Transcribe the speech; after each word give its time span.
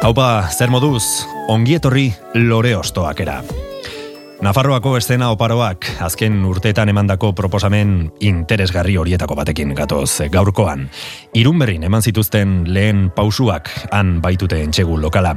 Haupa, 0.00 0.48
zer 0.48 0.70
moduz, 0.72 1.26
ongi 1.52 1.74
etorri 1.76 2.06
lore 2.32 2.70
ostoak 2.72 3.18
era. 3.20 3.34
Nafarroako 4.40 4.94
estena 4.96 5.26
oparoak 5.34 5.84
azken 6.00 6.38
urteetan 6.48 6.88
emandako 6.88 7.34
proposamen 7.36 8.06
interesgarri 8.24 8.96
horietako 8.96 9.36
batekin 9.36 9.74
gatoz 9.76 10.22
gaurkoan. 10.32 10.86
Irunberrin 11.36 11.84
eman 11.84 12.00
zituzten 12.00 12.62
lehen 12.72 13.10
pausuak 13.12 13.68
han 13.92 14.16
baitute 14.24 14.62
entxegu 14.64 14.96
lokala. 14.96 15.34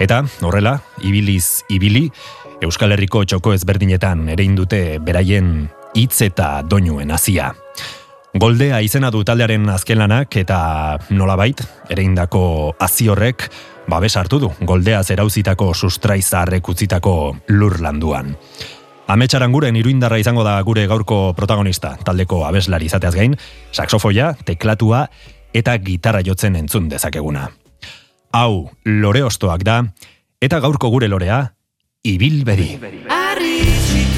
Eta, 0.00 0.22
horrela, 0.40 0.78
ibiliz 1.04 1.66
ibili, 1.68 2.06
Euskal 2.64 2.96
Herriko 2.96 3.26
txoko 3.28 3.52
ezberdinetan 3.52 4.30
ere 4.32 4.48
indute 4.48 4.82
beraien 4.96 5.68
hitz 5.92 6.22
eta 6.24 6.62
doinuen 6.64 7.12
hasia. 7.12 7.52
Goldea 8.36 8.80
izena 8.80 9.12
du 9.12 9.22
taldearen 9.28 9.68
azken 9.76 10.00
lanak 10.00 10.40
eta 10.40 10.58
nolabait, 11.12 11.60
ere 11.92 12.02
indako 12.04 12.74
hazi 12.80 13.12
horrek, 13.12 13.50
babes 13.88 14.16
hartu 14.16 14.40
du 14.42 14.50
goldea 14.60 15.02
zerauzitako 15.04 15.72
sustraizarrek 15.74 16.68
utzitako 16.68 17.36
lur 17.48 17.80
landuan. 17.80 18.34
Ametxaran 19.06 19.52
guren 19.54 19.76
iruindarra 19.78 20.18
izango 20.18 20.42
da 20.42 20.56
gure 20.66 20.86
gaurko 20.90 21.32
protagonista, 21.38 21.94
taldeko 22.04 22.42
abeslari 22.46 22.88
izateaz 22.90 23.14
gain, 23.14 23.36
saxofoia, 23.70 24.32
teklatua 24.44 25.06
eta 25.54 25.76
gitarra 25.78 26.24
jotzen 26.26 26.58
entzun 26.58 26.90
dezakeguna. 26.90 27.46
Hau, 28.34 28.68
lore 28.84 29.22
ostoak 29.22 29.62
da, 29.64 29.82
eta 30.42 30.60
gaurko 30.60 30.90
gure 30.90 31.08
lorea, 31.08 31.44
ibilberi. 32.02 32.72
Arri 33.08 34.15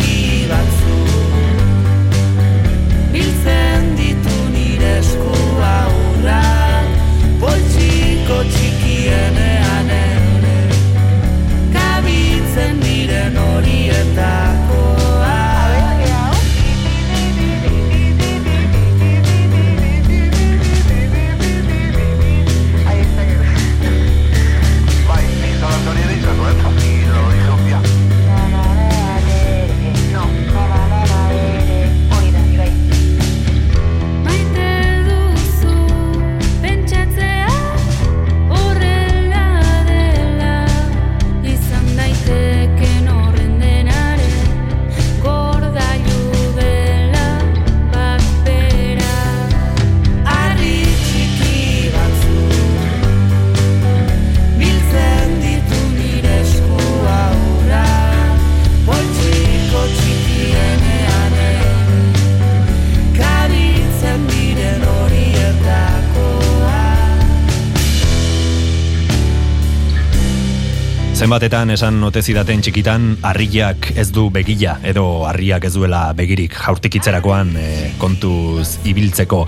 Zenbatetan 71.18 71.72
esan 71.74 71.96
ote 72.06 72.20
zidaten 72.22 72.60
txikitan, 72.62 73.08
harriak 73.26 73.88
ez 73.98 74.04
du 74.14 74.28
begila, 74.30 74.76
edo 74.86 75.24
harriak 75.26 75.64
ez 75.66 75.72
duela 75.74 76.04
begirik 76.14 76.52
jaurtikitzerakoan 76.54 77.48
e, 77.58 77.64
kontuz 77.98 78.76
ibiltzeko. 78.86 79.40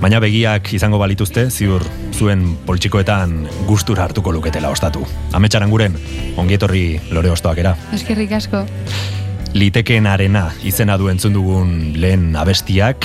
Baina 0.00 0.22
begiak 0.24 0.70
izango 0.72 0.96
balituzte, 1.02 1.50
ziur 1.52 1.84
zuen 2.16 2.46
poltsikoetan 2.64 3.42
gustura 3.68 4.06
hartuko 4.06 4.32
luketela 4.32 4.70
ostatu. 4.72 5.04
Ametxaran 5.36 5.68
guren, 5.68 5.98
ongietorri 6.40 6.86
lore 7.12 7.34
ostoak 7.34 7.60
era. 7.60 7.74
Eskerrik 7.92 8.32
asko. 8.38 8.62
Litekeen 9.52 10.08
arena 10.08 10.46
izena 10.64 10.96
du 10.96 11.12
entzun 11.12 11.36
dugun 11.36 11.74
lehen 12.00 12.30
abestiak, 12.40 13.04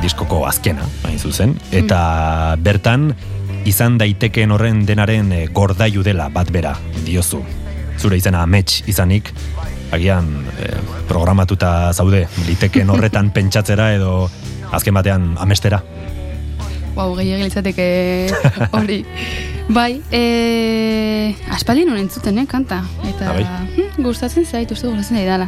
diskoko 0.00 0.46
azkena, 0.48 0.88
hain 1.04 1.20
zuzen, 1.20 1.58
eta 1.76 2.56
bertan, 2.64 3.10
izan 3.68 3.98
daitekeen 4.00 4.50
horren 4.54 4.84
denaren 4.88 5.32
eh, 5.32 5.46
gordailu 5.52 6.02
dela 6.06 6.28
bat 6.32 6.50
bera, 6.52 6.74
diozu. 7.06 7.42
Zure 8.00 8.16
izena 8.16 8.42
amets 8.46 8.82
izanik, 8.88 9.30
agian 9.92 10.30
eh, 10.60 10.76
programatuta 11.08 11.92
zaude, 11.92 12.26
litekeen 12.48 12.90
horretan 12.94 13.30
pentsatzera 13.36 13.92
edo 13.96 14.28
azken 14.72 14.94
batean 14.96 15.34
amestera. 15.42 15.82
Wow, 16.96 17.14
gehiagil 17.18 17.46
izateke 17.46 17.86
hori. 18.74 19.04
Bai, 19.70 20.00
e, 20.10 21.30
aspaldi 21.54 21.84
nuen 21.86 22.00
entzuten, 22.02 22.40
eh, 22.42 22.46
kanta. 22.50 22.80
Eta 23.06 23.28
Ah, 23.30 23.34
bai? 23.36 23.44
hm, 23.76 24.02
gustatzen 24.02 24.42
zait, 24.44 24.70
uste 24.74 24.88
gustatzen 24.90 25.20
zait 25.20 25.28
dala. 25.30 25.46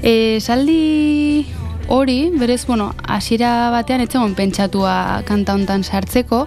E, 0.00 0.38
saldi 0.40 1.44
hori, 1.92 2.30
berez, 2.40 2.62
bueno, 2.64 2.94
hasiera 3.04 3.68
batean 3.74 4.00
etzegon 4.06 4.32
pentsatua 4.38 4.94
kanta 5.28 5.52
hontan 5.58 5.84
sartzeko, 5.84 6.46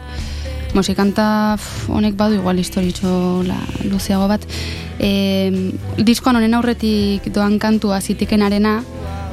Mosi 0.73 0.95
kanta 0.95 1.57
pf, 1.59 1.89
honek 1.91 2.15
badu 2.15 2.37
igual 2.39 2.59
historitxo 2.61 3.43
la, 3.43 3.57
luzeago 3.91 4.29
bat. 4.31 4.45
E, 5.03 5.51
diskoan 5.99 6.39
honen 6.39 6.55
aurretik 6.55 7.27
doan 7.35 7.57
kantua 7.59 7.99
zitekenarena, 7.99 8.79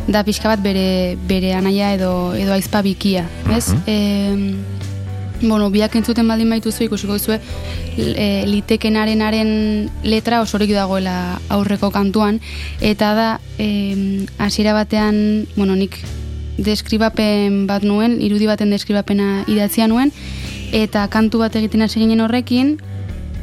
da 0.09 0.25
pixka 0.25 0.49
bat 0.50 0.62
bere, 0.65 1.16
bere 1.28 1.53
anaia 1.54 1.93
edo, 1.94 2.32
edo 2.34 2.56
aizpa 2.56 2.82
bikia, 2.82 3.28
ez? 3.54 3.69
Mhm. 3.71 3.82
E, 3.87 5.47
bueno, 5.47 5.71
biak 5.71 5.94
entzuten 5.94 6.26
baldin 6.26 6.50
baituzu 6.50 6.88
ikusiko 6.88 7.15
duzue 7.15 7.38
e, 7.94 8.43
litekenarenaren 8.49 9.50
letra 10.03 10.41
osorik 10.43 10.72
dagoela 10.75 11.38
aurreko 11.55 11.93
kantuan 11.94 12.41
eta 12.81 13.12
da 13.15 13.28
hasiera 14.43 14.75
batean, 14.75 15.47
bueno, 15.55 15.76
nik 15.78 15.94
deskribapen 16.59 17.69
bat 17.69 17.87
nuen, 17.87 18.19
irudi 18.19 18.50
baten 18.50 18.75
deskribapena 18.75 19.44
idatzia 19.47 19.87
nuen 19.87 20.10
eta 20.72 21.06
kantu 21.08 21.42
bat 21.44 21.56
egiten 21.56 21.82
hasi 21.82 22.00
ginen 22.00 22.20
horrekin 22.20 22.76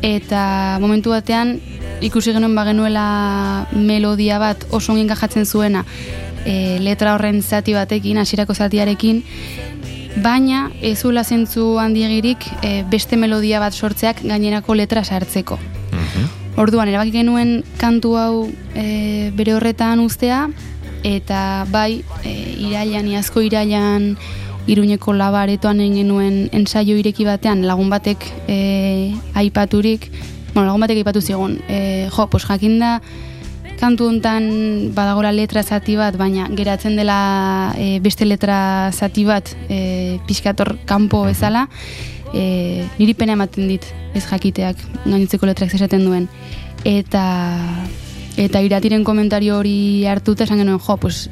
eta 0.05 0.77
momentu 0.81 1.09
batean 1.09 1.59
ikusi 2.05 2.33
genuen 2.35 2.55
bagenuela 2.55 3.67
melodia 3.73 4.39
bat 4.39 4.65
oso 4.71 4.91
ongi 4.93 5.05
enkajatzen 5.05 5.45
zuena 5.45 5.85
e, 6.45 6.77
letra 6.79 7.15
horren 7.15 7.41
zati 7.41 7.73
batekin, 7.73 8.19
hasierako 8.21 8.53
zatiarekin 8.53 9.23
baina 10.23 10.69
ez 10.81 10.99
zuela 11.01 11.23
zentzu 11.23 11.75
handiegirik 11.81 12.45
e, 12.61 12.83
beste 12.89 13.17
melodia 13.17 13.59
bat 13.59 13.73
sortzeak 13.73 14.23
gainerako 14.23 14.75
letra 14.75 15.03
sartzeko. 15.03 15.59
Orduan, 16.55 16.87
erabaki 16.87 17.11
genuen 17.11 17.65
kantu 17.81 18.13
hau 18.15 18.45
e, 18.79 19.31
bere 19.35 19.57
horretan 19.57 19.99
uztea, 19.99 20.45
eta 21.03 21.65
bai, 21.67 21.99
e, 22.23 22.31
irailan, 22.69 23.09
iazko 23.11 23.43
irailan, 23.43 24.13
iruñeko 24.67 25.13
labaretoan 25.13 25.79
egin 25.83 26.01
genuen 26.01 26.37
ensaio 26.55 26.97
ireki 26.97 27.25
batean 27.25 27.65
lagun 27.67 27.89
batek 27.89 28.25
e, 28.47 29.13
aipaturik, 29.37 30.09
bueno, 30.53 30.67
lagun 30.67 30.85
batek 30.85 31.03
aipatu 31.03 31.21
zigun, 31.21 31.59
e, 31.69 32.09
jo, 32.11 32.27
pos 32.31 32.45
jakinda, 32.47 32.99
kantu 33.79 34.07
hontan 34.09 34.91
badagola 34.95 35.31
letra 35.35 35.63
zati 35.63 35.97
bat, 35.99 36.17
baina 36.17 36.47
geratzen 36.55 36.95
dela 36.97 37.73
e, 37.77 37.99
beste 37.99 38.25
letra 38.25 38.91
zati 38.93 39.25
bat 39.27 39.51
e, 39.69 40.17
pixkator 40.27 40.75
kanpo 40.89 41.25
bezala, 41.27 41.67
e, 42.33 42.85
niri 42.97 43.13
pena 43.13 43.35
ematen 43.37 43.67
dit 43.69 43.85
ez 44.15 44.25
jakiteak 44.25 44.79
gainitzeko 45.05 45.45
letrak 45.45 45.73
esaten 45.75 46.05
duen. 46.07 46.29
Eta 46.85 47.25
eta 48.35 48.59
iratiren 48.59 49.05
komentario 49.07 49.59
hori 49.61 50.05
hartuta 50.11 50.43
esan 50.43 50.59
genuen, 50.59 50.79
jo, 50.79 50.97
pues, 50.97 51.29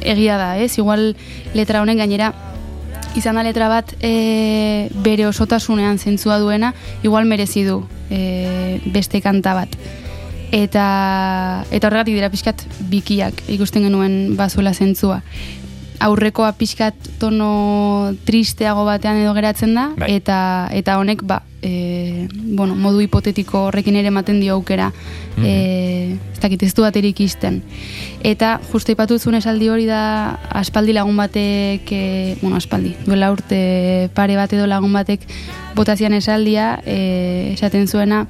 egia 0.00 0.38
da, 0.40 0.54
ez? 0.58 0.78
Igual 0.78 1.14
letra 1.54 1.82
honek 1.82 1.98
gainera 2.00 2.32
izan 3.16 3.38
da 3.38 3.42
letra 3.46 3.68
bat 3.72 3.94
e, 4.04 4.88
bere 5.04 5.26
osotasunean 5.26 5.98
zentzua 5.98 6.38
duena, 6.38 6.74
igual 7.02 7.26
merezi 7.26 7.64
du 7.64 7.80
e, 8.10 8.80
beste 8.92 9.22
kanta 9.24 9.54
bat. 9.56 9.72
Eta, 10.54 11.64
eta 11.74 11.88
horregatik 11.88 12.14
dira 12.14 12.30
pixkat 12.30 12.62
bikiak 12.92 13.42
ikusten 13.56 13.88
genuen 13.88 14.36
bazuela 14.38 14.74
zentzua. 14.74 15.22
Aurrekoa 16.00 16.52
pixkat 16.58 16.94
tono 17.20 18.12
tristeago 18.26 18.84
batean 18.84 19.20
edo 19.22 19.32
geratzen 19.36 19.74
da, 19.74 19.90
Bai. 19.96 20.10
eta 20.18 20.38
eta 20.74 20.98
honek 21.00 21.22
ba, 21.24 21.42
e, 21.62 22.28
bueno, 22.32 22.74
modu 22.74 23.00
hipotetiko 23.00 23.66
horrekin 23.68 23.96
ere 23.96 24.12
ematen 24.12 24.40
dio 24.40 24.54
aukera. 24.54 24.92
e, 25.36 26.16
ez 26.32 26.40
dakit 26.40 26.62
ez 26.62 26.72
du 26.74 26.82
baterik 26.82 27.20
isten. 27.20 27.62
Eta 28.24 28.60
justo 28.72 28.92
ipatu 28.92 29.16
esaldi 29.16 29.68
hori 29.68 29.86
da 29.86 30.38
aspaldi 30.50 30.92
lagun 30.92 31.16
batek, 31.16 31.92
e, 31.92 32.36
bueno, 32.40 32.56
aspaldi, 32.56 32.94
duela 33.04 33.30
urte 33.32 34.10
pare 34.14 34.36
bat 34.36 34.52
edo 34.52 34.66
lagun 34.66 34.92
batek 34.92 35.20
botazian 35.74 36.14
esaldia, 36.14 36.80
e, 36.86 37.52
esaten 37.52 37.86
zuena, 37.86 38.26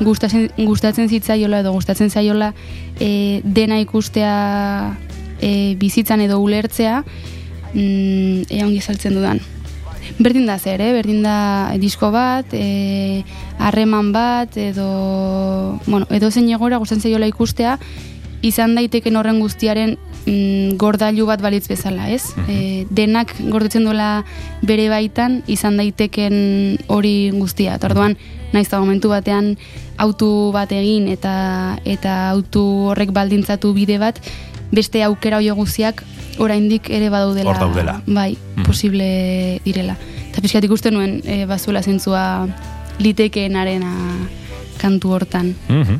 gustatzen, 0.00 0.50
gustatzen 0.56 1.08
zitzaiola 1.08 1.60
edo 1.60 1.72
gustatzen 1.72 2.10
zaiola 2.10 2.54
e, 2.98 3.40
dena 3.44 3.80
ikustea 3.80 4.96
e, 5.40 5.74
bizitzan 5.80 6.20
edo 6.20 6.38
ulertzea 6.40 7.00
mm, 7.74 8.50
ea 8.50 8.66
ongi 8.66 8.80
saltzen 8.80 9.16
dudan. 9.16 9.40
Berdin 10.20 10.46
da 10.46 10.58
zer, 10.58 10.80
eh? 10.82 10.92
berdin 10.92 11.22
da 11.22 11.72
disko 11.80 12.10
bat, 12.12 12.52
e, 12.52 13.22
harreman 13.58 14.12
bat, 14.12 14.56
edo, 14.58 15.78
bueno, 15.86 16.06
edo 16.10 16.30
zein 16.30 16.50
egora 16.50 16.80
gustatzen 16.82 17.08
zaiola 17.08 17.28
ikustea, 17.30 17.78
izan 18.42 18.74
daiteken 18.74 19.16
horren 19.20 19.40
guztiaren 19.40 19.96
mm, 20.24 20.76
gordailu 20.80 21.26
bat 21.28 21.42
balitz 21.44 21.66
bezala, 21.68 22.08
ez? 22.10 22.32
E, 22.48 22.86
denak 22.90 23.34
gordetzen 23.52 23.86
duela 23.86 24.24
bere 24.66 24.88
baitan 24.92 25.40
izan 25.46 25.76
daiteken 25.80 26.80
hori 26.88 27.30
guztia. 27.36 27.78
Orduan, 27.84 28.16
naiz 28.52 28.66
eta 28.66 28.80
momentu 28.80 29.08
batean 29.08 29.56
autu 29.98 30.50
bat 30.52 30.70
egin 30.72 31.08
eta 31.08 31.78
eta 31.84 32.30
autu 32.30 32.62
horrek 32.90 33.12
baldintzatu 33.12 33.72
bide 33.74 33.98
bat, 33.98 34.20
beste 34.72 35.02
aukera 35.04 35.38
hoio 35.38 35.54
guztiak 35.54 36.02
oraindik 36.38 36.88
ere 36.90 37.10
badaudela. 37.10 37.50
Hor 37.50 37.58
daudela. 37.58 38.00
Bai, 38.06 38.36
Mhm. 38.56 38.64
posible 38.64 39.60
direla. 39.64 39.96
Eta 40.30 40.40
pixkat 40.40 40.64
ikusten 40.64 40.94
nuen 40.94 41.20
e, 41.24 41.44
bazuela 41.46 41.82
zentzua 41.82 42.46
litekeenarena 42.98 43.92
kantu 44.80 45.12
hortan. 45.12 45.54
Mhm. 45.68 45.98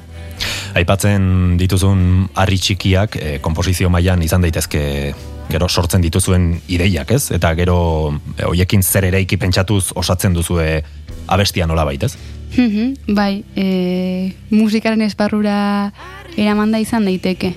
Aipatzen 0.74 1.56
dituzun 1.58 2.28
harri 2.34 2.58
txikiak 2.58 3.16
e, 3.16 3.38
komposizio 3.42 3.90
mailan 3.90 4.22
izan 4.22 4.40
daitezke 4.40 5.14
gero 5.50 5.68
sortzen 5.68 6.00
dituzuen 6.00 6.60
ideiak, 6.68 7.10
ez? 7.10 7.30
Eta 7.34 7.52
gero 7.58 8.14
e, 8.38 8.44
hoiekin 8.46 8.82
zer 8.82 9.04
eraiki 9.10 9.36
pentsatuz 9.36 9.90
osatzen 9.98 10.32
duzue 10.32 10.82
abestia 11.26 11.66
nola 11.66 11.84
baitez? 11.84 12.14
Mhm, 12.56 13.14
bai, 13.14 13.44
e, 13.56 14.34
musikaren 14.50 15.02
esparrura 15.02 15.92
eramanda 16.36 16.80
izan 16.82 17.04
daiteke. 17.04 17.54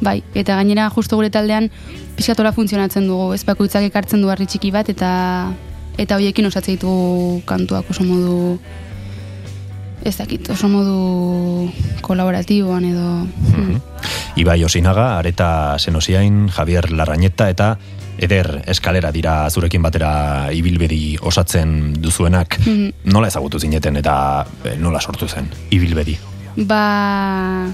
Bai, 0.00 0.22
eta 0.34 0.56
gainera 0.58 0.88
justo 0.90 1.16
gure 1.16 1.30
taldean 1.30 1.70
pixkatora 2.16 2.52
funtzionatzen 2.52 3.06
dugu, 3.06 3.32
ez 3.34 3.44
bakoitzak 3.46 3.86
ekartzen 3.88 4.22
du 4.22 4.30
harri 4.30 4.46
txiki 4.46 4.70
bat 4.74 4.88
eta 4.90 5.10
eta 5.98 6.14
hoiekin 6.18 6.46
osatzen 6.46 6.76
ditugu 6.76 7.42
kantuak 7.46 7.88
oso 7.90 8.04
modu 8.06 8.58
ez 10.06 10.14
dakit, 10.16 10.46
oso 10.50 10.68
modu 10.70 11.70
kolaboratiboan 12.02 12.84
edo 12.84 13.26
Mhm. 13.26 13.80
Ibai 14.36 14.62
Osinaga, 14.64 15.18
Areta 15.18 15.76
Senosiain, 15.78 16.48
Javier 16.48 16.92
Larrañeta 16.92 17.50
eta 17.50 17.78
Eder 18.18 18.62
Eskalera 18.66 19.12
dira 19.14 19.48
zurekin 19.50 19.82
batera 19.82 20.50
ibilbedi 20.52 21.16
osatzen 21.22 21.94
duzuenak. 22.02 22.58
Mhm. 22.64 23.12
Nola 23.14 23.28
ezagutu 23.28 23.60
zineten 23.60 23.96
eta 23.96 24.46
e, 24.64 24.76
nola 24.76 25.00
sortu 25.00 25.28
zen 25.28 25.48
ibilbedi? 25.70 26.18
Ba, 26.56 27.70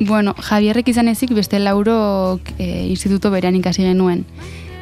bueno, 0.00 0.34
Javierrek 0.36 0.88
izan 0.92 1.08
ezik 1.08 1.32
beste 1.34 1.58
laurok 1.58 2.52
e, 2.58 2.86
instituto 2.90 3.30
berean 3.32 3.56
ikasi 3.56 3.82
genuen. 3.88 4.26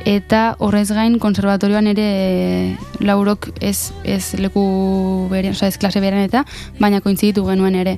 Eta 0.04 0.56
horrez 0.58 0.90
gain 0.92 1.18
konservatorioan 1.18 1.86
ere 1.94 2.76
laurok 3.00 3.48
ez, 3.64 3.92
ez 4.04 4.34
leku 4.36 5.28
berean, 5.30 5.54
oza, 5.54 5.70
ez 5.70 5.78
klase 5.78 6.02
berean 6.02 6.26
eta, 6.26 6.44
baina 6.80 7.00
kointziditu 7.00 7.46
genuen 7.46 7.78
ere. 7.78 7.96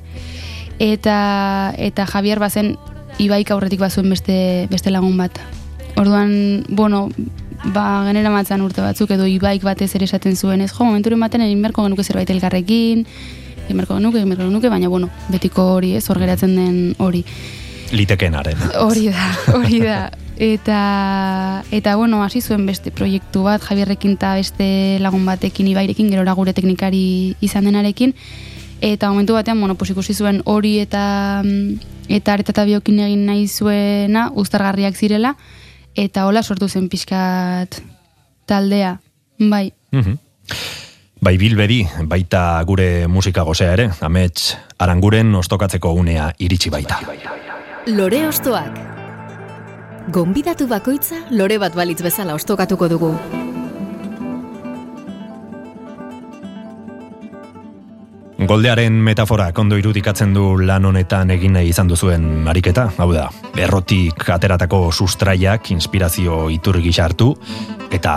Eta, 0.79 1.73
eta 1.75 2.05
Javier 2.05 2.39
bazen 2.39 2.75
ibaik 3.19 3.51
aurretik 3.51 3.81
bazuen 3.81 4.13
beste, 4.13 4.67
beste 4.71 4.93
lagun 4.93 5.17
bat. 5.17 5.41
Orduan, 5.95 6.65
bueno, 6.69 7.09
ba, 7.73 8.03
genera 8.07 8.29
matzan 8.29 8.61
urte 8.61 8.81
batzuk 8.81 9.11
edo 9.15 9.25
ibaik 9.29 9.63
batez 9.63 9.93
ere 9.95 10.05
esaten 10.05 10.35
zuen, 10.35 10.61
ez 10.61 10.71
jo, 10.71 10.83
momenturen 10.85 11.19
baten 11.19 11.41
egin 11.41 11.61
beharko 11.61 11.87
genuke 11.87 12.03
zerbait 12.03 12.29
elkarrekin, 12.29 13.05
egin 13.65 13.79
beharko 13.79 13.97
genuke, 13.97 14.21
egin 14.21 14.29
beharko 14.33 14.49
genuke, 14.51 14.69
baina, 14.69 14.89
bueno, 14.89 15.09
betiko 15.33 15.71
hori, 15.77 15.95
ez, 15.97 16.05
hor 16.09 16.19
geratzen 16.21 16.55
den 16.55 16.79
hori. 16.99 17.23
Litekenaren. 17.95 18.57
Hori 18.83 19.07
da, 19.09 19.27
hori 19.55 19.81
da. 19.81 19.99
Eta, 20.37 21.63
eta 21.71 21.95
bueno, 21.95 22.21
hasi 22.23 22.41
zuen 22.41 22.67
beste 22.67 22.91
proiektu 22.93 23.41
bat, 23.47 23.63
Javierrekin 23.63 24.13
eta 24.19 24.35
beste 24.37 24.99
lagun 25.01 25.25
batekin, 25.25 25.71
ibairekin, 25.71 26.11
gerora 26.13 26.35
gure 26.37 26.53
teknikari 26.53 27.33
izan 27.41 27.65
denarekin. 27.65 28.13
Eta 28.85 29.09
momentu 29.09 29.33
batean, 29.33 29.59
bueno, 29.59 29.73
pues 29.75 29.89
ikusi 29.89 30.13
zuen 30.13 30.43
hori 30.45 30.77
eta 30.79 31.41
eta 32.07 32.33
areta 32.33 32.53
eta 32.53 32.65
biokin 32.69 32.99
egin 33.07 33.25
nahi 33.25 33.47
zuena, 33.47 34.29
uztargarriak 34.35 34.95
zirela, 34.95 35.33
eta 35.97 36.27
hola 36.27 36.43
sortu 36.43 36.69
zen 36.69 36.87
pixkat 36.89 37.81
taldea. 38.45 38.99
Bai, 39.39 39.73
Mhm. 39.91 40.17
Bai 41.21 41.37
bilbedi, 41.37 41.87
baita 42.05 42.61
gure 42.63 43.07
musika 43.07 43.41
gozea 43.41 43.73
ere, 43.73 43.89
amets 44.01 44.55
aranguren 44.77 45.33
ostokatzeko 45.35 45.91
unea 45.93 46.33
iritsi 46.37 46.69
baita. 46.69 46.99
Lore 47.87 48.27
ostoak. 48.27 48.77
Gonbidatu 50.13 50.67
bakoitza 50.67 51.15
lore 51.31 51.57
bat 51.57 51.75
balitz 51.75 52.01
bezala 52.03 52.35
ostokatuko 52.35 52.87
dugu. 52.87 53.11
Goldearen 58.37 58.93
metafora 59.01 59.49
kondo 59.51 59.79
irudikatzen 59.81 60.29
du 60.35 60.59
lan 60.61 60.85
honetan 60.85 61.31
egin 61.33 61.55
nahi 61.57 61.71
izan 61.71 61.87
duzuen 61.89 62.45
ariketa, 62.47 62.83
hau 63.01 63.09
da, 63.09 63.31
errotik 63.57 64.27
ateratako 64.29 64.91
sustraiak 64.93 65.71
inspirazio 65.73 66.43
iturri 66.53 66.83
gisa 66.85 67.07
hartu 67.07 67.31
eta 67.89 68.13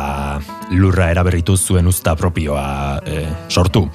lurra 0.77 1.09
eraberritu 1.15 1.57
zuen 1.57 1.89
usta 1.89 2.15
propioa 2.21 3.01
e, 3.01 3.25
sortu. 3.49 3.87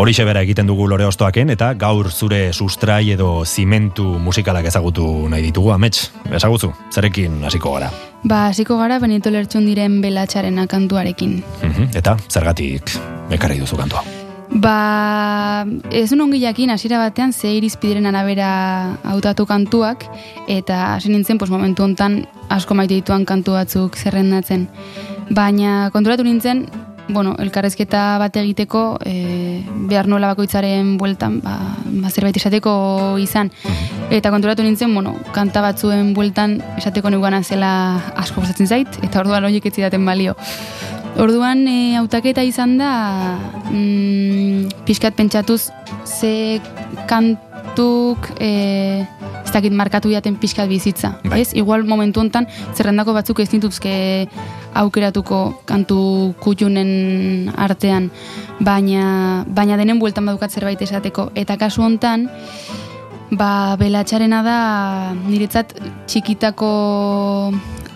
Hori 0.00 0.14
bera 0.16 0.40
egiten 0.40 0.66
dugu 0.66 0.88
lore 0.88 1.04
ostoaken 1.04 1.50
eta 1.50 1.74
gaur 1.74 2.10
zure 2.10 2.52
sustrai 2.52 3.10
edo 3.12 3.44
zimentu 3.44 4.04
musikalak 4.18 4.64
ezagutu 4.64 5.28
nahi 5.28 5.42
ditugu, 5.42 5.72
amets, 5.72 6.10
ezagutu, 6.32 6.72
zerekin 6.90 7.44
hasiko 7.44 7.74
gara. 7.74 7.90
ba, 8.24 8.48
hasiko 8.48 8.78
gara 8.78 8.98
Benito 8.98 9.30
Lertxun 9.30 9.66
diren 9.66 10.00
belatxarena 10.00 10.66
kantuarekin. 10.66 11.42
Mhm, 11.62 11.90
Eta 11.94 12.16
zergatik 12.28 12.96
ekarri 13.30 13.58
duzu 13.58 13.76
kantua. 13.76 14.25
Ba, 14.56 15.66
ez 15.90 16.12
un 16.12 16.22
ongi 16.24 16.38
jakin 16.40 16.70
hasiera 16.70 16.96
batean 16.96 17.32
ze 17.32 17.50
irizpideren 17.58 18.06
arabera 18.06 18.96
hautatu 19.04 19.44
kantuak 19.44 20.06
eta 20.48 20.94
hasi 20.94 21.10
nintzen 21.10 21.36
pues, 21.36 21.50
momentu 21.50 21.84
hontan 21.84 22.24
asko 22.48 22.74
maite 22.74 22.94
dituan 22.94 23.26
kantu 23.26 23.52
batzuk 23.52 23.96
zerrendatzen. 23.96 24.66
Baina 25.28 25.90
konturatu 25.92 26.24
nintzen, 26.24 26.64
bueno, 27.08 27.34
elkarrezketa 27.38 28.16
bat 28.18 28.36
egiteko 28.36 28.96
e, 29.04 29.62
behar 29.90 30.08
nola 30.08 30.32
bakoitzaren 30.32 30.96
bueltan 30.96 31.42
ba, 31.44 31.58
ba, 31.84 32.10
zerbait 32.10 32.36
esateko 32.40 33.18
izan. 33.20 33.52
Eta 34.08 34.30
konturatu 34.30 34.64
nintzen, 34.64 34.94
bueno, 34.94 35.16
kanta 35.34 35.60
batzuen 35.60 36.14
bueltan 36.14 36.62
esateko 36.78 37.12
neugana 37.12 37.42
zela 37.42 37.72
asko 38.16 38.40
gustatzen 38.40 38.72
zait, 38.72 39.00
eta 39.02 39.20
orduan 39.20 39.44
horiek 39.44 39.66
ez 39.66 39.74
zidaten 39.74 40.06
balio. 40.06 40.36
Orduan 41.16 41.64
e, 41.68 41.96
hautaketa 41.96 42.44
izan 42.44 42.76
da 42.76 42.90
mm, 43.70 44.84
pixkat 44.84 45.16
pentsatuz 45.16 45.70
ze 46.04 46.60
kantuk 47.08 48.28
e, 48.36 49.04
ez 49.44 49.52
dakit 49.54 49.72
markatu 49.72 50.12
jaten 50.12 50.36
pixkat 50.36 50.68
bizitza. 50.68 51.14
Bai. 51.24 51.40
Ez? 51.40 51.54
Igual 51.56 51.86
momentu 51.88 52.20
hontan 52.20 52.48
zerrendako 52.74 53.14
batzuk 53.16 53.40
ez 53.40 53.48
dituzke 53.48 54.28
aukeratuko 54.76 55.62
kantu 55.64 56.34
kutxunen 56.42 57.48
artean, 57.56 58.10
baina, 58.60 59.44
baina 59.48 59.78
denen 59.80 60.02
bueltan 60.02 60.28
badukat 60.28 60.52
zerbait 60.52 60.82
esateko. 60.82 61.30
Eta 61.34 61.56
kasu 61.56 61.82
hontan, 61.86 62.28
Ba, 63.26 63.74
belatxarena 63.74 64.38
da 64.46 64.58
niretzat 65.26 65.72
txikitako 66.06 66.68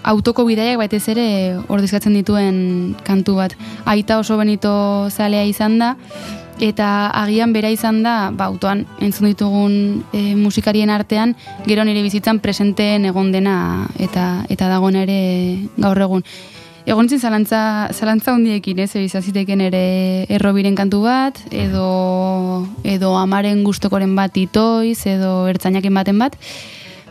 autoko 0.02 0.44
bidaiak 0.48 0.78
batez 0.80 1.06
ere 1.12 1.26
ordezkatzen 1.68 2.14
dituen 2.16 2.60
kantu 3.04 3.36
bat. 3.40 3.56
Aita 3.84 4.18
oso 4.18 4.36
benito 4.40 5.08
zalea 5.10 5.44
izan 5.48 5.78
da, 5.78 5.94
eta 6.60 7.10
agian 7.22 7.52
bera 7.52 7.70
izan 7.72 8.02
da, 8.04 8.30
ba, 8.32 8.50
autoan 8.52 8.84
entzun 9.00 9.30
ditugun 9.30 9.74
e, 10.12 10.34
musikarien 10.36 10.92
artean, 10.92 11.34
gero 11.66 11.84
nire 11.84 12.04
bizitzan 12.04 12.40
presenteen 12.44 13.08
egon 13.08 13.32
dena 13.32 13.88
eta 13.98 14.44
eta 14.48 14.68
dagoen 14.68 15.00
ere 15.02 15.20
gaur 15.80 16.00
egun. 16.08 16.24
Egon 16.88 17.04
nintzen 17.04 17.20
zalantza, 17.20 17.90
zalantza 17.92 18.32
hundiekin, 18.32 18.78
ez, 18.80 18.94
izan 18.96 19.22
ziteken 19.22 19.60
ere 19.60 19.82
errobiren 20.32 20.74
kantu 20.74 21.02
bat, 21.04 21.36
edo, 21.52 22.66
edo 22.88 23.12
amaren 23.20 23.60
gustokoren 23.64 24.14
bat 24.16 24.36
itoiz, 24.40 25.04
edo 25.06 25.44
ertzainaken 25.52 25.94
baten 26.00 26.18
bat, 26.18 26.38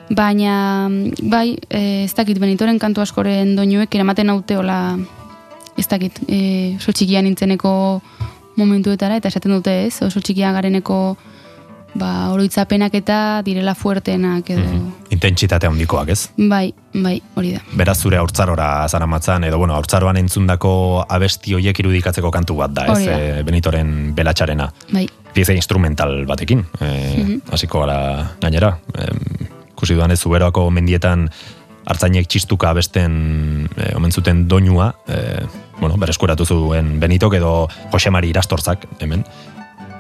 baina, 0.10 0.90
bai, 1.22 1.58
e, 1.70 2.04
ez 2.06 2.14
dakit, 2.18 2.40
benitoren 2.42 2.80
kantu 2.82 3.02
askoren 3.02 3.56
doinuek 3.58 3.94
eramaten 3.96 4.30
nauteola, 4.32 4.98
ez 5.78 5.88
dakit, 5.88 6.22
e, 6.28 6.76
oso 6.78 6.94
txikia 6.96 7.22
nintzeneko 7.26 7.72
momentuetara, 8.60 9.20
eta 9.20 9.30
esaten 9.32 9.54
dute 9.56 9.76
ez, 9.88 10.00
oso 10.06 10.22
txikia 10.22 10.52
gareneko 10.56 11.18
ba, 11.98 12.30
oroitzapenak 12.34 12.94
eta 13.00 13.42
direla 13.46 13.74
fuertenak 13.76 14.50
edo... 14.54 14.66
Intentsitate 15.14 15.68
handikoak, 15.68 16.12
ez? 16.14 16.30
Bai, 16.38 16.70
bai, 16.94 17.16
hori 17.40 17.56
da. 17.56 17.64
Beraz 17.78 17.98
zure 18.04 18.20
haurtzarora 18.20 18.88
zaramatzan, 18.88 19.48
edo 19.48 19.58
bueno, 19.62 19.74
haurtzaroan 19.78 20.20
entzundako 20.22 20.72
abesti 21.10 21.56
hoiek 21.58 21.82
irudikatzeko 21.82 22.32
kantu 22.34 22.60
bat 22.62 22.76
da, 22.76 22.90
ez? 22.94 23.06
Da. 23.06 23.18
E, 23.18 23.46
Benitoren 23.48 24.14
belatxarena. 24.18 24.70
Bai, 24.94 25.08
Pieza 25.34 25.54
instrumental 25.54 26.24
batekin, 26.30 26.66
e, 26.82 27.40
hasiko 27.54 27.86
gara 27.86 28.00
gainera. 28.42 28.76
E, 28.94 29.58
ikusi 29.80 29.96
duan 29.96 30.12
ez 30.12 30.20
zuberoako 30.20 30.68
mendietan 30.76 31.30
hartzainek 31.90 32.28
txistuka 32.30 32.74
abesten 32.74 33.14
e, 33.74 33.94
omen 33.98 34.12
zuten 34.12 34.44
doinua, 34.52 34.92
e, 35.08 35.40
bueno, 35.80 35.96
bereskuratu 35.98 36.46
zuen 36.46 36.98
Benitok 37.00 37.40
edo 37.40 37.54
Josemari 37.94 38.30
Irastortzak, 38.34 38.86
hemen, 39.00 39.24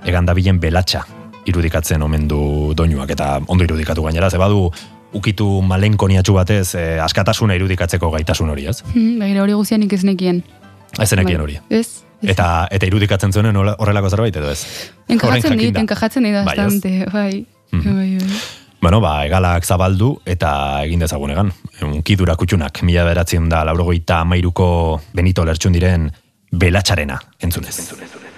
egan 0.05 0.27
dabilen 0.27 0.59
belatxa 0.59 1.05
irudikatzen 1.50 2.03
omen 2.05 2.27
du 2.29 2.75
doinuak, 2.77 3.09
eta 3.15 3.39
ondo 3.48 3.65
irudikatu 3.65 4.03
gainera, 4.05 4.29
ze 4.29 4.38
badu 4.38 4.67
ukitu 5.15 5.48
malenkoniatxu 5.65 6.36
batez 6.36 6.75
e, 6.75 6.86
askatasuna 7.01 7.55
irudikatzeko 7.57 8.12
gaitasun 8.19 8.51
hori, 8.53 8.67
ez? 8.69 8.83
Mhm, 8.91 9.17
begira 9.24 9.48
hori 9.48 9.57
guztian 9.57 9.81
nik 9.81 9.95
ez 9.95 10.03
nekien. 10.03 10.43
Ez 11.00 11.09
Bai. 11.15 11.36
hori. 11.39 11.59
Ez? 11.69 12.03
ez. 12.21 12.29
Eta, 12.36 12.67
eta 12.69 12.86
irudikatzen 12.86 13.31
zuen 13.31 13.55
horrelako 13.55 14.09
zerbait, 14.09 14.36
edo 14.36 14.51
ez? 14.51 14.65
Enkajatzen 15.07 15.57
dit, 15.57 15.75
enkajatzen 15.77 16.25
dit 16.27 16.36
Bai, 16.36 16.45
bastante, 16.45 17.05
bai. 17.13 17.45
Mhm. 17.71 17.95
Bai, 17.95 18.17
bai. 18.19 18.67
Bueno, 18.81 19.01
ba, 19.03 19.25
egalak 19.27 19.65
zabaldu 19.67 20.13
eta 20.25 20.51
egin 20.86 21.03
dezagun 21.03 21.33
egan. 21.36 21.51
Unkidura 21.83 22.38
kutxunak, 22.39 22.79
mila 22.88 23.03
beratzen 23.09 23.50
da 23.51 23.65
laurogeita 23.67 24.21
amairuko 24.24 24.69
Benito 25.13 25.43
lertxun 25.43 25.75
diren 25.75 26.07
belatxarena 26.51 27.19
entzunez. 27.43 27.75
entzunez. 27.79 28.28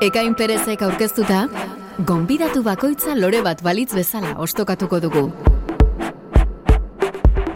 Ekain 0.00 0.32
Perezek 0.32 0.80
aurkeztuta, 0.80 1.42
gonbidatu 2.08 2.62
bakoitza 2.64 3.12
lore 3.18 3.42
bat 3.44 3.58
balitz 3.60 3.90
bezala 3.92 4.30
ostokatuko 4.40 4.96
dugu. 5.02 5.24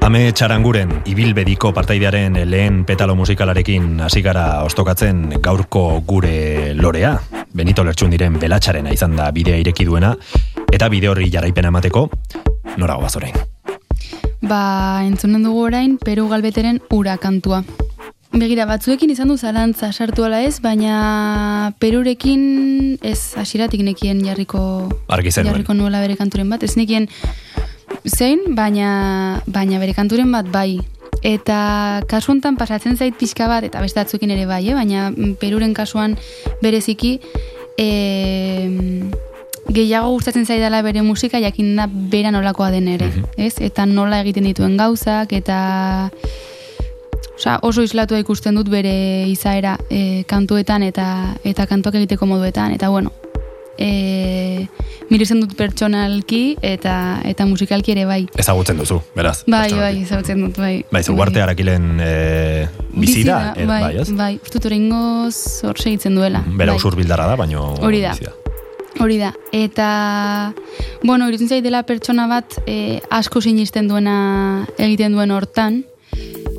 Ame 0.05 0.21
txaranguren, 0.37 0.91
ibilbediko 1.09 1.71
partaidearen 1.73 2.37
lehen 2.51 2.83
petalo 2.85 3.15
musikalarekin 3.17 4.03
hasi 4.05 4.21
gara 4.27 4.61
ostokatzen 4.67 5.39
gaurko 5.41 6.03
gure 6.05 6.75
lorea. 6.77 7.15
Benito 7.57 7.81
Lertxun 7.81 8.13
diren 8.13 8.37
belatxarena 8.37 8.93
izan 8.93 9.17
da 9.17 9.31
bidea 9.33 9.57
ireki 9.65 9.89
duena, 9.89 10.13
eta 10.69 10.91
bide 10.93 11.09
horri 11.09 11.31
jarraipena 11.33 11.73
emateko, 11.73 12.11
nora 12.77 12.99
goaz 13.01 13.15
orain. 13.17 13.41
Ba, 14.45 15.01
entzunen 15.01 15.49
dugu 15.49 15.65
orain, 15.71 15.97
Peru 15.97 16.29
galbeteren 16.29 16.83
ura 16.93 17.17
kantua. 17.17 17.63
Begira, 18.35 18.65
batzuekin 18.67 19.13
izan 19.15 19.31
du 19.31 19.37
zalantza 19.39 19.93
sartu 19.93 20.25
ala 20.27 20.41
ez, 20.43 20.57
baina 20.59 21.71
Perurekin 21.79 22.97
ez 23.07 23.37
hasiratik 23.39 23.85
nekien 23.87 24.25
jarriko, 24.27 24.89
jarriko 25.07 25.77
nuela 25.79 26.01
bere 26.03 26.17
kanturen 26.19 26.51
bat. 26.51 26.65
Ez 26.67 26.75
nekien 26.75 27.07
zein, 28.11 28.43
baina, 28.59 29.41
baina 29.47 29.79
bere 29.79 29.95
kanturen 29.95 30.35
bat 30.35 30.51
bai. 30.51 30.81
Eta 31.23 32.03
kasu 32.11 32.33
honetan 32.35 32.59
pasatzen 32.59 32.99
zait 32.99 33.15
pixka 33.17 33.47
bat, 33.49 33.69
eta 33.71 33.81
beste 33.85 34.03
batzuekin 34.03 34.35
ere 34.35 34.49
bai, 34.51 34.65
eh? 34.67 34.75
baina 34.75 35.13
mm, 35.13 35.37
Peruren 35.39 35.73
kasuan 35.73 36.17
bereziki 36.61 37.21
e, 37.79 37.87
gehiago 39.71 40.11
gustatzen 40.17 40.45
zaidala 40.45 40.83
bere 40.83 41.07
musika 41.07 41.39
jakin 41.39 41.77
da 41.79 41.87
bera 41.87 42.35
nolakoa 42.35 42.73
den 42.75 42.91
ere, 42.99 43.13
ez? 43.39 43.55
Eta 43.63 43.87
nola 43.87 44.25
egiten 44.27 44.51
dituen 44.51 44.75
gauzak, 44.81 45.33
eta 45.39 46.11
Osea, 47.35 47.59
oso 47.63 47.83
islatua 47.83 48.21
ikusten 48.23 48.55
dut 48.55 48.71
bere 48.71 49.27
izaera 49.31 49.77
e, 49.91 50.25
kantuetan 50.31 50.85
eta 50.87 51.07
eta 51.45 51.67
kantuak 51.67 51.99
egiteko 52.03 52.27
moduetan 52.31 52.75
eta 52.77 52.89
bueno, 52.93 53.13
e, 53.79 54.67
mirezen 55.11 55.41
dut 55.43 55.55
pertsonalki 55.59 56.57
eta 56.65 57.21
eta 57.27 57.47
musikalki 57.49 57.95
ere 57.95 58.07
bai. 58.09 58.21
Ezagutzen 58.41 58.79
duzu, 58.81 59.01
beraz. 59.17 59.43
Bai, 59.51 59.69
bai, 59.73 59.93
ezagutzen 60.03 60.45
dut, 60.47 60.59
bai. 60.61 60.77
Bai, 60.93 61.03
zu 61.03 61.17
arte 61.23 61.43
harakilen 61.43 62.01
e, 62.01 62.15
bizi 62.95 63.25
da, 63.27 63.53
eh, 63.57 63.67
bai, 63.67 63.81
bai, 63.89 63.93
ez? 64.03 64.09
bai, 64.17 64.33
uste 64.43 64.59
dut 64.59 64.71
oraingoz 64.71 65.37
hor 65.69 65.81
segitzen 65.81 66.17
duela. 66.19 66.45
Bera 66.47 66.77
bai. 66.77 66.97
bildarra 66.97 67.29
da, 67.31 67.37
baino 67.37 67.75
Hori 67.81 68.01
da. 68.03 68.15
bizi 68.17 68.33
Hori 69.03 69.17
da, 69.19 69.33
eta, 69.51 70.55
bueno, 71.03 71.27
irutzen 71.29 71.49
zait 71.49 71.65
dela 71.65 71.83
pertsona 71.83 72.29
bat 72.31 72.61
e, 72.65 73.01
asko 73.11 73.41
sinisten 73.43 73.89
duena 73.91 74.69
egiten 74.79 75.17
duen 75.17 75.35
hortan, 75.35 75.83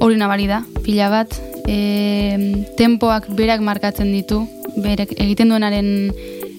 hori 0.02 0.18
nabari 0.20 0.48
da, 0.48 0.64
pila 0.84 1.10
bat, 1.10 1.36
e, 1.68 2.64
tempoak 2.78 3.30
berak 3.36 3.62
markatzen 3.62 4.12
ditu, 4.14 4.44
berek 4.76 5.16
egiten 5.18 5.50
duenaren 5.54 6.12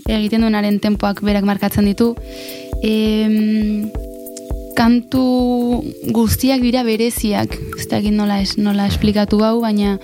egiten 0.06 0.44
duenaren 0.46 0.78
tempoak 0.80 1.22
berak 1.26 1.44
markatzen 1.44 1.88
ditu, 1.88 2.14
e, 2.82 3.90
kantu 4.76 5.82
guztiak 6.12 6.60
dira 6.60 6.84
bereziak, 6.86 7.56
ez 7.78 7.86
dakit 7.90 8.12
nola, 8.12 8.40
es, 8.44 8.56
nola 8.60 8.86
esplikatu 8.90 9.40
hau, 9.42 9.60
baina 9.64 9.96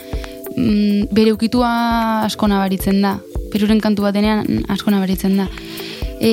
mm, 0.57 1.13
bere 1.13 1.35
ukitua 1.37 2.25
asko 2.27 2.49
nabaritzen 2.49 3.03
da. 3.05 3.19
Peruren 3.53 3.83
kantu 3.85 4.07
batenean 4.07 4.65
asko 4.73 4.91
nabaritzen 4.95 5.37
da. 5.37 5.49
E, 6.25 6.33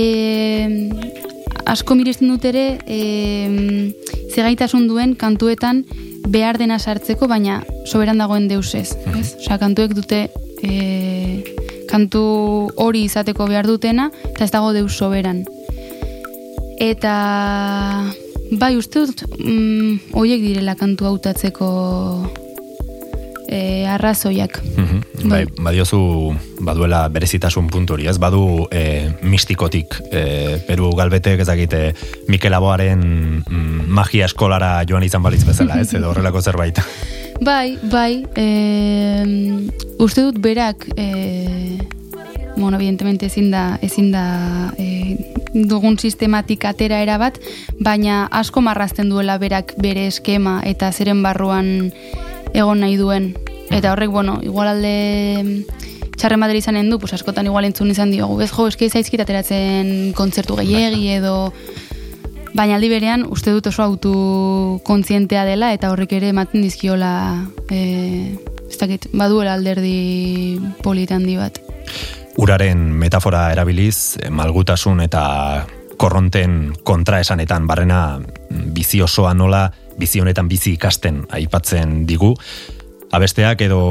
asko 1.68 1.98
miresten 2.00 2.32
dut 2.32 2.46
ere 2.48 2.80
e, 2.88 3.00
zegaitasun 4.32 4.88
duen 4.88 5.18
kantuetan 5.20 5.84
behar 6.30 6.60
dena 6.62 6.80
sartzeko, 6.80 7.28
baina 7.28 7.62
soberan 7.86 8.22
dagoen 8.22 8.48
deus 8.50 8.74
ez. 8.78 8.94
ez? 9.18 9.34
Osea, 9.40 9.58
kantuek 9.62 9.96
dute 9.98 10.28
e, 10.64 10.74
kantu 11.90 12.24
hori 12.78 13.06
izateko 13.08 13.48
behar 13.50 13.68
dutena, 13.68 14.10
eta 14.30 14.46
ez 14.46 14.52
dago 14.54 14.74
deus 14.76 14.94
soberan. 14.96 15.44
Eta 16.80 17.14
bai, 18.52 18.76
uste 18.78 19.06
dut, 19.06 19.26
mm, 19.40 20.14
hoiek 20.18 20.46
direla 20.46 20.78
kantu 20.80 21.10
hautatzeko 21.10 21.70
e, 23.50 23.86
arrazoiak. 23.90 24.62
Mhm. 24.78 25.30
Bai, 25.30 25.44
badiozu 25.60 26.00
baduela 26.64 27.08
berezitasun 27.10 27.68
puntu 27.68 27.98
ez? 28.00 28.18
Badu 28.18 28.68
e, 28.72 29.10
mistikotik 29.22 29.98
e, 30.12 30.60
Peru 30.68 30.92
galbetek 30.96 31.42
ezagite 31.42 31.96
Mikel 32.28 32.54
Aboaren 32.54 33.44
mm, 33.44 33.90
magia 33.90 34.26
eskolara 34.26 34.84
joan 34.88 35.04
izan 35.04 35.24
balitz 35.24 35.44
bezala, 35.46 35.82
ez? 35.82 35.94
Edo 35.94 36.12
horrelako 36.12 36.42
zerbait. 36.42 36.80
Bai, 37.40 37.78
bai, 37.88 38.26
e, 38.36 38.46
uste 39.98 40.26
dut 40.26 40.42
berak, 40.44 40.90
e, 40.98 41.78
bueno, 42.58 42.76
evidentemente 42.76 43.28
ezin 43.28 43.50
da, 43.50 43.80
ezin 43.82 44.12
da 44.12 44.74
e, 44.76 45.16
dugun 45.54 45.96
sistematik 45.98 46.66
atera 46.68 47.00
erabat, 47.00 47.40
baina 47.80 48.26
asko 48.32 48.60
marrazten 48.60 49.08
duela 49.08 49.38
berak 49.40 49.72
bere 49.80 50.08
eskema 50.12 50.60
eta 50.68 50.92
zeren 50.92 51.24
barruan 51.24 51.94
egon 52.54 52.82
nahi 52.82 52.98
duen. 52.98 53.34
Eta 53.70 53.94
horrek, 53.94 54.10
bueno, 54.10 54.40
igual 54.42 54.68
alde 54.72 55.66
txarren 56.18 56.42
badera 56.42 56.60
izanen 56.60 56.90
du, 56.90 57.00
pues 57.00 57.14
askotan 57.14 57.48
igual 57.48 57.66
entzun 57.66 57.92
izan 57.92 58.12
diogu, 58.12 58.42
ez 58.42 58.52
jo, 58.52 58.68
eski 58.68 58.90
zaizkit 58.90 59.22
ateratzen 59.24 60.12
kontzertu 60.18 60.58
gehiegi 60.60 61.08
edo 61.16 61.54
Baina 62.50 62.80
aldi 62.80 62.90
berean, 62.90 63.26
uste 63.30 63.52
dut 63.54 63.68
oso 63.70 63.84
autu 63.84 64.12
kontzientea 64.84 65.44
dela 65.46 65.70
eta 65.76 65.92
horrek 65.94 66.16
ere 66.18 66.32
ematen 66.34 66.64
dizkiola 66.66 67.12
e, 67.70 67.82
ez 68.66 68.78
dakit, 68.82 69.06
baduela 69.14 69.54
alderdi 69.54 70.58
polita 70.84 71.20
handi 71.20 71.38
bat. 71.38 71.60
Uraren 72.42 72.82
metafora 72.98 73.50
erabiliz, 73.54 74.18
malgutasun 74.34 75.04
eta 75.06 75.24
korronten 76.00 76.74
kontraesanetan 76.88 77.68
barrena 77.68 78.18
mm, 78.18 78.72
bizi 78.74 79.02
osoa 79.06 79.36
nola, 79.38 79.68
bizi 80.00 80.22
honetan 80.24 80.48
bizi 80.50 80.74
ikasten 80.78 81.26
aipatzen 81.30 82.06
digu. 82.08 82.34
Abesteak 83.12 83.62
edo 83.66 83.82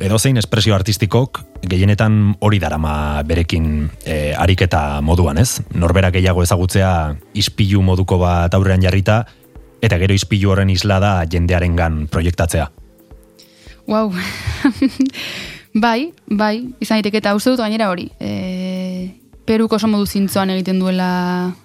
edo 0.00 0.18
zein 0.18 0.40
espresio 0.40 0.74
artistikok 0.74 1.42
gehienetan 1.68 2.36
hori 2.40 2.58
darama 2.58 3.22
berekin 3.28 3.90
e, 4.04 4.32
ariketa 4.32 5.00
moduan, 5.04 5.38
ez? 5.38 5.60
Norbera 5.76 6.10
gehiago 6.10 6.42
ezagutzea 6.42 7.16
ispilu 7.36 7.84
moduko 7.84 8.16
bat 8.18 8.54
aurrean 8.56 8.80
jarrita 8.82 9.24
eta 9.84 9.98
gero 10.00 10.16
ispilu 10.16 10.54
horren 10.54 10.72
isla 10.72 10.98
da 11.00 11.12
jendearengan 11.28 12.06
proiektatzea. 12.08 12.70
Wow. 13.86 14.12
bai, 15.84 16.12
bai, 16.28 16.54
izan 16.80 17.00
daiteke 17.00 17.20
eta 17.20 17.34
uste 17.36 17.52
dut 17.52 17.60
gainera 17.60 17.90
hori. 17.92 18.08
E, 18.20 19.16
Peruko 19.44 19.76
oso 19.76 19.88
modu 19.90 20.06
zintzoan 20.06 20.52
egiten 20.54 20.78
duela 20.78 21.10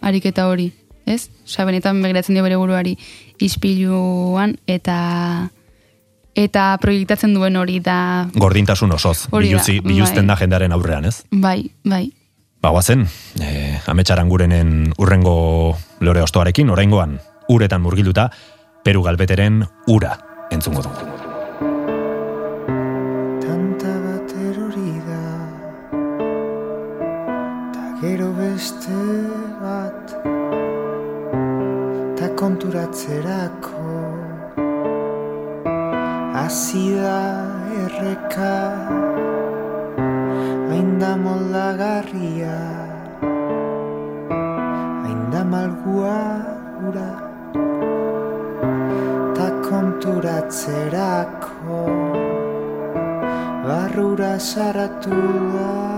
ariketa 0.02 0.48
hori, 0.50 0.72
ez? 1.06 1.30
Osa, 1.46 1.66
benetan 1.66 2.02
begiratzen 2.02 2.36
dio 2.36 2.44
bere 2.44 2.58
buruari 2.58 2.98
ispiluan 3.40 4.58
eta 4.68 5.50
eta 6.36 6.78
proiektatzen 6.82 7.34
duen 7.34 7.56
hori 7.56 7.80
da 7.80 8.28
Gordintasun 8.36 8.92
osoz, 8.92 9.28
Hori 9.32 9.48
da, 9.54 9.58
biluzi, 9.62 9.80
biluzten 9.86 10.28
da 10.28 10.36
jendearen 10.36 10.72
aurrean, 10.76 11.06
ez? 11.06 11.24
bai, 11.32 11.70
bai. 11.84 12.10
Ba, 12.62 12.72
guazen, 12.74 13.06
e, 13.40 13.78
ametsaran 13.88 14.28
gurenen 14.30 14.92
urrengo 14.98 15.78
lore 16.02 16.22
ostoarekin, 16.26 16.70
oraingoan 16.74 17.20
uretan 17.48 17.82
murgilduta, 17.82 18.32
Peru 18.84 19.02
galbeteren 19.02 19.64
ura 19.88 20.18
entzungo 20.52 20.82
dugu. 20.86 20.96
Tanta 23.42 23.94
bat 24.04 24.34
erori 24.50 24.92
da 25.08 25.22
Ta 27.74 27.86
gero 28.02 28.32
beste 28.38 28.94
konturatzerako 32.46 33.90
Hasi 36.38 36.94
da 36.94 37.22
erreka 37.84 38.58
Hain 40.70 40.90
da 41.02 41.12
moldagarria 41.24 42.60
Hain 45.02 45.22
da 45.34 45.42
malgua 45.56 46.22
ura 46.86 47.12
Ta 49.34 49.48
konturatzerako 49.66 51.82
barrura 53.66 54.34
saratu 54.38 55.18
da. 55.58 55.95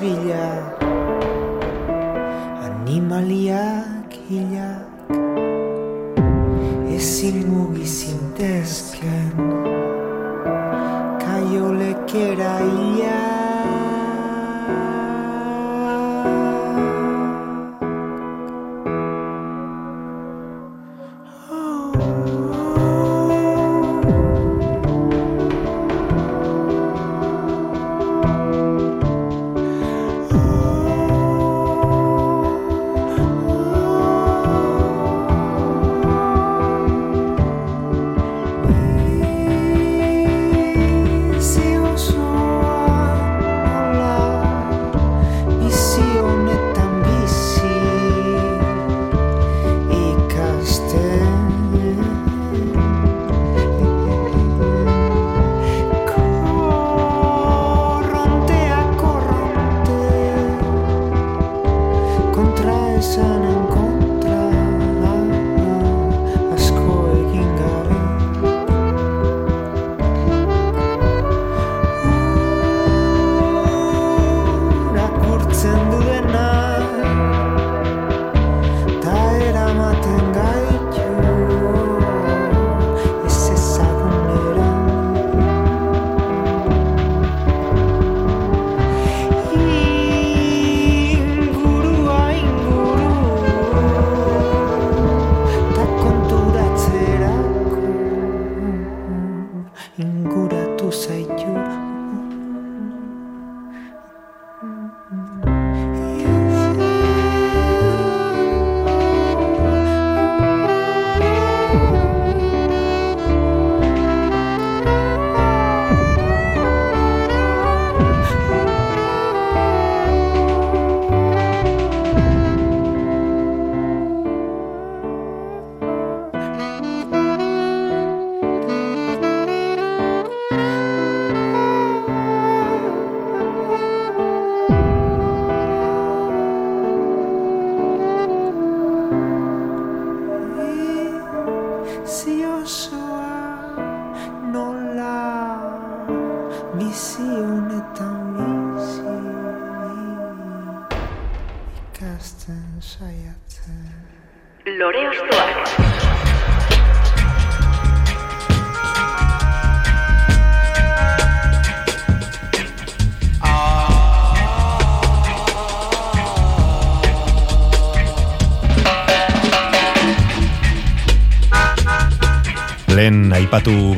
Bila 0.00 0.46
Animaliak 2.62 4.14
hilak. 4.30 4.86
Ezin 6.94 7.46
mugizintezken 7.50 9.34
kaiolekera 11.18 12.54
ia 12.62 13.37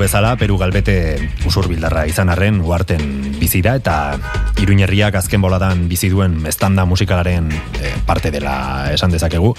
bezala, 0.01 0.35
Peru 0.41 0.57
galbete 0.59 0.95
usurbildarra 1.47 2.07
izan 2.09 2.31
arren 2.33 2.61
uarten 2.65 3.37
bizira 3.39 3.77
eta 3.79 4.17
iruñerriak 4.61 5.15
azken 5.21 5.43
boladan 5.45 5.87
bizi 5.91 6.11
duen 6.11 6.41
estanda 6.49 6.87
musikalaren 6.89 7.51
eh, 7.53 7.95
parte 8.07 8.33
dela 8.35 8.91
esan 8.93 9.13
dezakegu. 9.13 9.55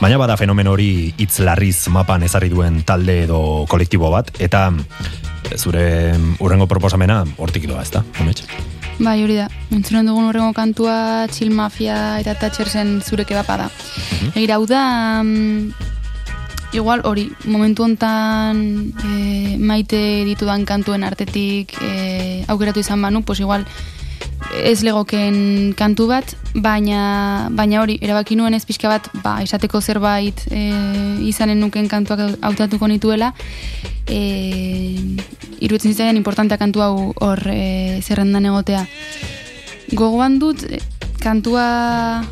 Baina 0.00 0.18
bada 0.18 0.36
fenomen 0.40 0.68
hori 0.68 1.14
hitz 1.18 1.38
larriz 1.44 1.88
mapan 1.92 2.24
ezarri 2.26 2.50
duen 2.52 2.82
talde 2.82 3.22
edo 3.28 3.40
kolektibo 3.70 4.10
bat, 4.10 4.32
eta 4.42 4.66
eh, 4.72 5.56
zure 5.58 5.86
urrengo 6.40 6.66
proposamena 6.66 7.22
hortik 7.36 7.68
doa, 7.70 7.82
ezta? 7.84 8.04
Homets? 8.18 8.48
Bai, 8.98 9.18
hori 9.24 9.36
da. 9.38 9.48
Entzunen 9.74 10.06
dugun 10.06 10.28
horrengo 10.28 10.52
kantua, 10.54 11.26
Chill 11.32 11.50
Mafia 11.54 12.20
eta 12.22 12.36
Thatchersen 12.38 13.00
zureke 13.02 13.34
bapa 13.34 13.64
da. 13.64 13.72
Egira, 14.34 14.56
hau 14.56 14.66
da, 14.70 14.84
mm, 15.22 15.92
igual 16.74 17.00
hori, 17.04 17.30
momentu 17.46 17.84
hontan 17.84 18.92
e, 19.06 19.56
maite 19.58 20.24
ditudan 20.26 20.66
kantuen 20.66 21.04
artetik 21.06 21.72
e, 21.80 22.44
aukeratu 22.48 22.82
izan 22.82 23.02
banu, 23.02 23.22
pues 23.22 23.40
igual 23.40 23.64
ez 24.62 24.82
legoken 24.82 25.72
kantu 25.78 26.08
bat, 26.10 26.34
baina, 26.54 27.48
baina 27.54 27.80
hori, 27.80 27.96
erabaki 28.02 28.36
nuen 28.36 28.54
ez 28.54 28.64
pixka 28.66 28.90
bat, 28.90 29.08
ba, 29.22 29.38
esateko 29.42 29.80
zerbait 29.80 30.44
e, 30.50 30.64
izanen 31.26 31.62
nuken 31.62 31.88
kantuak 31.88 32.38
hautatuko 32.42 32.88
nituela, 32.90 33.32
e, 34.06 34.20
iruditzen 35.60 35.94
zitzaidan 35.94 36.18
importantea 36.20 36.58
kantu 36.58 36.84
hau 36.84 36.96
hor 37.22 37.40
e, 37.50 38.02
zerrendan 38.02 38.50
egotea. 38.50 38.84
Gogoan 39.94 40.38
dut, 40.42 40.66
kantua 41.22 42.24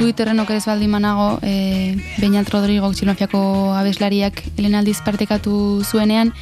Twitterren 0.00 0.40
okerez 0.40 0.64
baldin 0.64 0.90
manago, 0.90 1.38
e, 1.44 1.94
Beñat 2.16 2.48
Rodrigo 2.48 2.88
txilofiako 2.96 3.40
abeslariak 3.76 4.40
helen 4.56 4.78
aldiz 4.78 4.98
partekatu 5.04 5.84
zuenean, 5.84 6.32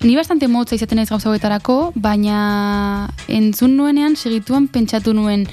Ni 0.00 0.14
bastante 0.14 0.46
motza 0.46 0.76
izaten 0.76 0.98
ez 1.00 1.08
gauza 1.08 1.30
hauetarako, 1.30 1.92
baina 1.96 3.08
entzun 3.32 3.78
nuenean 3.78 4.16
segituan 4.16 4.66
pentsatu 4.68 5.14
nuen, 5.16 5.46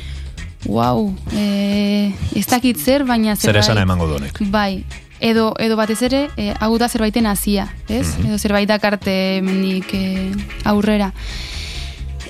wow, 0.68 1.14
e, 1.32 2.12
ez 2.36 2.44
dakit 2.52 2.78
zer, 2.78 3.06
baina 3.08 3.38
Zer 3.38 3.54
zerbait... 3.54 3.64
esana 3.64 3.86
emango 3.88 4.10
du 4.10 4.18
honek. 4.18 4.42
Bai, 4.52 4.84
edo, 5.24 5.54
edo 5.64 5.80
batez 5.80 6.02
ere, 6.10 6.26
e, 6.36 6.52
hau 6.60 6.76
da 6.78 6.92
zerbaiten 6.92 7.26
hasia, 7.32 7.70
ez? 7.88 8.18
Mhm. 8.18 8.28
Edo 8.28 8.38
zerbait 8.38 8.68
dakarte 8.68 9.16
mendik 9.42 9.96
e, 9.96 10.04
aurrera. 10.68 11.14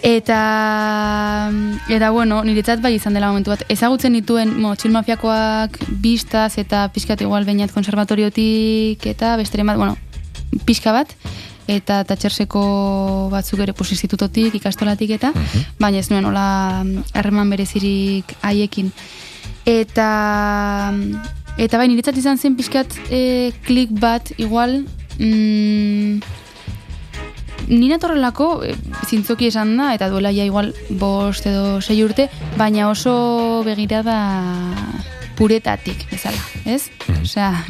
Eta, 0.04 1.50
eta 1.88 2.10
bueno, 2.12 2.42
niretzat 2.44 2.82
bai 2.84 2.98
izan 2.98 3.16
dela 3.16 3.30
momentu 3.32 3.54
bat. 3.54 3.62
Ezagutzen 3.72 4.18
dituen, 4.18 4.50
mo, 4.60 4.74
txil 4.76 4.92
mafiakoak 4.92 5.78
bistaz 6.04 6.58
eta 6.60 6.90
pixkat 6.92 7.24
igual 7.24 7.48
bainat 7.48 7.72
konservatoriotik 7.72 9.08
eta 9.08 9.38
besteren 9.40 9.72
bat, 9.72 9.80
bueno, 9.80 9.96
pixka 10.68 10.92
bat, 10.92 11.16
eta 11.72 12.02
tatxerseko 12.04 12.66
batzuk 13.32 13.64
ere 13.64 13.72
pues, 13.72 13.94
institutotik, 13.96 14.60
ikastolatik 14.60 15.16
eta, 15.16 15.32
baina 15.80 16.04
ez 16.04 16.10
nuen 16.12 16.28
hola 16.28 16.84
harreman 17.16 17.56
berezirik 17.56 18.36
haiekin. 18.44 18.92
Eta, 19.64 20.12
eta 21.56 21.80
bai, 21.80 21.88
niretzat 21.88 22.20
izan 22.20 22.36
zen 22.36 22.60
pixkat 22.60 23.00
e, 23.08 23.54
klik 23.64 23.96
bat, 24.04 24.36
igual, 24.36 24.82
mm, 25.16 26.43
Nina 27.68 27.98
torrelako, 28.00 28.64
e, 28.66 28.76
zintzoki 29.08 29.48
esan 29.48 29.76
da, 29.78 29.94
eta 29.96 30.10
duela 30.12 30.32
ja 30.36 30.46
igual 30.46 30.74
bost 31.00 31.46
edo 31.48 31.80
sei 31.82 32.02
urte, 32.04 32.30
baina 32.58 32.90
oso 32.90 33.64
begirada 33.66 34.18
puretatik, 35.38 36.06
bezala, 36.12 36.38
ez? 36.66 36.90
Osea, 37.22 37.66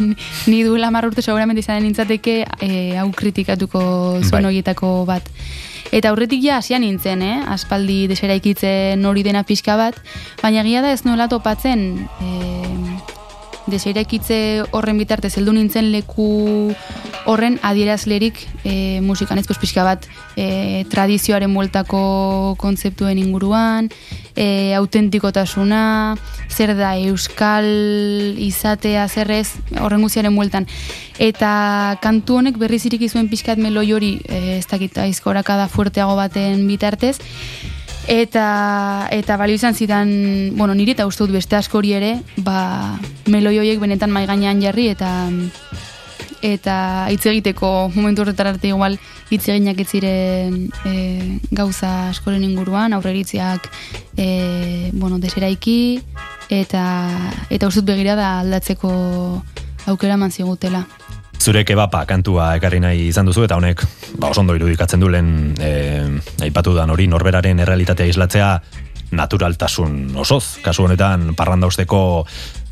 ni- 0.47 0.63
duela 0.63 0.89
mar 0.91 1.05
urte 1.07 1.21
seguramente 1.21 1.61
izanen 1.63 1.83
nintzateke 1.87 2.45
e, 2.59 2.97
hau 2.99 3.11
kritikatuko 3.11 3.83
zuen 4.23 4.41
Bai. 4.41 4.45
horietako 4.49 5.05
bat. 5.07 5.29
Eta 5.93 6.09
aurretik 6.09 6.41
ja 6.41 6.57
hasian 6.57 6.81
nintzen, 6.81 7.21
eh? 7.21 7.35
aspaldi 7.53 8.07
deseraikitzen 8.09 9.05
hori 9.05 9.21
dena 9.23 9.43
pixka 9.45 9.75
bat, 9.77 9.99
baina 10.41 10.63
egia 10.65 10.81
da 10.81 10.91
ez 10.91 11.03
nuela 11.05 11.27
topatzen 11.29 12.07
eh, 12.19 12.97
deseirekitze 13.67 14.37
horren 14.71 14.97
bitartez 14.99 15.33
heldu 15.37 15.53
nintzen 15.55 15.91
leku 15.93 16.73
horren 17.29 17.55
adierazlerik 17.63 18.39
e, 18.63 18.99
musikan 19.01 19.39
ez 19.39 19.47
pixka 19.47 19.83
bat 19.87 20.07
e, 20.35 20.83
tradizioaren 20.91 21.53
bueltako 21.53 22.55
kontzeptuen 22.59 23.21
inguruan, 23.21 23.89
e, 24.35 24.73
autentikotasuna, 24.75 26.15
zer 26.49 26.75
da 26.75 26.95
euskal 26.97 27.67
izatea 28.43 29.07
zerrez 29.07 29.53
horren 29.79 30.03
guziaren 30.03 30.35
bueltan. 30.35 30.67
Eta 31.21 31.99
kantu 32.03 32.41
honek 32.41 32.57
berriz 32.59 32.83
iriki 32.89 33.07
zuen 33.09 33.29
pixkat 33.31 33.61
meloi 33.61 33.91
hori 33.93 34.17
e, 34.27 34.57
ez 34.57 34.67
dakit 34.67 34.97
aizkorakada 35.05 35.69
fuerteago 35.71 36.17
baten 36.19 36.67
bitartez, 36.67 37.17
Eta, 38.07 39.07
eta 39.11 39.37
balio 39.39 39.55
izan 39.55 39.75
zidan, 39.75 40.09
bueno, 40.57 40.75
niri 40.75 40.91
eta 40.91 41.07
uste 41.07 41.23
dut 41.23 41.37
beste 41.37 41.55
askori 41.55 41.93
ere, 41.95 42.17
ba, 42.43 42.99
meloi 43.31 43.57
horiek 43.61 43.79
benetan 43.79 44.11
mai 44.11 44.25
gainean 44.27 44.61
jarri 44.61 44.89
eta 44.91 45.11
eta 46.43 47.07
hitz 47.07 47.23
egiteko 47.31 47.89
momentu 47.95 48.21
horretara 48.21 48.51
arte 48.51 48.67
igual 48.67 48.97
hitz 49.31 49.45
eginak 49.47 49.79
ez 49.79 49.87
ziren 49.87 50.57
e, 50.83 50.93
gauza 51.55 52.09
askoren 52.09 52.43
inguruan, 52.43 52.91
aurreritziak 52.91 53.69
e, 54.17 54.91
bueno, 54.91 55.21
deseraiki 55.23 56.01
eta 56.51 56.83
eta 57.49 57.71
uste 57.71 57.79
dut 57.79 57.93
begira 57.93 58.17
da 58.19 58.41
aldatzeko 58.41 58.91
aukera 59.87 60.19
eman 60.19 60.35
zigutela. 60.35 60.83
Zure 61.43 61.65
kebapa 61.67 62.05
kantua 62.07 62.53
ekarri 62.55 62.79
nahi 62.79 63.09
izan 63.09 63.27
duzu 63.27 63.43
eta 63.43 63.57
honek 63.59 63.81
ba, 64.15 64.29
oso 64.29 64.39
ondo 64.39 64.55
irudikatzen 64.55 65.01
du 65.03 65.09
lehen 65.11 65.51
e, 65.59 65.71
aipatu 66.45 66.71
dan 66.77 66.93
hori 66.93 67.09
norberaren 67.11 67.59
errealitatea 67.59 68.07
islatzea 68.07 68.51
naturaltasun 69.11 70.15
osoz. 70.23 70.61
Kasu 70.63 70.85
honetan 70.87 71.33
parranda 71.35 71.67
usteko 71.67 71.99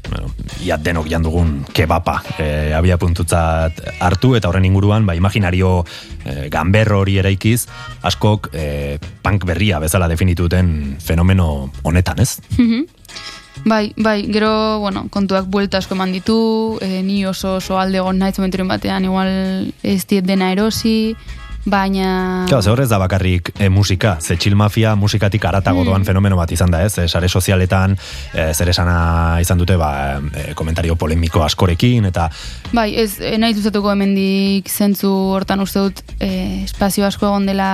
bueno, 0.07 0.31
ia 0.63 0.77
denok 0.79 1.09
jan 1.11 1.27
dugun 1.27 1.51
kebapa 1.75 2.21
e, 2.39 2.71
abia 2.77 2.95
puntutzat 3.01 3.83
hartu 3.99 4.37
eta 4.39 4.47
horren 4.47 4.69
inguruan 4.69 5.03
ba, 5.05 5.17
imaginario 5.19 5.81
e, 6.23 6.47
ganberro 6.53 7.01
hori 7.03 7.19
eraikiz 7.19 7.65
askok 8.07 8.53
e, 8.55 8.97
punk 9.21 9.45
berria 9.51 9.83
bezala 9.83 10.07
definituten 10.07 10.95
fenomeno 11.03 11.69
honetan, 11.83 12.23
ez? 12.23 12.39
Mhm. 12.55 13.00
Bai, 13.63 13.93
bai, 13.97 14.25
gero, 14.33 14.79
bueno, 14.79 15.05
kontuak 15.13 15.45
buelta 15.45 15.77
asko 15.77 15.93
eman 15.93 16.11
ditu, 16.15 16.79
e, 16.81 17.03
ni 17.05 17.25
oso 17.25 17.57
oso 17.59 17.77
alde 17.77 18.01
egon 18.01 18.17
naiz 18.17 18.37
momenturen 18.39 18.67
batean, 18.67 19.05
igual 19.05 19.29
ez 19.83 20.01
diet 20.09 20.25
dena 20.25 20.51
erosi, 20.51 21.13
baina... 21.65 22.45
Claro, 22.47 22.61
ze 22.61 22.71
horrez 22.71 22.89
da 22.89 22.97
bakarrik 22.97 23.51
e, 23.59 23.69
musika, 23.69 24.17
ze 24.21 24.37
chill 24.37 24.55
mafia 24.55 24.95
musikatik 24.95 25.45
aratago 25.45 25.83
doan 25.85 26.05
fenomeno 26.05 26.35
bat 26.37 26.51
izan 26.51 26.71
da, 26.71 26.81
ez? 26.85 26.97
E, 26.97 27.07
sare 27.07 27.29
sozialetan 27.29 27.95
e, 28.33 28.53
zer 28.53 28.69
esana 28.73 29.37
izan 29.41 29.61
dute 29.61 29.77
ba, 29.77 30.19
e, 30.33 30.53
komentario 30.57 30.95
polemiko 30.95 31.43
askorekin 31.45 32.09
eta 32.09 32.29
Bai, 32.73 32.95
ez, 32.97 33.19
nahi 33.37 33.53
zuzatuko 33.53 33.93
hemendik 33.93 34.69
zentzu 34.69 35.11
hortan 35.37 35.61
uste 35.61 35.85
dut 35.85 36.03
e, 36.19 36.63
espazio 36.65 37.05
asko 37.05 37.29
egon 37.29 37.45
dela 37.45 37.71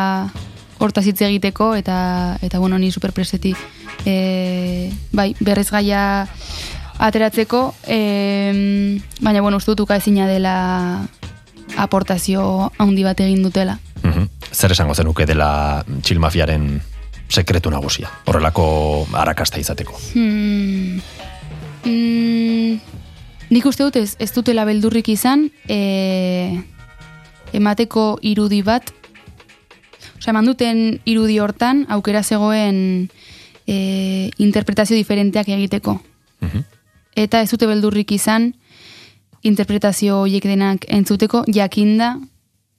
hortaz 0.80 1.06
hitz 1.08 1.22
egiteko 1.22 1.74
eta 1.76 2.38
eta 2.42 2.60
bueno, 2.60 2.78
ni 2.78 2.92
superpreseti 2.92 3.54
e, 4.06 4.92
bai, 5.12 5.34
berrez 5.40 5.70
gaia 5.72 6.28
ateratzeko 6.98 7.76
e, 7.88 8.00
baina 9.22 9.42
bueno, 9.42 9.58
uste 9.58 9.72
dut 9.72 9.86
uka 9.86 9.98
ezina 9.98 10.28
dela 10.28 11.06
aportazio 11.78 12.72
handi 12.78 13.04
bat 13.04 13.20
egin 13.22 13.44
dutela. 13.44 13.80
mhm, 14.04 14.30
zer 14.52 14.72
esango 14.72 14.96
zenuke 14.96 15.26
dela 15.26 15.84
chill 16.02 16.20
mafiaren 16.20 16.82
sekretu 17.30 17.70
nagusia, 17.70 18.10
horrelako 18.26 19.08
arakasta 19.14 19.60
izateko. 19.60 19.98
Hmm. 20.14 21.02
Mm, 21.84 22.80
nik 23.50 23.66
uste 23.66 23.84
dut 23.84 23.98
ez, 24.00 24.16
ez 24.20 24.32
dutela 24.36 24.66
beldurrik 24.68 25.10
izan 25.10 25.50
e, 25.68 26.64
emateko 27.56 28.18
irudi 28.22 28.62
bat 28.66 28.92
Osea, 30.18 30.32
eman 30.34 30.46
duten 30.46 31.00
irudi 31.06 31.40
hortan 31.40 31.86
aukera 31.94 32.24
zegoen 32.24 33.10
e, 33.68 34.30
interpretazio 34.38 34.96
diferenteak 34.96 35.50
egiteko. 35.50 36.00
Mhm. 36.42 36.64
Eta 37.18 37.42
ez 37.42 37.50
dute 37.50 37.66
beldurrik 37.66 38.12
izan 38.14 38.52
interpretazio 39.48 40.22
horiek 40.22 40.44
denak 40.44 40.86
entzuteko, 40.90 41.44
jakinda 41.48 42.18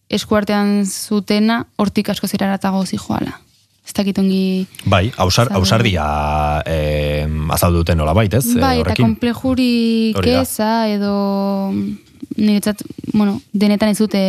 eskuartean 0.08 0.86
zutena 0.86 1.66
hortik 1.76 2.08
asko 2.10 2.28
zeraratago 2.28 2.84
zijoala. 2.86 3.40
Ez 3.88 3.94
dakit 3.96 4.18
ongi... 4.20 4.66
Bai, 4.84 5.08
ausar, 5.16 5.48
ausardia 5.56 6.04
eh, 6.68 7.24
azaldu 7.56 7.82
duten 7.82 7.96
nola 7.98 8.12
bait, 8.12 8.34
ez? 8.34 8.44
eh, 8.52 8.60
Bai, 8.60 8.74
eta 8.78 8.90
horrekin? 8.90 9.04
komplejuri 9.06 10.14
keza 10.22 10.88
edo 10.92 11.72
niretzat, 12.36 12.82
bueno, 13.14 13.40
denetan 13.52 13.88
ez 13.88 13.98
dute, 13.98 14.20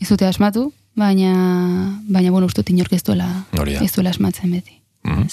ez 0.00 0.08
dute 0.08 0.26
asmatu, 0.26 0.72
baina, 0.94 2.00
baina 2.08 2.30
bueno, 2.30 2.46
uste 2.46 2.62
dut 2.62 2.70
inork 2.74 2.92
ez 2.92 3.02
duela, 3.02 3.28
ez 3.80 3.92
duela 3.94 4.10
asmatzen 4.10 4.50
beti. 4.50 4.80
Mhm. 5.04 5.26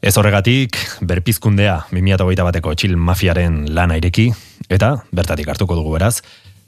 Ez 0.00 0.14
horregatik, 0.16 0.76
berpizkundea 1.02 1.80
2008 1.90 2.44
bateko 2.46 2.74
txil 2.74 2.94
mafiaren 2.96 3.64
lana 3.74 3.96
ireki, 3.98 4.28
eta 4.70 4.92
bertatik 5.10 5.48
hartuko 5.48 5.74
dugu 5.74 5.96
beraz, 5.96 6.20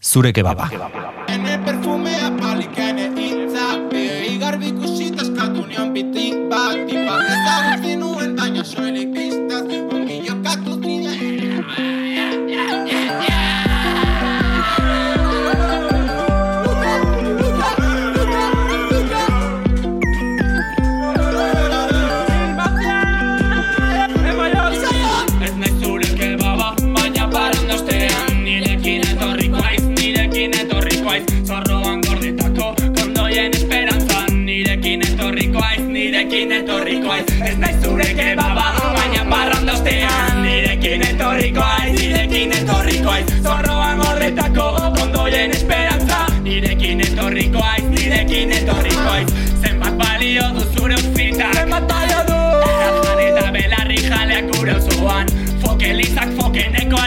zure 0.02 0.32
kebaba. 0.32 0.70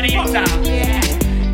Aritza 0.04 0.44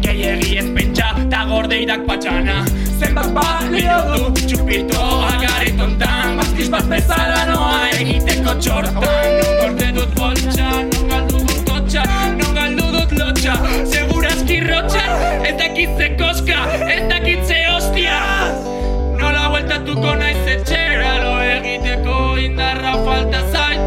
Gehiegi 0.02 0.58
ez 0.58 0.66
pentsa 0.74 1.14
eta 1.22 1.44
gordeirak 1.46 2.06
patxana. 2.08 2.64
Zenbat 3.00 3.30
balio 3.36 3.98
du 4.10 4.30
txupito 4.42 5.02
agari 5.28 5.76
tontan. 5.78 6.38
Bazkiz 6.40 6.70
bat 6.74 6.88
bezala 6.90 7.44
noa 7.52 7.90
egiteko 8.00 8.56
txortan. 8.58 9.04
Non 9.40 9.52
gorde 9.62 9.92
dut 9.98 10.16
boltsa, 10.18 10.70
non 10.90 11.12
galdu 11.12 11.44
dut 11.44 11.62
kotxa 11.68 12.06
Non 12.40 12.56
galdu 12.58 12.88
dut 12.96 13.14
lotxa, 13.20 13.54
segurazki 13.92 14.60
rotxa 14.66 15.06
Ez 15.46 15.56
dakitze 15.60 16.10
koska, 16.20 16.64
ez 16.88 17.04
dakitze 17.12 17.60
hostia 17.70 18.20
Nola 19.20 19.50
bueltatuko 19.54 20.16
naiz 20.24 20.42
etxera 20.56 21.14
Lo 21.26 21.36
egiteko 21.44 22.18
indarra 22.42 22.98
falta 23.06 23.46
zait. 23.54 23.82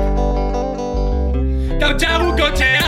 Gautxagu 1.83 2.31
kotxean 2.39 2.82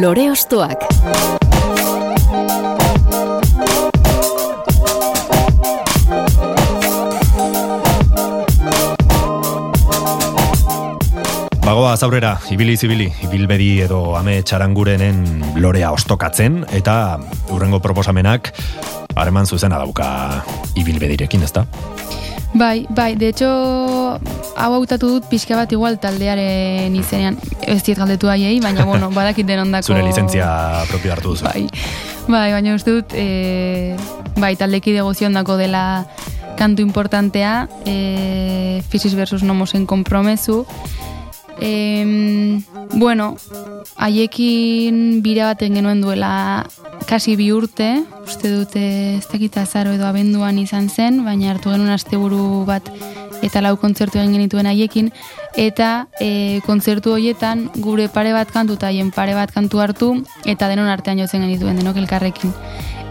Lore 0.00 0.30
Ostoak. 0.30 0.86
Bagoa 11.62 11.92
aurrera, 12.00 12.38
ibili 12.50 12.76
zibili, 12.76 13.10
ibilbedi 13.22 13.82
edo 13.84 14.16
ame 14.16 14.38
txarangurenen 14.42 15.60
lorea 15.60 15.92
ostokatzen, 15.92 16.62
eta 16.72 17.18
urrengo 17.52 17.82
proposamenak 17.84 18.54
hareman 19.14 19.44
zuzena 19.44 19.76
dauka 19.76 20.42
ibilbedirekin, 20.74 21.42
ezta? 21.44 21.66
Bai, 22.54 22.86
bai, 22.88 23.14
de 23.16 23.28
hecho, 23.28 23.50
hau 24.56 24.72
hautatu 24.76 25.08
dut 25.14 25.28
pixka 25.30 25.56
bat 25.56 25.72
igual 25.72 25.98
taldearen 26.02 26.94
izenean, 26.98 27.38
ez 27.62 27.80
diet 27.82 27.98
galdetu 27.98 28.30
haiei, 28.32 28.58
baina, 28.60 28.86
bueno, 28.88 29.10
badakit 29.18 29.46
denondako... 29.48 29.92
Zure 29.92 30.04
lizentzia 30.06 30.48
propio 30.90 31.14
hartu 31.14 31.34
duzu. 31.34 31.48
Bai, 31.48 31.66
bai, 32.28 32.48
baina 32.54 32.76
uste 32.76 32.98
dut, 32.98 33.14
e, 33.14 33.96
bai, 34.36 34.54
taldeki 34.60 34.94
degoziondako 34.96 35.58
dela 35.60 35.84
kantu 36.58 36.84
importantea, 36.84 37.68
e, 37.86 38.82
Fisis 38.90 39.14
versus 39.16 39.42
Nomosen 39.42 39.86
kompromezu, 39.86 40.66
E, 41.62 42.58
bueno, 42.94 43.36
haiekin 43.94 45.22
bira 45.22 45.52
baten 45.52 45.76
genuen 45.78 46.00
duela 46.02 46.66
kasi 47.06 47.36
bi 47.36 47.52
urte, 47.54 48.02
uste 48.26 48.50
dute 48.50 48.82
ez 49.18 49.26
dakit 49.30 49.58
azaro 49.60 49.92
edo 49.94 50.08
abenduan 50.08 50.58
izan 50.58 50.88
zen, 50.90 51.20
baina 51.26 51.52
hartu 51.52 51.70
genuen 51.70 51.92
asteburu 51.94 52.64
bat 52.66 52.88
eta 53.42 53.60
lau 53.60 53.76
kontzertu 53.76 54.18
egin 54.18 54.32
genituen 54.38 54.66
haiekin, 54.70 55.10
eta 55.56 56.06
e, 56.20 56.60
kontzertu 56.66 57.16
horietan 57.16 57.68
gure 57.76 58.08
pare 58.08 58.32
bat 58.32 58.50
kantu 58.50 58.78
eta 58.78 58.88
haien 58.92 59.10
pare 59.10 59.34
bat 59.34 59.52
kantu 59.52 59.82
hartu, 59.82 60.14
eta 60.44 60.68
denon 60.68 60.88
artean 60.88 61.18
jotzen 61.18 61.44
genituen 61.44 61.76
denok 61.82 62.00
elkarrekin 62.04 62.54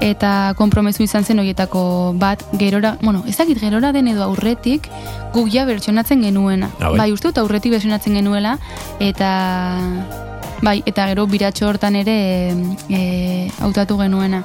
eta 0.01 0.53
konpromezu 0.57 1.05
izan 1.05 1.23
zen 1.23 1.39
horietako 1.39 2.13
bat 2.17 2.41
gerora, 2.57 2.95
bueno, 3.01 3.23
ez 3.29 3.37
dakit 3.37 3.59
gerora 3.61 3.91
den 3.93 4.09
edo 4.09 4.25
aurretik 4.25 4.89
guk 5.33 5.51
ja 5.53 5.63
bertsonatzen 5.65 6.23
genuena. 6.25 6.71
Ah, 6.79 6.89
bai. 6.89 7.11
uste 7.13 7.29
dut 7.29 7.37
aurretik 7.37 7.71
bertsonatzen 7.71 8.17
genuela 8.17 8.57
eta 8.99 9.29
bai, 10.61 10.81
eta 10.85 11.07
gero 11.13 11.27
biratxo 11.29 11.69
hortan 11.69 11.95
ere 12.01 12.17
e, 12.89 13.49
hautatu 13.61 13.97
genuena. 14.01 14.43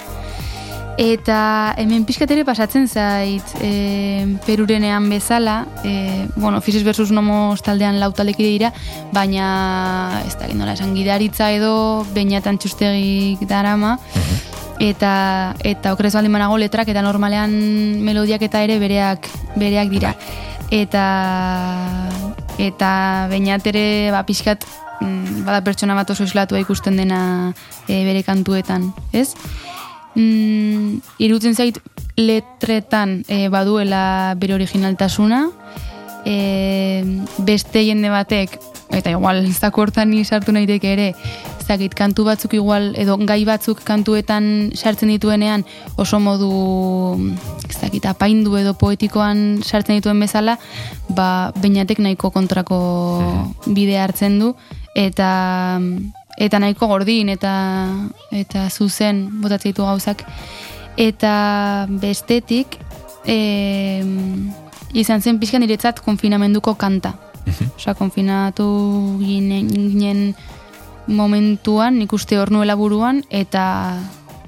Eta 0.97 1.75
hemen 1.77 2.07
pixkat 2.09 2.31
ere 2.33 2.45
pasatzen 2.49 2.87
zait 2.89 3.45
e, 3.61 4.25
perurenean 4.47 5.11
bezala, 5.13 5.67
e, 5.85 6.25
bueno, 6.37 6.63
Fisis 6.65 6.85
versus 6.85 7.11
Nomos 7.13 7.61
taldean 7.61 8.01
lautaleki 8.01 8.47
dira, 8.47 8.71
baina 9.13 10.23
ez 10.25 10.33
da 10.41 10.49
nola 10.57 10.73
esan 10.73 10.95
gidaritza 10.97 11.51
edo 11.53 12.07
bainatan 12.15 12.57
txustegik 12.57 13.45
darama, 13.45 13.99
eta 14.81 15.53
eta 15.69 15.93
okrez 15.93 16.15
baldin 16.17 16.33
banago 16.33 16.57
letrak 16.57 16.89
eta 16.89 17.05
normalean 17.05 17.53
melodiak 18.01 18.49
eta 18.49 18.65
ere 18.65 18.81
bereak 18.81 19.29
bereak 19.61 19.93
dira. 19.93 20.17
Eta 20.73 21.05
eta 22.57 22.91
bainat 23.29 23.69
ere 23.69 23.87
ba 24.17 24.25
pixkat 24.25 24.65
mm, 25.01 25.45
bada 25.45 25.61
pertsona 25.61 25.95
bat 25.95 26.11
oso 26.11 26.25
islatua 26.25 26.65
ikusten 26.65 26.97
dena 26.97 27.53
e, 27.85 28.01
bere 28.09 28.25
kantuetan, 28.25 28.95
ez? 29.13 29.35
Mm, 30.17 31.03
irutzen 31.21 31.55
zait 31.55 31.77
letretan 32.17 33.21
e, 33.29 33.49
baduela 33.53 34.35
bere 34.41 34.57
originaltasuna, 34.57 35.43
e, 36.25 37.05
beste 37.45 37.85
jende 37.85 38.09
batek, 38.09 38.57
eta 38.97 39.13
igual 39.13 39.45
zako 39.53 39.85
hortan 39.85 40.11
ni 40.11 40.25
sartu 40.25 40.57
naiteke 40.57 40.93
ere, 40.95 41.11
zakit, 41.67 41.95
kantu 41.99 42.25
batzuk 42.25 42.55
igual, 42.57 42.95
edo 42.97 43.19
gai 43.29 43.43
batzuk 43.45 43.83
kantuetan 43.85 44.71
sartzen 44.73 45.11
dituenean 45.13 45.67
oso 46.01 46.21
modu, 46.23 46.51
ez 47.69 47.77
dakit, 47.81 48.07
apaindu 48.07 48.57
edo 48.57 48.73
poetikoan 48.79 49.61
sartzen 49.67 49.99
dituen 49.99 50.21
bezala, 50.23 50.57
ba, 51.09 51.53
bainatek 51.61 52.01
nahiko 52.01 52.31
kontrako 52.33 52.79
bidea 53.67 54.07
hartzen 54.07 54.39
du, 54.41 54.55
eta 54.95 55.29
eta 56.37 56.59
nahiko 56.59 56.87
gordin 56.87 57.29
eta 57.29 57.53
eta 58.31 58.69
zuzen 58.71 59.41
botatzen 59.43 59.73
ditu 59.73 59.85
gauzak 59.85 60.25
eta 60.97 61.87
bestetik 61.89 62.79
e, 63.27 64.03
izan 64.93 65.23
zen 65.23 65.39
pixkan 65.39 65.61
niretzat 65.65 66.01
konfinamenduko 66.01 66.75
kanta 66.75 67.15
Osa, 67.77 67.95
konfinatu 67.95 68.67
ginen, 69.21 69.69
ginen 69.71 70.35
momentuan, 71.07 71.99
nik 72.01 72.13
uste 72.13 72.39
hor 72.41 72.51
nuela 72.51 72.75
buruan, 72.75 73.23
eta 73.31 74.01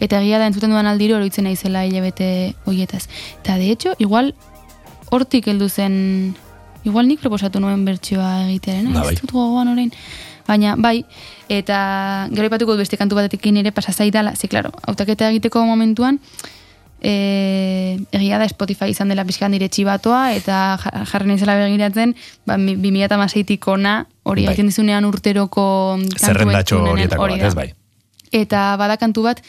eta 0.03 0.21
egia 0.23 0.39
da 0.39 0.47
entzuten 0.47 0.71
dudan 0.71 0.87
aldiro 0.91 1.17
oroitzen 1.19 1.47
naizela 1.47 1.85
hilabete 1.87 2.55
hoietaz. 2.67 3.07
Eta 3.43 3.57
de 3.59 3.71
hecho, 3.71 3.95
igual 3.99 4.35
hortik 5.11 5.49
heldu 5.51 5.69
zen, 5.69 6.37
igual 6.85 7.09
nik 7.09 7.21
proposatu 7.23 7.61
nuen 7.61 7.85
bertsioa 7.87 8.49
egitearen, 8.49 8.93
Da, 8.93 9.03
bai. 9.03 9.15
ez 9.15 9.21
dut 9.21 9.33
gogoan 9.33 9.71
orain. 9.75 9.93
Baina, 10.49 10.75
bai, 10.81 11.05
eta 11.53 12.27
gero 12.33 12.47
ipatuko 12.49 12.77
beste 12.81 12.97
kantu 12.97 13.19
batekin 13.21 13.59
ere 13.61 13.71
pasazaidala, 13.73 14.33
ze, 14.35 14.49
klaro, 14.49 14.73
autaketa 14.89 15.29
egiteko 15.29 15.61
momentuan, 15.69 16.19
e, 17.03 17.99
egia 18.13 18.39
da 18.41 18.49
Spotify 18.49 18.91
izan 18.91 19.09
dela 19.13 19.25
pixkan 19.29 19.53
dire 19.53 19.69
txibatoa, 19.69 20.33
eta 20.35 20.79
ja- 20.83 21.05
jarri 21.13 21.29
naizela 21.29 21.55
begiratzen, 21.61 22.17
ba, 22.47 22.57
mi- 22.59 22.77
2008-tik 22.77 23.69
ona, 23.69 24.07
hori 24.25 24.45
Bai. 24.47 24.55
egiten 24.55 24.73
dizunean 24.73 25.05
urteroko 25.05 25.99
tunenen, 26.01 26.89
horietako 26.97 27.23
hori 27.23 27.39
bat, 27.39 27.49
ez 27.49 27.55
bai? 27.55 27.73
Eta 28.33 28.77
bada 28.77 28.97
kantu 28.97 29.23
bat, 29.29 29.41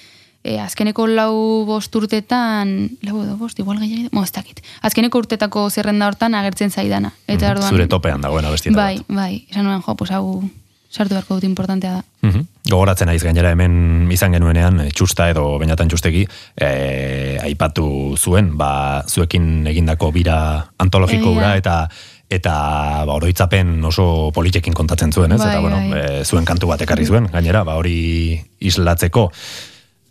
e, 0.44 0.60
azkeneko 0.60 1.08
lau 1.08 1.66
bost 1.66 1.96
urtetan, 1.96 2.90
lau 3.04 3.24
edo 3.24 3.36
bost, 3.38 3.60
igual 3.60 3.80
gehiago, 3.80 4.10
mo, 4.12 4.24
ez 4.24 4.32
dakit. 4.32 4.62
Azkeneko 4.82 5.18
urtetako 5.18 5.70
zerrenda 5.70 6.08
hortan 6.08 6.36
agertzen 6.36 6.72
zaidana. 6.72 7.14
Eta 7.28 7.52
orduan, 7.52 7.68
Mhm. 7.72 7.76
Zure 7.76 7.88
topean 7.88 8.22
dagoena 8.22 8.50
bestieta 8.50 8.78
Bai, 8.78 9.02
bai, 9.08 9.46
esan 9.50 9.66
nuen, 9.66 9.82
jo, 9.82 9.96
pues 9.96 10.12
hau 10.12 10.44
sartu 10.90 11.14
beharko 11.14 11.36
dut 11.36 11.44
importantea 11.46 11.92
da. 12.00 12.04
Mhm. 12.28 12.46
Gogoratzen 12.70 13.08
naiz 13.08 13.22
gainera 13.24 13.52
hemen 13.52 14.10
izan 14.12 14.34
genuenean, 14.34 14.80
eh, 14.82 14.92
txusta 14.92 15.30
edo 15.30 15.58
bainatan 15.60 15.88
txustegi, 15.90 16.26
eh, 16.58 17.38
aipatu 17.44 18.16
zuen, 18.18 18.56
ba, 18.58 19.04
zuekin 19.08 19.68
egindako 19.68 20.12
bira 20.12 20.72
antologiko 20.78 21.30
Egia. 21.30 21.38
hura 21.38 21.56
eta 21.58 21.90
eta 22.30 23.06
ba, 23.06 23.14
oroitzapen 23.14 23.84
oso 23.86 24.32
politekin 24.34 24.74
kontatzen 24.74 25.12
zuen, 25.12 25.32
ez? 25.32 25.40
Bai, 25.40 25.50
eta, 25.50 25.62
bueno, 25.62 25.78
bai. 25.78 26.00
eh, 26.20 26.26
zuen 26.26 26.46
kantu 26.46 26.68
bat 26.68 26.82
ekarri 26.82 27.06
zuen, 27.06 27.26
gainera, 27.32 27.64
ba, 27.64 27.76
hori 27.76 28.40
islatzeko. 28.60 29.32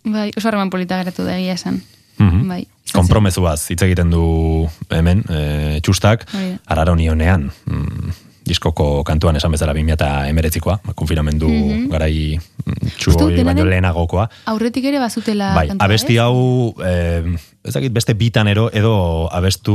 Bai, 0.04 0.30
oso 0.36 0.48
harreman 0.48 0.70
polita 0.70 0.98
geratu 0.98 1.24
da 1.24 1.36
egia 1.38 1.54
esan. 1.54 1.82
Mhm. 2.18 2.48
Bai. 2.48 2.60
izan 2.88 3.02
zen. 3.02 3.02
Konpromezuaz 3.02 3.70
hitz 3.70 3.82
egiten 3.82 4.10
du 4.10 4.68
hemen, 4.90 5.22
e, 5.28 5.80
txustak, 5.82 6.24
da. 6.32 6.58
araronionean, 6.66 7.50
mm, 7.66 8.10
diskoko 8.48 9.04
kantuan 9.06 9.36
esan 9.36 9.52
bezala 9.54 9.74
2008koa, 9.76 10.78
konfinamendu 10.96 11.50
garai 11.92 12.38
mm, 12.38 12.46
Mhm. 12.68 12.88
Uste 13.08 13.12
dut 13.12 13.18
txuhoi 13.18 13.36
dena 13.38 13.52
baino 13.54 13.64
lehenagokoa. 13.64 14.26
Aurretik 14.52 14.84
ere 14.90 14.98
bazutela 15.00 15.52
Bai, 15.56 15.68
kantua, 15.70 15.86
abesti 15.86 16.16
ez? 16.18 16.20
hau, 16.20 16.74
eh, 16.84 17.22
ez 17.64 17.72
dakit 17.74 17.92
beste 17.94 18.12
bitanero 18.14 18.66
edo 18.76 19.28
abestu 19.32 19.74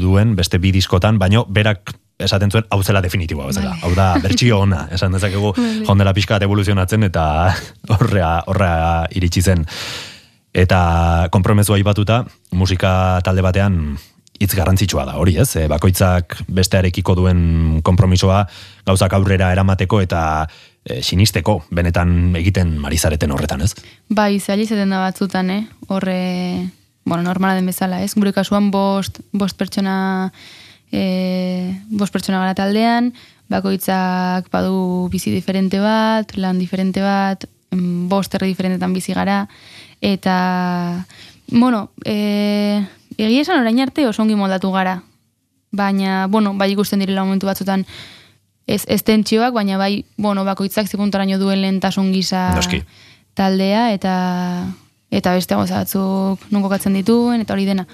duen 0.00 0.32
beste 0.38 0.58
bi 0.62 0.72
diskotan, 0.72 1.18
baino 1.20 1.44
berak 1.48 1.92
esaten 2.20 2.50
zuen 2.52 2.64
hau 2.70 2.82
zela 2.84 3.00
definitiboa 3.04 3.46
bezala. 3.50 3.70
Vale. 3.74 3.82
Hau 3.84 3.92
da 3.96 4.14
bertsio 4.24 4.60
ona, 4.64 4.86
esan 4.92 5.12
dezakegu 5.12 5.52
Vale. 5.56 5.84
jondela 5.88 6.14
pixka 6.16 6.36
bat 6.38 6.42
evoluzionatzen 6.48 7.02
eta 7.10 7.24
horrea, 7.96 8.32
horrea 8.46 9.06
iritsi 9.16 9.42
zen. 9.42 9.66
Eta 10.54 11.28
konpromezua 11.30 11.76
aipatuta 11.78 12.24
musika 12.52 13.20
talde 13.22 13.42
batean 13.44 13.98
hitz 14.40 14.54
garrantzitsua 14.56 15.04
da, 15.04 15.18
hori 15.20 15.36
ez? 15.40 15.50
E, 15.60 15.66
bakoitzak 15.68 16.38
bestearekiko 16.48 17.14
duen 17.18 17.80
konpromisoa 17.84 18.42
gauzak 18.88 19.12
aurrera 19.18 19.50
eramateko 19.52 20.00
eta 20.00 20.22
e, 20.84 21.02
sinisteko 21.02 21.60
benetan 21.76 22.36
egiten 22.40 22.72
marizareten 22.80 23.34
horretan, 23.36 23.66
ez? 23.66 23.74
Bai, 24.08 24.38
zaila 24.40 24.64
izaten 24.64 24.96
da 24.96 25.02
batzutan, 25.04 25.52
eh? 25.52 25.62
Horre, 25.92 26.20
bueno, 27.04 27.22
normala 27.26 27.58
den 27.58 27.68
bezala, 27.68 28.00
ez? 28.02 28.14
Gure 28.16 28.32
kasuan 28.32 28.70
bost, 28.72 29.20
bost 29.36 29.60
pertsona 29.60 29.98
e, 30.90 31.74
bost 31.90 32.14
pertsona 32.14 32.40
gara 32.40 32.56
taldean, 32.56 33.12
bakoitzak 33.50 34.48
badu 34.52 35.08
bizi 35.12 35.34
diferente 35.34 35.82
bat, 35.82 36.32
lan 36.38 36.58
diferente 36.62 37.02
bat, 37.04 37.44
mm, 37.74 38.08
bost 38.08 38.34
herri 38.34 38.54
diferentetan 38.54 38.94
bizi 38.96 39.12
gara, 39.12 39.42
eta, 40.00 41.04
bueno, 41.50 41.90
e, 42.06 42.80
egia 43.26 43.42
esan 43.42 43.60
orain 43.60 43.80
arte 43.80 44.06
oso 44.08 44.22
ongi 44.22 44.34
moldatu 44.34 44.70
gara. 44.72 45.02
Baina, 45.72 46.26
bueno, 46.26 46.54
bai 46.58 46.72
ikusten 46.72 46.98
direla 46.98 47.22
momentu 47.24 47.46
batzutan 47.46 47.84
ez, 48.66 48.84
ez 48.88 49.02
tentsioak, 49.04 49.52
baina 49.54 49.78
bai, 49.78 50.04
bueno, 50.16 50.44
bakoitzak 50.44 50.88
zikuntaraino 50.90 51.38
duen 51.38 51.60
lehentasun 51.62 52.12
gisa 52.12 52.50
Noski. 52.56 52.82
taldea 53.34 53.92
eta 53.94 54.66
eta 55.10 55.32
beste 55.34 55.54
gauza 55.54 55.78
batzuk 55.82 56.38
non 56.50 56.62
kokatzen 56.62 56.94
dituen 56.94 57.40
eta 57.40 57.54
hori 57.54 57.64
dena. 57.66 57.86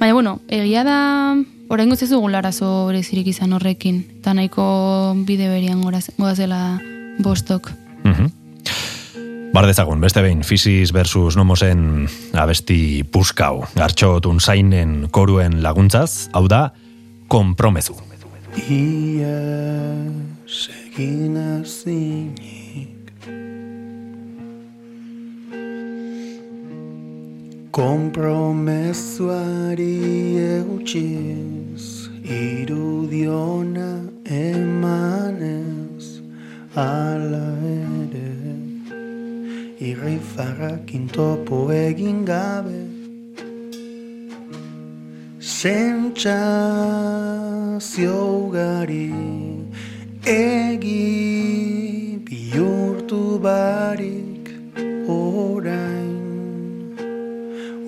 Baina 0.00 0.14
bueno, 0.14 0.40
egia 0.48 0.84
da 0.84 1.36
oraingo 1.68 1.94
ez 1.94 2.08
dugu 2.10 2.28
larazo 2.28 2.86
berezirik 2.88 3.26
izan 3.28 3.52
horrekin 3.52 4.00
eta 4.20 4.32
nahiko 4.34 5.14
bide 5.28 5.48
berian 5.48 5.82
goraz- 5.84 6.12
goazela 6.18 6.80
bostok. 7.18 7.72
Mhm. 9.50 9.54
Bardezagun, 9.54 10.00
beste 10.00 10.22
behin, 10.22 10.44
Fisis 10.44 10.92
versus 10.92 11.36
Nomosen 11.36 12.08
abesti 12.38 13.02
puskau, 13.02 13.64
gartxotun 13.74 14.40
zainen 14.40 15.08
koruen 15.10 15.62
laguntzaz, 15.62 16.28
hau 16.32 16.46
da, 16.46 16.70
kompromezu. 17.26 17.96
Ia 18.70 19.26
segin 20.46 21.36
azinik 21.38 22.96
Kompromezuari 27.70 30.38
eutxiz 30.62 32.10
Irudiona 32.22 34.02
emanez 34.26 36.20
Ala 36.74 37.46
ere 37.66 37.99
Irrifarrakin 39.80 41.08
topo 41.08 41.72
egin 41.72 42.26
gabe. 42.28 42.80
Sentsazio 45.40 46.98
ugari 48.44 49.08
egi 50.28 52.20
bihurtu 52.28 53.40
barik 53.40 54.52
orain. 55.08 56.12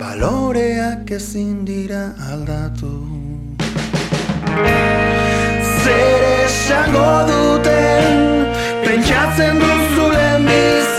baloreak 0.00 1.08
ezin 1.18 1.64
dira 1.64 2.04
aldatu. 2.32 2.92
Zer 5.80 6.22
esango 6.44 7.12
duten 7.32 8.14
pentsatzen 8.84 9.54
duzulen 9.64 10.40
bizi 10.52 10.95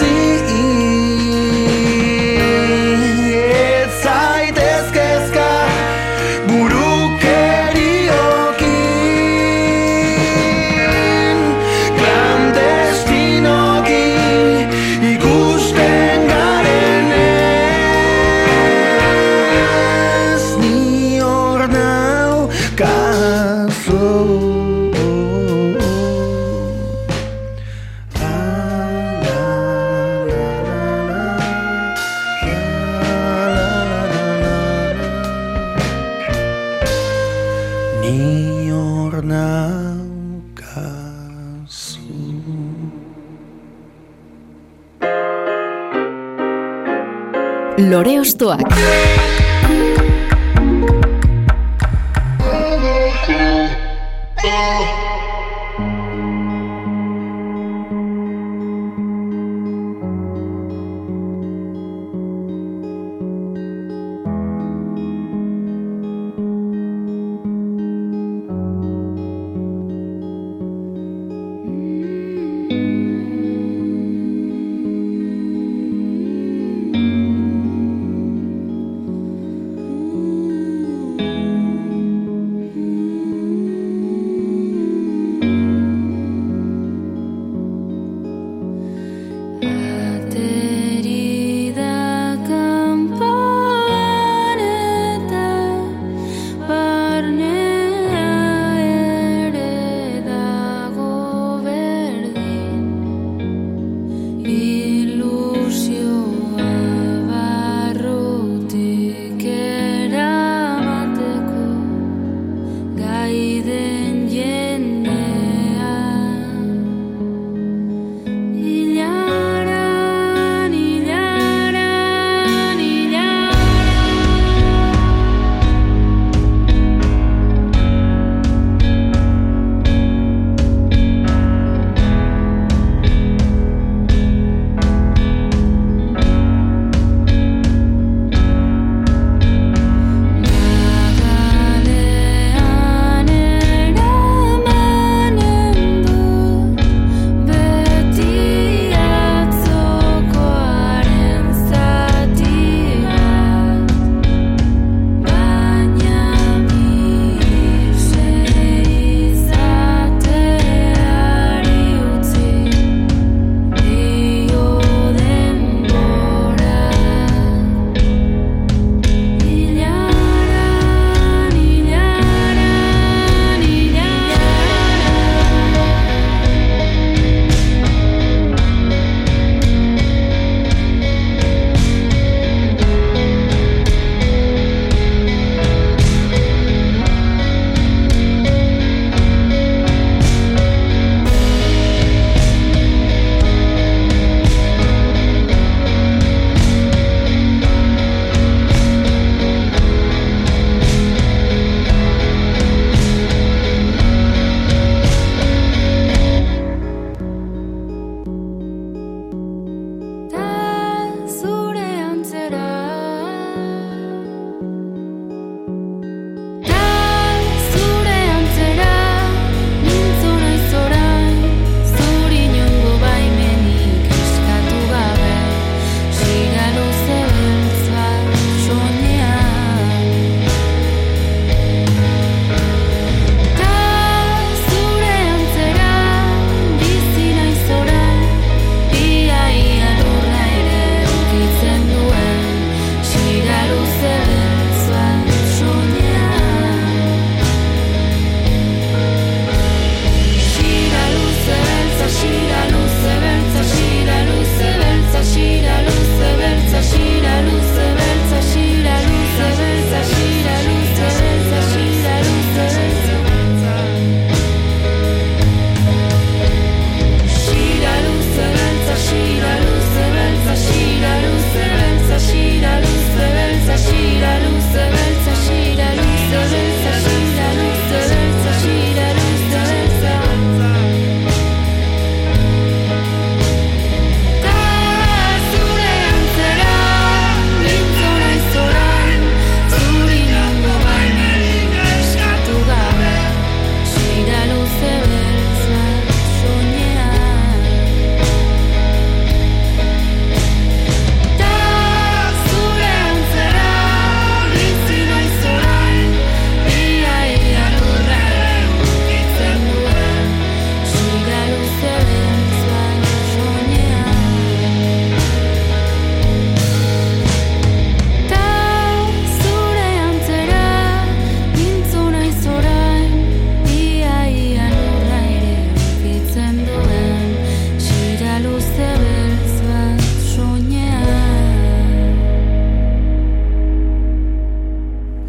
Lore 47.97 48.19
Ostoak. 48.19 49.26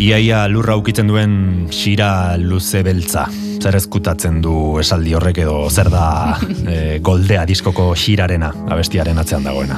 Iaia 0.08 0.46
lurra 0.48 0.72
ukitzen 0.80 1.10
duen 1.10 1.32
xira 1.68 2.38
luze 2.40 2.80
beltza. 2.80 3.26
Zer 3.60 3.76
ezkutatzen 3.76 4.38
du 4.40 4.78
esaldi 4.80 5.12
horrek 5.12 5.42
edo 5.42 5.56
zer 5.68 5.90
da 5.92 6.04
e, 6.72 6.76
goldea 7.04 7.42
diskoko 7.44 7.90
xirarena, 7.92 8.48
abestiaren 8.72 9.20
atzean 9.20 9.44
dagoena. 9.44 9.76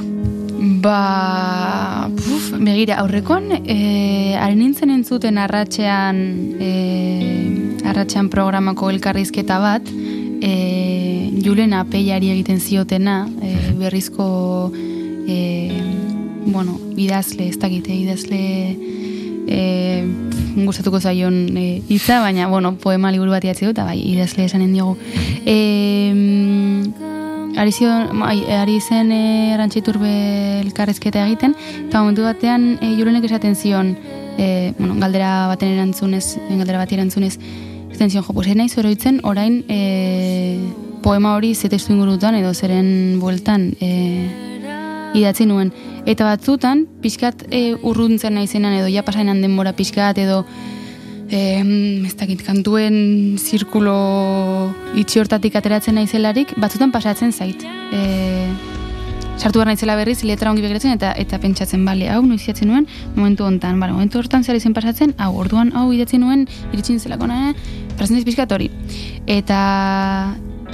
Ba, 0.84 2.06
puf, 2.14 2.52
begira, 2.62 3.00
aurrekoan, 3.02 3.48
e, 3.58 4.38
nintzen 4.54 4.94
entzuten 4.94 5.40
arratxean, 5.42 6.22
e, 6.62 6.70
arratxean 7.90 8.30
programako 8.30 8.92
elkarrizketa 8.94 9.58
bat, 9.58 9.90
e, 9.90 10.54
Julen 11.42 11.74
apeiari 11.74 12.30
egiten 12.36 12.62
ziotena, 12.62 13.24
e, 13.42 13.56
berrizko, 13.82 14.30
e, 15.26 15.42
bueno, 16.46 16.78
idazle, 16.94 17.50
ez 17.50 17.58
dakite, 17.58 17.98
idazle, 17.98 18.99
e, 19.50 20.04
gustatuko 20.64 21.00
zaion 21.00 21.56
e, 21.58 21.82
hitza, 21.88 22.20
baina, 22.20 22.48
bueno, 22.48 22.74
poema 22.80 23.10
liburu 23.12 23.34
bat 23.34 23.44
idatzi 23.44 23.66
dut, 23.66 23.74
eta 23.74 23.84
bai, 23.84 23.98
idazle 23.98 24.46
esanen 24.46 24.72
diogu. 24.72 24.96
E, 25.44 25.56
ari, 27.60 27.72
zion, 27.72 28.22
ari 28.22 28.78
zen 28.80 29.12
e, 29.12 29.22
arantxiturbe 29.56 30.12
elkarrezketa 30.62 31.26
egiten, 31.26 31.56
eta 31.88 32.04
momentu 32.04 32.24
batean 32.28 32.76
e, 32.80 32.94
julenek 32.98 33.26
esaten 33.28 33.56
zion, 33.56 33.96
e, 34.38 34.72
bueno, 34.78 34.96
galdera 35.02 35.48
baten 35.50 35.74
erantzunez, 35.74 36.38
galdera 36.48 36.84
bat 36.84 36.94
erantzunez, 36.94 37.34
esaten 37.90 38.14
zion, 38.14 38.24
jo, 38.24 38.36
pues 38.36 38.54
nahi 38.54 38.70
zoroitzen, 38.70 39.20
orain 39.26 39.64
e, 39.68 39.80
poema 41.02 41.34
hori 41.34 41.54
zetestu 41.54 41.94
ingurutan 41.94 42.36
edo 42.38 42.52
zeren 42.54 43.18
bueltan 43.20 43.72
e, 43.80 43.90
idatzi 45.14 45.46
nuen. 45.46 45.72
Eta 46.06 46.28
batzutan, 46.28 46.84
pixkat 47.02 47.46
e, 47.50 47.74
urruntzen 47.82 48.36
naizenan 48.38 48.76
edo 48.78 48.90
ja 48.92 49.04
pasainan 49.06 49.42
denbora 49.42 49.72
pixkat 49.76 50.18
edo 50.22 50.44
eh, 51.30 51.62
ez 52.06 52.14
dakit, 52.18 52.42
kantuen 52.46 53.38
zirkulo 53.38 53.94
itxi 54.98 55.22
hortatik 55.22 55.56
ateratzen 55.56 55.96
naizelarik, 55.98 56.56
batzutan 56.60 56.92
pasatzen 56.92 57.32
zait. 57.32 57.62
E, 57.94 58.02
sartu 59.40 59.60
behar 59.60 59.70
naizela 59.70 59.96
berriz, 59.96 60.20
letra 60.26 60.50
ongi 60.50 60.62
begiratzen 60.64 60.92
eta 60.96 61.14
eta 61.18 61.38
pentsatzen, 61.40 61.84
bale, 61.86 62.10
hau 62.12 62.20
noiz 62.26 62.42
idatzi 62.42 62.68
nuen, 62.68 62.86
momentu 63.16 63.46
hontan, 63.46 63.80
bale, 63.80 63.94
momentu 63.96 64.20
hortan 64.20 64.44
zer 64.44 64.58
izen 64.58 64.74
pasatzen, 64.76 65.14
hau, 65.18 65.32
orduan 65.40 65.72
hau 65.78 65.88
idatzi 65.94 66.20
nuen, 66.20 66.46
iritsin 66.74 67.00
zelako 67.00 67.30
nahe, 67.30 67.54
pasatzen 67.96 68.18
zaiz 68.18 68.26
pixkat 68.28 68.52
hori. 68.58 68.70
Eta 69.30 69.60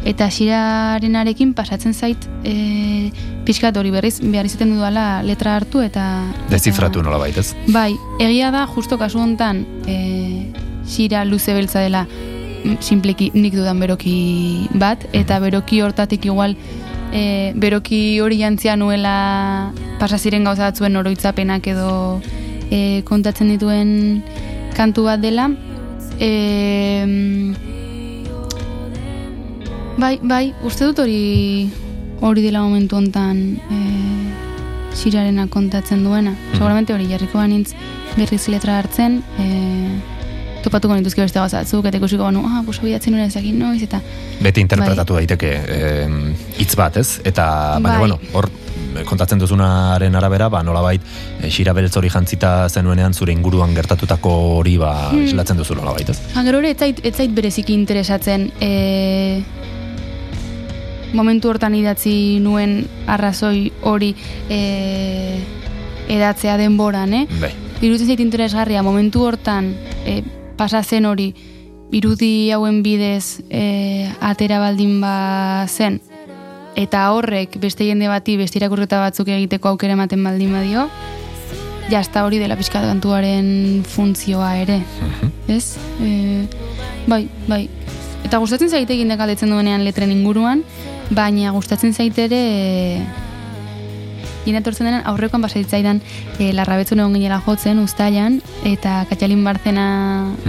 eta 0.07 0.29
xirarenarekin 0.31 1.53
pasatzen 1.59 1.95
zait 1.95 2.29
e, 2.47 3.11
pixkat 3.47 3.77
hori 3.77 3.91
berriz 3.91 4.21
behar 4.23 4.47
izaten 4.47 4.77
dudala 4.77 5.23
letra 5.27 5.57
hartu 5.59 5.83
eta 5.83 6.05
Dezifratu 6.51 7.03
nola 7.03 7.19
baitez. 7.19 7.49
Bai, 7.75 7.93
egia 8.23 8.53
da, 8.55 8.67
justo 8.71 9.01
kasu 9.03 9.19
hontan, 9.23 9.65
e, 9.91 10.53
xira 10.87 11.25
luze 11.27 11.55
beltza 11.59 11.83
dela 11.83 12.05
mm, 12.07 12.79
simpleki 12.81 13.33
nik 13.35 13.59
dudan 13.59 13.83
beroki 13.83 14.69
bat, 14.79 15.09
eta 15.13 15.41
beroki 15.43 15.83
hortatik 15.83 16.31
igual 16.31 16.55
e, 17.13 17.53
beroki 17.59 18.21
hori 18.23 18.39
jantzia 18.39 18.77
nuela 18.79 19.73
pasaziren 19.99 20.47
gauza 20.47 20.71
batzuen 20.71 20.97
oroitzapenak 21.03 21.67
edo 21.75 22.21
e, 22.71 23.03
kontatzen 23.09 23.51
dituen 23.55 24.23
kantu 24.77 25.11
bat 25.11 25.23
dela. 25.23 25.51
E, 26.21 26.31
bai, 29.99 30.19
bai, 30.23 30.55
uste 30.65 30.85
dut 30.89 30.99
hori 31.05 31.71
hori 32.21 32.43
dela 32.43 32.63
momentu 32.65 32.97
hontan 32.97 33.39
e, 33.71 33.79
xirarena 34.97 35.47
kontatzen 35.53 36.05
duena. 36.05 36.33
Seguramente 36.55 36.95
hori 36.95 37.09
jarriko 37.11 37.39
banintz 37.39 37.73
berriz 38.17 38.47
letra 38.49 38.79
hartzen, 38.81 39.19
e, 39.39 39.47
topatuko 40.65 40.97
nituzke 40.97 41.21
beste 41.23 41.39
gauza 41.39 41.61
batzuk, 41.61 41.85
eta 41.87 41.99
ikusiko 42.01 42.25
banu, 42.25 42.41
ah, 42.49 42.63
pues 42.65 42.81
hori 42.81 42.95
atzen 42.97 43.13
nuen 43.15 43.29
ezakin 43.29 43.59
noiz, 43.61 43.83
eta 43.85 44.01
Beti 44.41 44.61
interpretatu 44.65 45.15
daiteke 45.21 45.51
em, 45.77 46.17
hitz 46.59 46.73
bat, 46.77 46.97
ez? 46.97 47.21
Eta, 47.25 47.45
baina, 47.79 47.99
Bai. 47.99 47.99
bueno, 48.07 48.19
hor 48.33 48.49
eh, 48.97 49.05
kontatzen 49.05 49.39
duzunaren 49.39 50.17
arabera, 50.17 50.49
ba, 50.49 50.63
nolabait, 50.67 51.05
e, 51.43 51.51
xira 51.53 51.73
beltz 51.77 51.93
hori 52.01 52.09
jantzita 52.11 52.69
zenuenean 52.73 53.15
zure 53.15 53.33
inguruan 53.37 53.77
gertatutako 53.77 54.33
hori 54.57 54.77
ba, 54.81 55.11
Hmm. 55.13 55.29
islatzen 55.29 55.61
duzu 55.61 55.77
nolabait, 55.77 56.09
ez? 56.09 56.19
Ha, 56.35 56.43
gero 56.49 56.59
ere, 56.65 56.71
ez 56.73 56.79
zait, 56.81 57.05
ez 57.05 57.15
zait 57.15 57.31
bereziki 57.37 57.75
interesatzen 57.77 58.51
e, 58.61 59.43
momentu 61.13 61.51
hortan 61.51 61.75
idatzi 61.75 62.39
nuen 62.43 62.81
arrazoi 63.07 63.71
hori 63.83 64.15
e, 64.49 65.41
edatzea 66.09 66.57
denboran, 66.57 67.15
eh? 67.15 67.27
Bai. 67.41 67.53
Iruditzen 67.81 68.09
zait 68.09 68.23
interesgarria, 68.25 68.83
momentu 68.83 69.25
hortan 69.27 69.75
e, 70.07 70.23
pasa 70.57 70.83
zen 70.83 71.07
hori, 71.07 71.33
irudi 71.93 72.51
hauen 72.51 72.83
bidez 72.83 73.43
e, 73.51 74.09
atera 74.21 74.59
baldin 74.63 75.01
ba 75.01 75.67
zen, 75.69 76.01
eta 76.77 77.11
horrek 77.13 77.59
beste 77.61 77.87
jende 77.89 78.09
bati 78.09 78.37
beste 78.37 78.59
irakurketa 78.61 79.01
batzuk 79.01 79.29
egiteko 79.33 79.75
aukera 79.75 79.97
ematen 79.97 80.25
baldin 80.25 80.53
badio, 80.57 80.89
jazta 81.91 82.25
hori 82.27 82.41
dela 82.43 82.57
pixka 82.59 82.83
kantuaren 82.83 83.85
funtzioa 83.87 84.57
ere, 84.65 84.81
ez? 85.49 85.77
E, 86.03 86.47
bai, 87.07 87.27
bai. 87.47 87.65
Eta 88.27 88.41
gustatzen 88.43 88.73
zaite 88.75 88.97
egin 88.97 89.15
galdetzen 89.15 89.53
duenean 89.55 89.85
letren 89.87 90.11
inguruan, 90.11 90.65
baina 91.15 91.53
gustatzen 91.55 91.93
zaite 91.95 92.25
ere 92.27 92.41
e, 92.43 93.05
etortzen 94.51 94.89
denan 94.89 95.05
aurrekoan 95.07 95.45
basaitzaidan 95.47 96.01
e, 96.41 96.51
larrabetzun 96.55 97.03
egon 97.05 97.15
ginela 97.15 97.39
jotzen 97.45 97.79
ustailan 97.83 98.41
eta 98.67 99.05
Katxalin 99.11 99.45
Barzena 99.47 99.87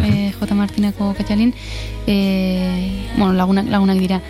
e, 0.02 0.32
J. 0.34 0.58
Martineko 0.58 1.14
Katxalin 1.18 1.54
e, 2.08 2.18
bueno, 3.18 3.34
lagunak, 3.34 3.70
lagunak 3.70 4.02
dira 4.02 4.22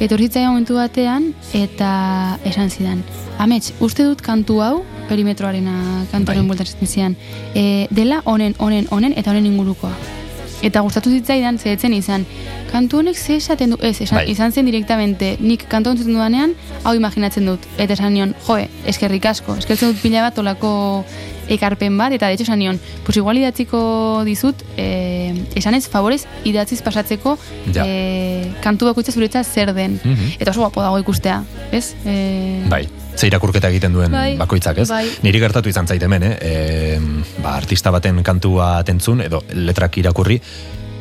etortzitzaia 0.00 0.48
momentu 0.48 0.78
batean 0.80 1.34
eta 1.52 2.38
esan 2.48 2.70
zidan 2.70 3.02
Amets, 3.38 3.74
uste 3.84 4.04
dut 4.04 4.24
kantu 4.24 4.62
hau 4.64 4.76
perimetroarena 5.08 6.06
kantuaren 6.12 6.44
Bai. 6.44 6.54
bueltan 6.54 6.68
esaten 6.68 6.88
zidan 6.88 7.18
e, 7.54 7.86
dela 7.90 8.22
honen, 8.24 8.56
honen, 8.58 8.88
honen 8.90 9.12
eta 9.16 9.34
honen 9.34 9.52
ingurukoa 9.52 10.17
eta 10.62 10.80
gustatu 10.80 11.10
zitzaidan 11.10 11.58
zehetzen 11.58 11.92
izan 11.94 12.24
kantu 12.72 12.98
honek 12.98 13.16
ze 13.16 13.36
esaten 13.36 13.70
du 13.70 13.76
ez, 13.80 14.00
esan, 14.00 14.18
Bai. 14.18 14.30
izan 14.30 14.52
zen 14.52 14.66
direktamente 14.66 15.36
nik 15.40 15.68
kantu 15.68 15.90
entzuten 15.90 16.12
dudanean 16.14 16.54
hau 16.84 16.94
imaginatzen 16.94 17.46
dut 17.46 17.60
eta 17.78 17.92
esan 17.94 18.12
nion, 18.14 18.34
joe, 18.46 18.68
eskerrik 18.86 19.24
asko 19.26 19.54
eskertzen 19.56 19.92
dut 19.92 20.02
pila 20.02 20.22
bat 20.22 20.38
olako 20.38 21.04
ekarpen 21.48 21.96
bat 21.96 22.12
eta 22.12 22.26
de 22.26 22.34
hecho 22.34 22.42
esan 22.42 22.58
nion, 22.58 22.78
pues 23.06 23.16
igual 23.16 23.38
idatziko 23.38 24.22
dizut 24.26 24.54
eh, 24.76 25.32
esan 25.56 25.74
ez 25.74 25.86
favorez 25.88 26.26
idatziz 26.44 26.82
pasatzeko 26.82 27.38
Ja. 27.72 27.84
eh, 27.86 28.52
kantu 28.60 28.86
bakoitza 28.90 29.12
zuretzat 29.12 29.46
zer 29.46 29.72
den 29.74 30.00
Mhm. 30.04 30.36
eta 30.40 30.50
oso 30.50 30.60
guapo 30.60 30.82
dago 30.82 30.98
ikustea 30.98 31.42
ez? 31.72 31.94
Eh, 32.04 32.64
Bai, 32.68 32.88
ze 33.18 33.26
irakurketa 33.26 33.68
egiten 33.72 33.92
duen 33.96 34.12
Bai, 34.14 34.36
bakoitzak, 34.38 34.78
ez? 34.78 34.88
bai. 34.88 35.04
Niri 35.26 35.40
gertatu 35.42 35.68
izan 35.72 35.88
zait 35.90 36.02
hemen, 36.06 36.22
eh? 36.22 36.34
E, 36.40 36.98
ba, 37.42 37.56
artista 37.58 37.90
baten 37.90 38.22
kantua 38.22 38.76
tentzun, 38.86 39.20
edo 39.26 39.42
letrak 39.58 39.98
irakurri, 39.98 40.38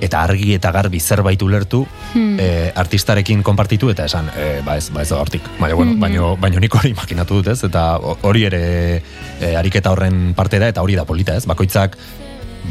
eta 0.01 0.19
argi 0.25 0.51
eta 0.53 0.71
garbi 0.71 0.99
zerbait 1.01 1.41
ulertu, 1.41 1.85
Hmm. 2.13 2.37
e, 2.39 2.71
artistarekin 2.75 3.41
konpartitu, 3.43 3.89
eta 3.91 4.05
esan, 4.05 4.29
e, 4.37 4.61
ba 4.65 4.77
ez, 4.77 4.89
ba 4.93 5.01
ez 5.03 5.09
da 5.09 5.17
hortik. 5.21 5.41
Baina, 5.59 5.75
bueno, 5.75 5.91
Mhm. 5.93 5.99
baino, 5.99 6.37
baino 6.37 6.59
nik 6.59 6.73
hori 6.75 6.89
imaginatu 6.89 7.35
dut, 7.41 7.47
ez? 7.53 7.63
Eta 7.63 7.97
hori 8.21 8.45
ere 8.45 9.01
e, 9.41 9.55
ariketa 9.55 9.91
horren 9.91 10.33
parte 10.33 10.59
da, 10.59 10.67
eta 10.69 10.81
hori 10.81 10.95
da 10.95 11.05
polita, 11.05 11.35
ez? 11.35 11.45
Bakoitzak, 11.45 11.97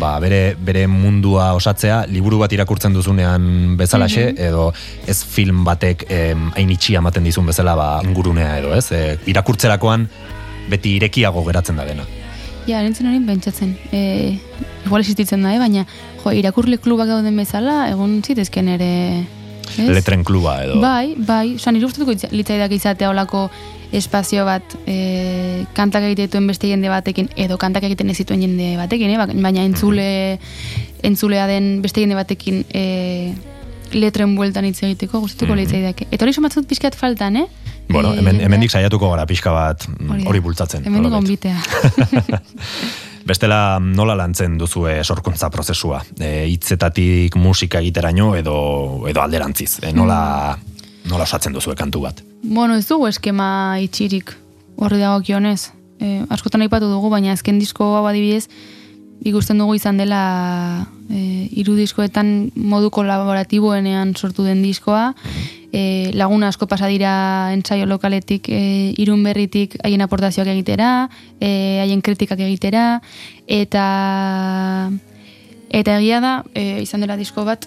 ba, 0.01 0.19
bere, 0.21 0.57
bere 0.59 0.87
mundua 0.91 1.53
osatzea, 1.57 2.05
liburu 2.11 2.39
bat 2.43 2.53
irakurtzen 2.53 2.95
duzunean 2.97 3.77
bezalaxe, 3.81 4.29
edo 4.49 4.69
ez 5.09 5.19
film 5.25 5.65
batek 5.65 6.07
hain 6.11 6.71
itxia 6.75 7.01
ematen 7.03 7.25
dizun 7.25 7.47
bezala 7.47 7.77
ba, 7.79 7.89
ingurunea 8.05 8.59
edo, 8.61 8.75
ez? 8.77 8.91
E, 8.93 9.17
irakurtzerakoan 9.33 10.09
beti 10.71 10.97
irekiago 11.01 11.45
geratzen 11.47 11.77
da 11.81 11.87
dena. 11.89 12.05
Ja, 12.67 12.83
nintzen 12.83 13.07
hori 13.07 13.21
pentsatzen. 13.23 13.77
E, 13.95 14.39
igual 14.85 15.05
existitzen 15.05 15.43
da, 15.47 15.55
eh? 15.55 15.61
baina 15.63 15.87
jo, 16.23 16.33
irakurle 16.35 16.79
klubak 16.83 17.09
dauden 17.13 17.37
bezala, 17.39 17.87
egon 17.93 18.21
zitezken 18.23 18.69
ere... 18.75 18.93
ez? 19.77 19.89
Letren 19.89 20.25
kluba 20.27 20.59
edo. 20.65 20.81
Bai, 20.83 21.15
bai, 21.17 21.55
osan 21.57 21.79
itza- 21.79 22.33
litzaidak 22.33 22.73
izatea 22.73 23.11
olako 23.11 23.49
espazio 23.93 24.45
bat 24.45 24.63
e, 24.87 25.65
kantak 25.75 26.03
egituen 26.11 26.47
beste 26.47 26.69
jende 26.69 26.89
batekin 26.89 27.29
edo 27.37 27.57
kantak 27.59 27.85
egiten 27.85 28.11
ez 28.11 28.17
zituen 28.17 28.41
jende 28.43 28.77
batekin, 28.77 29.11
eh? 29.11 29.19
Bak- 29.19 29.35
baina 29.43 29.63
entzule 29.65 30.39
entzulea 31.03 31.47
den 31.47 31.83
beste 31.83 32.01
jende 32.01 32.15
batekin 32.19 32.65
e, 32.75 33.35
letren 33.93 34.35
bueltan 34.37 34.65
hitz 34.67 34.83
egiteko 34.83 35.21
gustatuko 35.21 35.53
Mhm. 35.55 35.61
litzaidake. 35.63 36.07
Eta 36.11 36.25
hori 36.25 36.33
somatzut 36.33 36.67
pixkat 36.67 36.95
faltan, 36.99 37.37
eh? 37.37 37.47
Bueno, 37.89 38.13
E, 38.15 38.19
hemen, 38.19 38.41
hemendik 38.41 38.71
saiatuko 38.71 39.11
gara 39.11 39.27
pixka 39.27 39.53
bat 39.53 39.87
mm, 39.89 40.27
hori 40.27 40.41
bultzatzen. 40.41 40.85
Hemendik 40.85 41.13
gonbitea. 41.13 41.57
Bestela 43.27 43.79
nola 43.83 44.15
lantzen 44.15 44.57
duzue 44.59 45.01
sorkuntza 45.05 45.49
prozesua? 45.51 46.03
E, 46.19 46.47
hitzetatik 46.47 47.35
musika 47.37 47.81
egiteraino 47.83 48.35
edo 48.39 49.07
edo 49.11 49.23
alderantziz. 49.23 49.81
E, 49.83 49.93
nola 49.93 50.57
nola 51.07 51.25
osatzen 51.25 51.55
duzue 51.55 51.77
kantu 51.79 52.03
bat? 52.07 52.23
Bueno, 52.43 52.77
ez 52.77 52.87
dugu 52.89 53.09
eskema 53.09 53.79
itxirik 53.83 54.35
horri 54.77 55.01
dago 55.01 55.23
kionez. 55.25 55.73
E, 56.01 56.23
askotan 56.29 56.65
aipatu 56.67 56.91
dugu, 56.91 57.11
baina 57.11 57.33
azken 57.33 57.59
disko 57.59 57.95
hau 57.97 58.05
adibidez, 58.07 58.49
ikusten 59.25 59.59
dugu 59.59 59.77
izan 59.79 59.97
dela 59.97 60.87
e, 61.09 61.49
hiru 61.57 61.77
diskoetan 61.79 62.51
modu 62.57 62.91
kolaboratiboenean 62.93 64.15
sortu 64.17 64.45
den 64.45 64.63
diskoa, 64.63 65.15
e, 65.73 66.13
laguna 66.15 66.51
asko 66.53 66.69
pasa 66.69 66.91
dira 66.93 67.53
entsaio 67.55 67.87
lokaletik, 67.89 68.51
e, 68.51 68.93
irun 69.01 69.25
berritik 69.25 69.79
haien 69.85 70.05
aportazioak 70.05 70.51
egitera, 70.53 71.09
e, 71.41 71.81
haien 71.83 72.05
kritikak 72.05 72.43
egitera, 72.45 73.01
eta 73.47 73.87
eta 75.71 75.99
egia 75.99 76.21
da, 76.21 76.37
e, 76.55 76.83
izan 76.85 77.03
dela 77.03 77.17
disko 77.17 77.45
bat, 77.49 77.67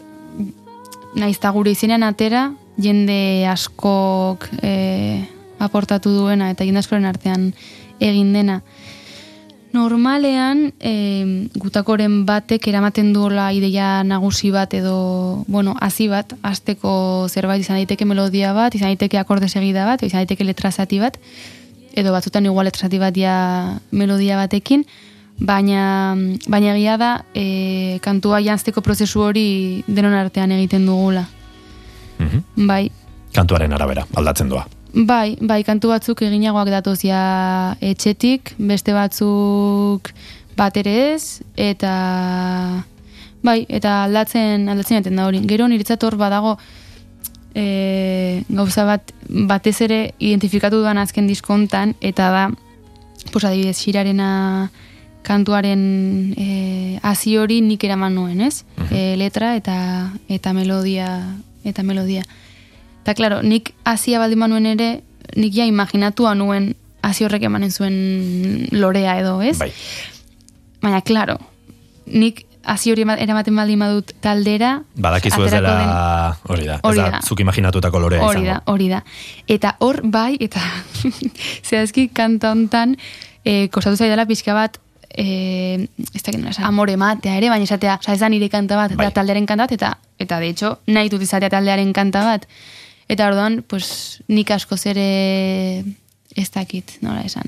naizta 1.17 1.49
gure 1.51 1.73
izenean 1.73 2.05
atera, 2.05 2.51
jende 2.79 3.45
askok 3.51 4.47
e, 4.63 5.25
aportatu 5.59 6.13
duena, 6.15 6.49
eta 6.53 6.65
jende 6.65 6.81
askoren 6.81 7.05
artean 7.09 7.51
egin 7.99 8.33
dena. 8.33 8.61
Normalean, 9.69 10.71
e, 10.81 10.93
gutakoren 11.61 12.23
batek 12.25 12.71
eramaten 12.71 13.11
duela 13.13 13.51
ideia 13.53 14.01
nagusi 14.03 14.49
bat 14.49 14.73
edo, 14.73 15.43
bueno, 15.47 15.75
hasi 15.79 16.07
bat, 16.09 16.33
azteko 16.41 17.27
zerbait 17.29 17.61
izan 17.61 17.77
daiteke 17.77 18.07
melodia 18.09 18.55
bat, 18.57 18.73
izan 18.73 18.89
daiteke 18.89 19.19
akorde 19.21 19.49
segida 19.51 19.85
bat, 19.85 20.01
izan 20.01 20.23
daiteke 20.23 20.47
letra 20.47 20.71
zati 20.71 20.97
bat, 21.03 21.19
edo 21.93 22.15
batzutan 22.15 22.49
igual 22.49 22.65
letra 22.65 22.87
zati 22.87 22.97
bat 22.97 23.17
ja 23.17 23.77
melodia 23.91 24.39
batekin, 24.41 24.87
baina, 25.37 26.15
baina 26.47 26.73
egia 26.73 26.97
da, 26.97 27.11
e, 27.35 27.99
kantua 28.01 28.41
janzteko 28.41 28.81
prozesu 28.81 29.21
hori 29.21 29.83
denon 29.85 30.17
artean 30.17 30.55
egiten 30.57 30.89
dugula. 30.89 31.27
Mhm. 32.19 32.67
Bai, 32.67 32.91
Kantuaren 33.33 33.73
arabera, 33.73 34.05
aldatzen 34.17 34.49
doa. 34.49 34.65
Bai, 34.89 35.37
bai, 35.41 35.61
kantu 35.63 35.91
batzuk 35.91 36.23
eginagoak 36.25 36.71
datozia 36.73 37.19
etxetik, 37.91 38.55
beste 38.57 38.95
batzuk 38.95 40.09
bat 40.57 40.77
ere 40.81 40.95
ez, 41.13 41.41
eta 41.55 41.93
bai, 43.45 43.59
eta 43.69 44.03
aldatzen, 44.07 44.65
aldatzen 44.67 44.99
jaten 44.99 45.19
da 45.19 45.27
hori. 45.29 45.43
Gero 45.47 45.67
niretzat 45.69 46.03
hor 46.03 46.17
badago 46.17 46.55
e, 47.53 48.41
gauza 48.49 48.87
bat, 48.89 49.13
batez 49.29 49.77
ere 49.85 50.01
identifikatu 50.17 50.81
duan 50.81 50.97
azken 50.97 51.29
diskontan, 51.29 51.93
eta 52.01 52.31
da, 52.33 52.47
pues 53.29 53.45
adibidez, 53.45 53.77
xirarena 53.77 54.71
kantuaren 55.21 56.33
e, 56.33 56.97
hasi 57.05 57.37
hori 57.37 57.59
nik 57.61 57.85
eraman 57.85 58.17
nuen, 58.17 58.41
ez? 58.41 58.63
E, 58.89 59.13
letra 59.21 59.53
eta 59.59 59.77
eta 60.33 60.55
melodia 60.57 61.11
eta 61.63 61.83
melodia. 61.83 62.23
Eta, 63.03 63.15
klaro, 63.15 63.41
nik 63.41 63.73
hasia 63.87 64.19
baldin 64.19 64.39
manuen 64.39 64.65
ere, 64.69 64.89
nik 65.35 65.55
ja 65.55 65.65
imaginatua 65.65 66.35
nuen 66.35 66.73
hasi 67.01 67.25
horrek 67.25 67.43
emanen 67.47 67.71
zuen 67.71 68.67
lorea 68.71 69.17
edo, 69.21 69.39
ez? 69.41 69.57
Bai. 69.59 69.71
Baina, 70.83 71.01
klaro, 71.01 71.37
nik 72.05 72.45
hasi 72.69 72.91
hori 72.91 73.05
eramaten 73.17 73.55
baldin 73.55 73.79
badut 73.79 74.11
taldera... 74.21 74.73
Badakizu 74.99 75.45
ez 75.47 75.51
dela, 75.53 75.73
hori 76.51 76.67
da, 76.67 76.79
Hori 76.83 76.99
ez 76.99 77.11
da, 77.15 77.21
zuk 77.23 77.39
imaginatutako 77.39 78.01
lorea 78.03 78.21
Hori 78.25 78.43
izango. 78.43 78.51
da, 78.51 78.73
hori 78.73 78.89
da. 78.91 79.01
Eta 79.47 79.75
hor 79.79 80.01
bai, 80.03 80.35
eta 80.43 80.61
zehazki 81.69 82.09
kanta 82.13 82.51
hontan, 82.51 82.97
e, 83.43 83.67
kostatu 83.73 83.97
zaidala 83.97 84.27
pixka 84.29 84.53
bat, 84.53 84.77
e, 85.15 85.87
ez 86.13 86.21
dakit 86.23 86.39
nola 86.41 86.67
amore 86.67 86.95
matea 86.97 87.35
ere, 87.37 87.49
baina 87.49 87.63
esatea, 87.63 87.97
oza, 88.01 88.13
ez 88.13 88.19
da 88.19 88.29
nire 88.29 88.49
kanta 88.49 88.75
bat, 88.75 88.95
Bai. 88.95 89.05
da 89.07 89.11
taldearen 89.11 89.45
kanta 89.45 89.63
bat, 89.63 89.71
eta, 89.71 89.97
eta 90.19 90.39
de 90.39 90.49
hecho, 90.49 90.79
nahi 90.87 91.09
dut 91.09 91.21
izatea 91.21 91.49
taldearen 91.49 91.93
kanta 91.93 92.23
bat. 92.23 92.47
Eta 93.09 93.25
orduan, 93.27 93.63
pues, 93.67 94.21
nik 94.27 94.51
asko 94.51 94.77
zere 94.77 95.79
ez 96.35 96.49
dakit, 96.53 96.99
nola 97.01 97.21
esan. 97.25 97.43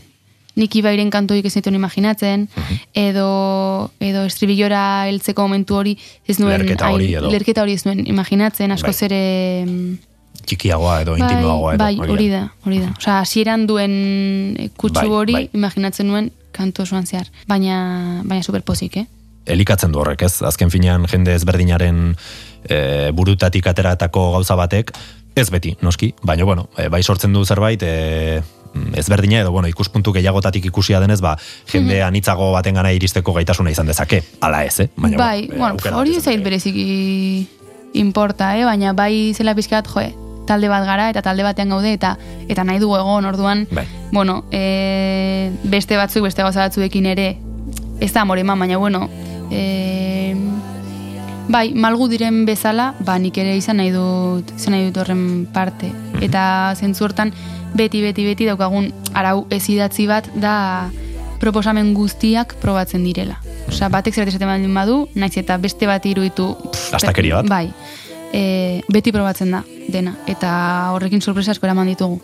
Nik 0.55 0.73
ibairen 0.75 1.09
kantuik 1.13 1.45
ez 1.45 1.55
nituen 1.55 1.75
imaginatzen, 1.77 2.49
Mhm. 2.55 2.79
edo, 2.93 3.91
edo 3.99 4.25
estribillora 4.25 5.07
heltzeko 5.07 5.41
momentu 5.45 5.75
hori 5.75 5.97
ez 6.27 6.39
nuen, 6.39 6.57
Lerketa 6.59 6.89
hori 6.91 7.13
edo. 7.13 7.29
lerketa 7.31 7.61
hori 7.61 7.73
ez 7.73 7.85
nuen 7.85 8.05
imaginatzen, 8.07 8.71
asko 8.71 8.87
Bai. 8.87 8.93
zere... 8.93 9.65
mm, 9.67 9.97
Txikiagoa 10.45 11.01
edo 11.03 11.15
intimoagoa 11.15 11.75
edo. 11.75 11.83
bai, 11.83 11.97
hori 11.99 12.27
da, 12.29 12.51
hori 12.65 12.79
da. 12.79 12.89
Osea, 12.97 13.19
hasieran 13.21 13.67
duen 13.67 14.71
kutsu 14.75 14.99
Bai, 15.05 15.09
hori 15.09 15.33
bai. 15.33 15.49
imaginatzen 15.53 16.07
nuen 16.07 16.31
kantu 16.51 16.83
osoan 16.83 17.07
zehar. 17.07 17.27
Baina, 17.47 18.21
baina 18.23 18.43
superpozik, 18.43 18.97
eh? 18.97 19.07
elikatzen 19.45 19.91
du 19.91 20.01
horrek, 20.01 20.25
ez? 20.27 20.41
Azken 20.45 20.71
finean 20.73 21.05
jende 21.09 21.33
ezberdinaren 21.35 22.11
e, 22.63 22.77
burutatik 23.15 23.67
ateratako 23.71 24.31
gauza 24.37 24.57
batek, 24.59 24.91
ez 25.35 25.47
beti, 25.49 25.75
noski, 25.81 26.11
baina 26.27 26.45
bueno, 26.45 26.67
e, 26.77 26.89
bai 26.93 27.01
sortzen 27.03 27.33
du 27.33 27.43
zerbait, 27.45 27.81
e, 27.81 28.41
ezberdina 28.95 29.41
edo 29.41 29.51
bueno, 29.51 29.67
ikuspuntu 29.67 30.13
gehiagotatik 30.15 30.65
ikusia 30.69 31.01
denez, 31.03 31.19
ba, 31.23 31.35
jende 31.71 32.01
anitzago 32.05 32.51
baten 32.53 32.77
gana 32.79 32.93
iristeko 32.95 33.33
gaitasuna 33.35 33.73
izan 33.73 33.89
dezake, 33.89 34.21
ala 34.41 34.63
ez, 34.67 34.77
eh? 34.85 34.89
Baina, 34.95 35.17
bai, 35.19 35.47
bueno, 35.51 35.75
bueno, 35.81 35.97
hori 35.99 36.15
ez 36.19 36.23
zait 36.23 36.43
bereziki 36.43 37.47
importa, 37.99 38.53
eh? 38.57 38.67
Baina 38.67 38.93
bai 38.93 39.33
zela 39.35 39.55
pizkat, 39.57 39.89
joe, 39.91 40.11
talde 40.51 40.69
bat 40.71 40.85
gara 40.87 41.09
eta 41.13 41.23
talde 41.25 41.45
batean 41.47 41.71
gaude 41.73 41.93
eta 41.95 42.15
eta 42.51 42.65
nahi 42.67 42.81
dugu 42.83 42.97
egon 42.99 43.27
orduan 43.31 43.65
Bai. 43.71 43.87
bueno, 44.11 44.43
e, 44.51 45.51
beste 45.63 45.97
batzuk 45.97 46.27
beste 46.27 46.43
gauza 46.43 46.67
batzuekin 46.67 47.07
ere 47.13 47.29
ez 48.01 48.11
da 48.13 48.25
amore 48.25 48.43
eman, 48.43 48.59
baina 48.59 48.77
bueno 48.77 49.07
e, 49.51 50.35
bai, 51.47 51.71
malgu 51.73 52.09
diren 52.11 52.43
bezala 52.45 52.93
ba 52.99 53.17
nik 53.19 53.37
ere 53.37 53.55
izan 53.57 53.81
nahi 53.81 53.93
dut 53.95 54.51
izan 54.57 54.75
nahi 54.75 54.89
dut 54.89 55.01
horren 55.03 55.47
parte 55.53 55.91
eta 56.21 56.43
zentzu 56.75 57.07
hortan 57.07 57.33
beti 57.73 58.01
beti 58.03 58.25
beti 58.27 58.49
daukagun 58.49 58.91
arau 59.13 59.45
ez 59.49 59.63
idatzi 59.69 60.07
bat 60.07 60.27
da 60.35 60.89
proposamen 61.41 61.95
guztiak 61.97 62.53
probatzen 62.61 63.03
direla. 63.03 63.39
Osea, 63.65 63.89
batek 63.89 64.13
zerbait 64.13 64.35
esaten 64.35 64.75
badu, 64.75 65.07
naiz 65.17 65.33
eta 65.41 65.57
beste 65.57 65.89
bat 65.89 66.05
iruditu... 66.05 66.51
Astakeria 66.93 67.41
bat. 67.41 67.49
Bai. 67.49 67.71
E, 68.31 68.81
beti 68.91 69.11
probatzen 69.11 69.51
da, 69.51 69.63
dena. 69.91 70.15
Eta 70.27 70.51
horrekin 70.95 71.21
sorpresa 71.21 71.51
asko 71.51 71.67
eraman 71.67 71.91
ditugu. 71.91 72.21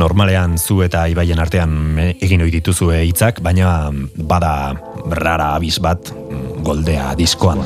Normalean 0.00 0.56
zu 0.58 0.80
eta 0.86 1.04
ibaien 1.12 1.40
artean 1.42 1.98
eh, 2.00 2.12
egin 2.24 2.40
ohi 2.46 2.54
dituzue 2.54 3.02
hitzak, 3.04 3.42
baina 3.44 3.90
bada 4.16 4.54
rara 5.20 5.54
abis 5.58 5.78
bat 5.82 6.12
mm, 6.14 6.62
goldea 6.64 7.12
diskoan. 7.18 7.60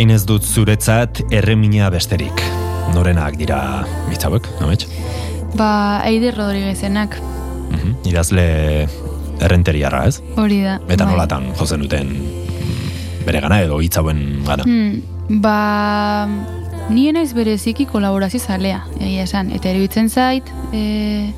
Orain 0.00 0.14
ez 0.16 0.22
dut 0.24 0.46
zuretzat 0.48 1.18
erremina 1.28 1.90
besterik. 1.92 2.38
Norenak 2.94 3.34
dira 3.36 3.58
hitzauek, 4.08 4.46
amets? 4.64 4.86
Ba, 5.58 6.00
Eider 6.08 6.38
Rodriguezenak. 6.38 7.18
Mhm. 7.68 8.08
Idazle 8.08 8.46
errenteriarra, 9.44 10.06
ez? 10.08 10.22
Hori 10.40 10.62
da. 10.64 10.78
Eta 10.88 11.04
bai. 11.04 11.12
nolatan 11.12 11.50
jozen 11.52 11.84
duten 11.84 12.16
bere 13.26 13.44
gana 13.44 13.60
edo 13.60 13.82
hitz 13.84 13.98
hauen 14.00 14.40
gana. 14.48 14.64
Hmm, 14.64 15.02
ba, 15.44 16.24
nien 16.88 17.20
naiz 17.20 17.34
bereziki 17.36 17.84
kolaborazio 17.84 18.40
zalea, 18.40 18.86
egia 19.02 19.28
esan. 19.28 19.52
Eta 19.52 19.68
iruditzen 19.68 20.08
zait, 20.08 20.48
e, 20.72 21.28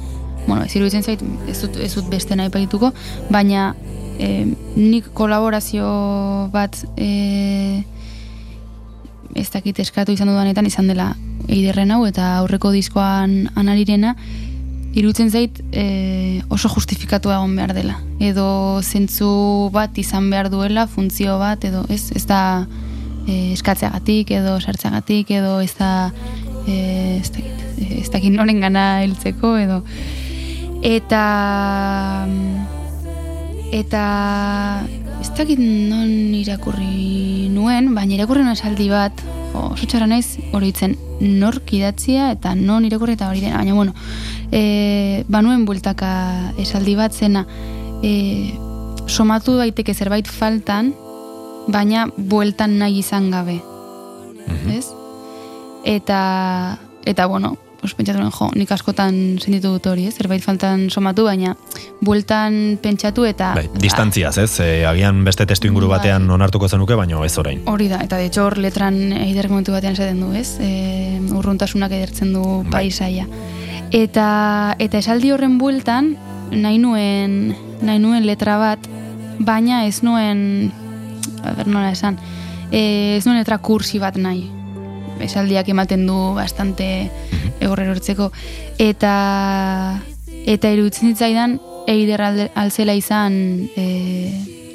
bueno, 0.46 0.62
ez 0.62 0.76
iruditzen 0.76 1.02
zait, 1.02 1.30
ez 1.50 1.58
dut, 1.64 1.82
ez 1.82 1.96
dut 1.96 2.14
beste 2.14 2.38
nahi 2.38 2.54
paituko, 2.54 2.94
baina 3.26 3.72
e, 4.20 4.46
nik 4.76 5.10
kolaborazio 5.18 5.90
bat 6.54 6.78
e, 6.94 7.82
ez 9.34 9.48
dakit 9.50 9.78
eskatu 9.82 10.12
izan 10.12 10.28
dudanetan 10.28 10.66
izan 10.66 10.88
dela 10.90 11.12
eiderren 11.48 11.90
hau 11.94 12.04
eta 12.06 12.36
aurreko 12.40 12.72
diskoan 12.74 13.48
anarirena 13.58 14.14
irutzen 14.92 15.30
zait 15.32 15.60
e, 15.72 16.42
oso 16.52 16.68
justifikatua 16.68 17.38
egon 17.38 17.54
behar 17.56 17.72
dela. 17.72 17.96
Edo 18.20 18.80
zentzu 18.82 19.70
bat 19.72 19.96
izan 19.98 20.28
behar 20.30 20.50
duela, 20.52 20.86
funtzio 20.86 21.38
bat, 21.40 21.64
edo 21.64 21.86
ez, 21.88 22.10
ez 22.12 22.26
da 22.28 22.42
e, 23.24 23.54
eskatzeagatik, 23.54 24.34
edo 24.36 24.58
sartzeagatik, 24.60 25.32
edo 25.32 25.60
ez 25.64 25.72
da 25.78 25.92
e, 26.66 26.76
ez 27.22 27.30
dakit, 27.32 27.64
ez 28.02 28.08
dakit 28.12 28.36
noren 28.36 28.60
gana 28.60 28.86
heltzeko, 29.06 29.56
edo 29.64 29.80
eta 30.82 31.24
eta 33.72 34.04
ez 35.22 35.30
dakit 35.38 35.58
non 35.60 36.34
irakurri 36.34 37.46
nuen, 37.54 37.92
baina 37.94 38.16
irakurri 38.16 38.42
nuen 38.42 38.56
esaldi 38.56 38.88
bat, 38.90 39.20
oso 39.54 39.86
txarra 39.86 40.08
naiz 40.10 40.34
oroitzen 40.50 40.96
nork 41.38 41.70
idatzia 41.76 42.32
eta 42.34 42.56
non 42.58 42.82
irakurri 42.88 43.14
eta 43.14 43.28
hori 43.30 43.44
dena, 43.44 43.60
baina 43.60 43.76
bueno, 43.76 43.94
e, 44.50 45.22
banuen 45.30 45.62
bueltaka 45.68 46.10
esaldi 46.58 46.96
bat 46.98 47.14
zena, 47.14 47.44
e, 48.02 48.50
somatu 49.06 49.54
daiteke 49.60 49.94
zerbait 49.94 50.26
faltan, 50.26 50.90
baina 51.70 52.08
bueltan 52.16 52.74
nahi 52.82 52.98
izan 53.04 53.30
gabe. 53.30 53.60
Ez? 54.74 54.88
Eta, 55.86 56.78
eta 57.06 57.30
bueno, 57.30 57.54
pues, 57.82 57.96
pentsatu 57.98 58.20
nuen, 58.22 58.30
jo, 58.30 58.48
nik 58.54 58.70
askotan 58.72 59.16
sentitu 59.42 59.72
dut 59.74 59.86
hori, 59.90 60.06
ez? 60.06 60.14
Zerbait 60.14 60.42
faltan 60.44 60.86
somatu, 60.90 61.26
baina 61.26 61.56
bueltan 62.00 62.78
pentsatu 62.82 63.26
eta... 63.26 63.50
Bai, 63.58 63.66
distantziaz, 63.82 64.36
ez? 64.38 64.52
E, 64.62 64.84
agian 64.86 65.24
beste 65.26 65.44
testu 65.50 65.66
inguru 65.68 65.90
Bai. 65.90 65.98
batean 65.98 66.30
onartuko 66.30 66.70
zenuke, 66.70 66.94
baino 66.94 67.24
ez 67.26 67.34
orain. 67.42 67.64
Hori 67.66 67.90
da, 67.90 67.98
eta 68.06 68.20
de 68.22 68.30
hecho 68.30 68.46
hor 68.46 68.56
letran 68.62 69.00
eider 69.18 69.50
momentu 69.50 69.74
batean 69.74 69.98
esaten 69.98 70.22
du, 70.22 70.30
ez? 70.38 70.54
E, 70.62 71.18
urruntasunak 71.34 71.92
edertzen 71.98 72.32
du 72.32 72.44
Bai. 72.62 72.86
paisaia. 72.86 73.26
Eta, 73.92 74.28
eta 74.78 75.02
esaldi 75.02 75.34
horren 75.34 75.58
bueltan, 75.58 76.14
nahi 76.54 76.78
nuen, 76.78 77.56
nahi 77.82 77.98
nuen 77.98 78.24
letra 78.30 78.56
bat, 78.62 78.88
baina 79.42 79.84
ez 79.90 79.98
nuen, 80.06 80.70
a 81.42 81.58
ber, 81.58 81.66
nola 81.66 81.90
esan, 81.90 82.16
e, 82.70 83.18
ez 83.18 83.26
nuen 83.26 83.42
letra 83.42 83.58
kursi 83.58 83.98
bat 83.98 84.16
nahi. 84.16 84.61
Esaldiak 85.22 85.68
ematen 85.72 86.06
du 86.06 86.34
bastante 86.36 87.10
egorrer 87.60 87.90
hortzeko. 87.92 88.30
Eta, 88.82 89.14
eta 90.46 90.72
iruditzen 90.74 91.12
zitzaidan, 91.12 91.58
eider 91.90 92.22
alzela 92.54 92.94
izan, 92.94 93.34
e, 93.76 93.86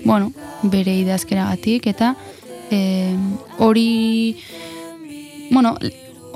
bueno, 0.05 0.31
bere 0.63 0.95
idazkeragatik, 1.03 1.87
eta 1.87 2.15
e, 2.71 3.15
hori, 3.59 4.37
bueno, 5.51 5.75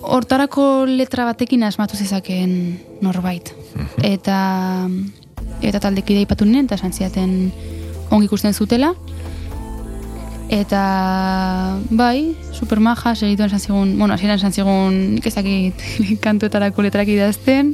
hortarako 0.01 0.85
letra 0.89 1.25
batekin 1.25 1.63
asmatu 1.63 1.97
zezakeen 1.97 2.53
norbait. 3.01 3.53
Eta 4.03 4.87
eta 5.61 5.79
taldekide 5.79 6.23
ipatu 6.25 6.45
ninen, 6.47 6.65
eta 6.65 6.79
esan 6.79 6.93
ziaten 6.93 7.51
ongi 8.09 8.25
ikusten 8.25 8.53
zutela. 8.53 8.93
Eta 10.51 11.79
bai, 11.95 12.35
supermaja, 12.51 13.13
segituen 13.15 13.47
esan 13.47 13.61
zigun, 13.63 13.93
bueno, 13.97 14.17
hasieran 14.17 14.35
esan 14.35 14.51
zigun, 14.51 14.97
nik 15.15 15.29
ez 15.29 15.35
dakit 15.37 15.85
kantuetarako 16.25 16.83
letrak 16.83 17.07
idazten, 17.07 17.71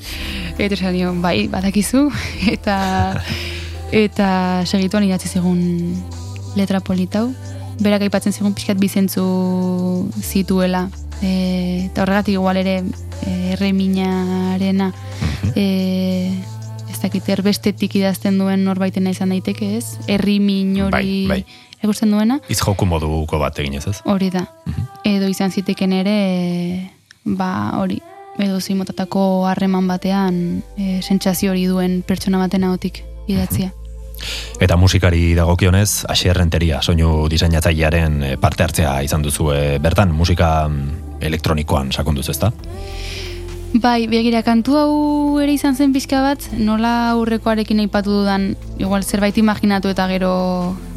eta 0.59 0.77
esan 0.77 0.93
nion, 0.93 1.23
bai, 1.23 1.47
badakizu, 1.49 2.05
eta 2.55 2.77
eta 3.97 4.29
segituan 4.69 5.07
idatzi 5.07 5.31
zigun 5.39 5.97
letra 6.57 6.79
politau. 6.79 7.31
Berak 7.81 8.07
aipatzen 8.07 8.33
zigun 8.33 8.53
pixkat 8.57 8.77
bizentzu 8.77 9.25
zituela. 10.21 10.87
E, 11.21 11.87
eta 11.89 12.03
horregatik 12.05 12.37
igual 12.37 12.61
ere 12.61 12.83
erreminarena 13.25 14.91
e, 15.57 15.65
ez 16.89 16.99
dakit 17.01 17.29
erbestetik 17.33 17.97
idazten 17.97 18.37
duen 18.37 18.65
norbaitena 18.65 19.13
izan 19.13 19.33
daiteke 19.33 19.77
ez? 19.79 19.97
Errimin 20.05 20.75
hori 20.85 21.25
Bai, 21.29 21.41
bai. 21.41 21.66
Ikusten 21.83 22.11
duena. 22.11 22.39
Hitz 22.49 22.59
joku 22.61 22.85
moduko 22.89 23.39
bat 23.41 23.59
eginez, 23.59 23.85
ez? 23.87 23.97
Hori 24.05 24.29
da. 24.33 24.45
Edo 25.05 25.29
izan 25.31 25.51
ziteken 25.51 25.93
ere, 25.93 26.17
ba, 27.25 27.49
hori, 27.79 27.99
edo 28.39 28.59
zimotatako 28.61 29.47
harreman 29.49 29.87
batean 29.89 30.61
e, 30.77 31.01
sentsazio 31.01 31.51
hori 31.51 31.65
duen 31.69 32.01
pertsona 32.07 32.41
baten 32.41 32.67
ahotik 32.67 33.03
idatzia. 33.27 33.71
Eta 34.59 34.77
musikari 34.77 35.35
dagokionez, 35.37 36.05
Asier 36.09 36.35
Renteria, 36.37 36.81
soinu 36.81 37.27
diseinatzailearen 37.29 38.15
eh, 38.23 38.35
parte 38.41 38.65
hartzea 38.65 38.95
izan 39.05 39.21
duzu 39.25 39.51
eh, 39.53 39.77
bertan, 39.83 40.13
musika 40.15 40.67
mm, 40.67 41.21
elektronikoan 41.27 41.91
sakonduz, 41.93 42.27
ezta? 42.33 42.51
Bai, 43.73 44.07
begira, 44.07 44.41
kantu 44.47 44.77
hau 44.79 44.91
ere 45.43 45.51
izan 45.53 45.75
zen 45.75 45.91
pixka 45.93 46.21
bat, 46.23 46.43
nola 46.55 47.11
aurrekoarekin 47.11 47.81
aipatu 47.83 48.13
dudan, 48.21 48.53
igual 48.79 49.03
zerbait 49.03 49.37
imaginatu 49.37 49.91
eta 49.91 50.07
gero 50.07 50.31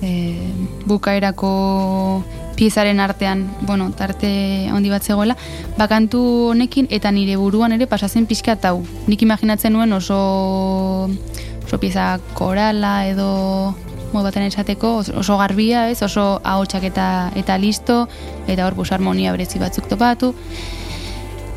e, 0.01 0.39
bukaerako 0.87 2.23
piezaren 2.57 3.01
artean, 3.01 3.43
bueno, 3.67 3.91
tarte 3.99 4.31
handi 4.71 4.89
bat 4.93 5.03
zegoela, 5.03 5.37
bakantu 5.77 6.23
honekin 6.55 6.87
eta 6.95 7.11
nire 7.11 7.37
buruan 7.37 7.75
ere 7.75 7.89
pasatzen 7.91 8.29
pixka 8.31 8.57
hau. 8.63 8.85
Nik 9.09 9.23
imaginatzen 9.27 9.75
nuen 9.75 9.93
oso, 9.93 11.11
oso 11.67 11.81
pieza 11.81 12.21
korala 12.35 13.09
edo 13.09 13.75
modu 14.13 14.25
baten 14.31 14.47
esateko, 14.47 15.03
oso- 15.21 15.39
garbia, 15.39 15.89
ez, 15.91 16.03
oso 16.03 16.41
ahotsak 16.45 16.85
eta, 16.85 17.33
eta 17.35 17.59
listo, 17.59 18.09
eta 18.47 18.67
hor 18.67 18.75
harmonia 18.91 19.33
berezi 19.33 19.59
batzuk 19.59 19.89
topatu. 19.89 20.35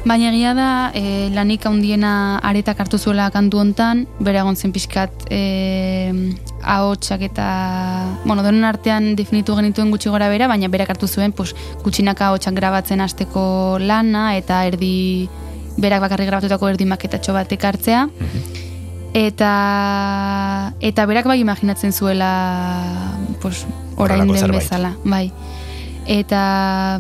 Baina 0.04 0.34
egia 0.34 0.52
da, 0.52 0.70
e, 0.92 1.30
lanik 1.32 1.64
handiena 1.64 2.38
aretak 2.44 2.82
hartu 2.84 2.98
zuela 3.00 3.30
kantu 3.32 3.62
hontan, 3.62 4.02
bere 4.20 4.42
egon 4.42 4.58
zen 4.60 4.74
pixkat 4.76 5.30
e, 5.32 5.40
ahotsak 6.60 7.24
eta, 7.30 7.46
bueno, 8.26 8.44
donen 8.44 8.68
artean 8.68 9.14
definitu 9.16 9.56
genituen 9.56 9.94
gutxi 9.96 10.12
gora 10.12 10.28
bera, 10.28 10.50
baina 10.52 10.68
berak 10.68 10.92
hartu 10.92 11.08
zuen, 11.08 11.32
pues, 11.32 11.56
gutxinaka 11.86 12.28
ahotsak 12.28 12.60
grabatzen 12.60 13.00
hasteko 13.00 13.46
lana, 13.80 14.34
eta 14.36 14.66
erdi, 14.68 15.30
berak 15.80 16.04
bakarrik 16.04 16.28
grabatutako 16.34 16.74
erdi 16.74 16.90
maketatxo 16.92 17.40
batek 17.40 17.64
hartzea. 17.72 18.04
Eta, 19.16 19.54
eta 20.84 21.08
berak 21.08 21.32
bai 21.32 21.40
imaginatzen 21.40 21.96
zuela, 21.96 22.34
pues, 23.40 23.64
orain 23.96 24.28
den 24.28 24.58
bezala, 24.60 24.98
bai 25.06 25.30
eta 26.08 27.00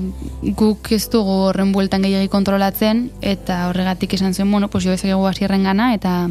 guk 0.55 0.91
ez 0.95 1.09
dugu 1.11 1.49
horren 1.49 1.71
bueltan 1.75 2.03
gehiagi 2.05 2.29
kontrolatzen 2.31 3.09
eta 3.21 3.67
horregatik 3.69 4.13
esan 4.13 4.33
zen, 4.33 4.51
bueno, 4.51 4.69
pues 4.69 4.85
jo 4.85 4.91
ezagegu 4.91 5.25
hasierren 5.27 5.63
gana 5.63 5.93
eta 5.93 6.29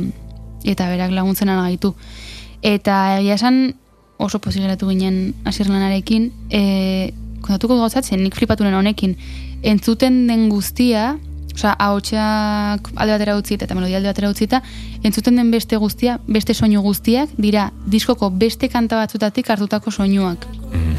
eta 0.64 0.88
berak 0.88 1.10
laguntzen 1.10 1.48
gaitu. 1.48 1.94
Eta 2.62 3.18
egia 3.18 3.34
esan 3.34 3.74
oso 4.16 4.38
pozik 4.38 4.62
ginen 4.78 5.34
hasierren 5.44 5.74
lanarekin, 5.74 6.32
e, 6.50 7.12
kontatuko 7.42 7.78
gauzatzen, 7.78 8.22
nik 8.22 8.36
flipatunen 8.38 8.74
honekin, 8.74 9.16
entzuten 9.62 10.26
den 10.28 10.48
guztia, 10.48 11.18
osea, 11.54 11.74
ahotsak 11.78 12.90
alde 12.96 13.12
batera 13.16 13.36
utzita 13.36 13.66
eta 13.66 13.74
melodia 13.74 13.98
alde 14.00 14.08
batera 14.10 14.30
utzita, 14.30 14.62
entzuten 15.02 15.36
den 15.36 15.50
beste 15.50 15.76
guztia, 15.76 16.18
beste 16.26 16.54
soinu 16.54 16.82
guztiak, 16.82 17.30
dira 17.36 17.70
diskoko 17.86 18.30
beste 18.30 18.68
kanta 18.68 18.96
batzutatik 18.96 19.50
hartutako 19.50 19.90
soinuak. 19.90 20.46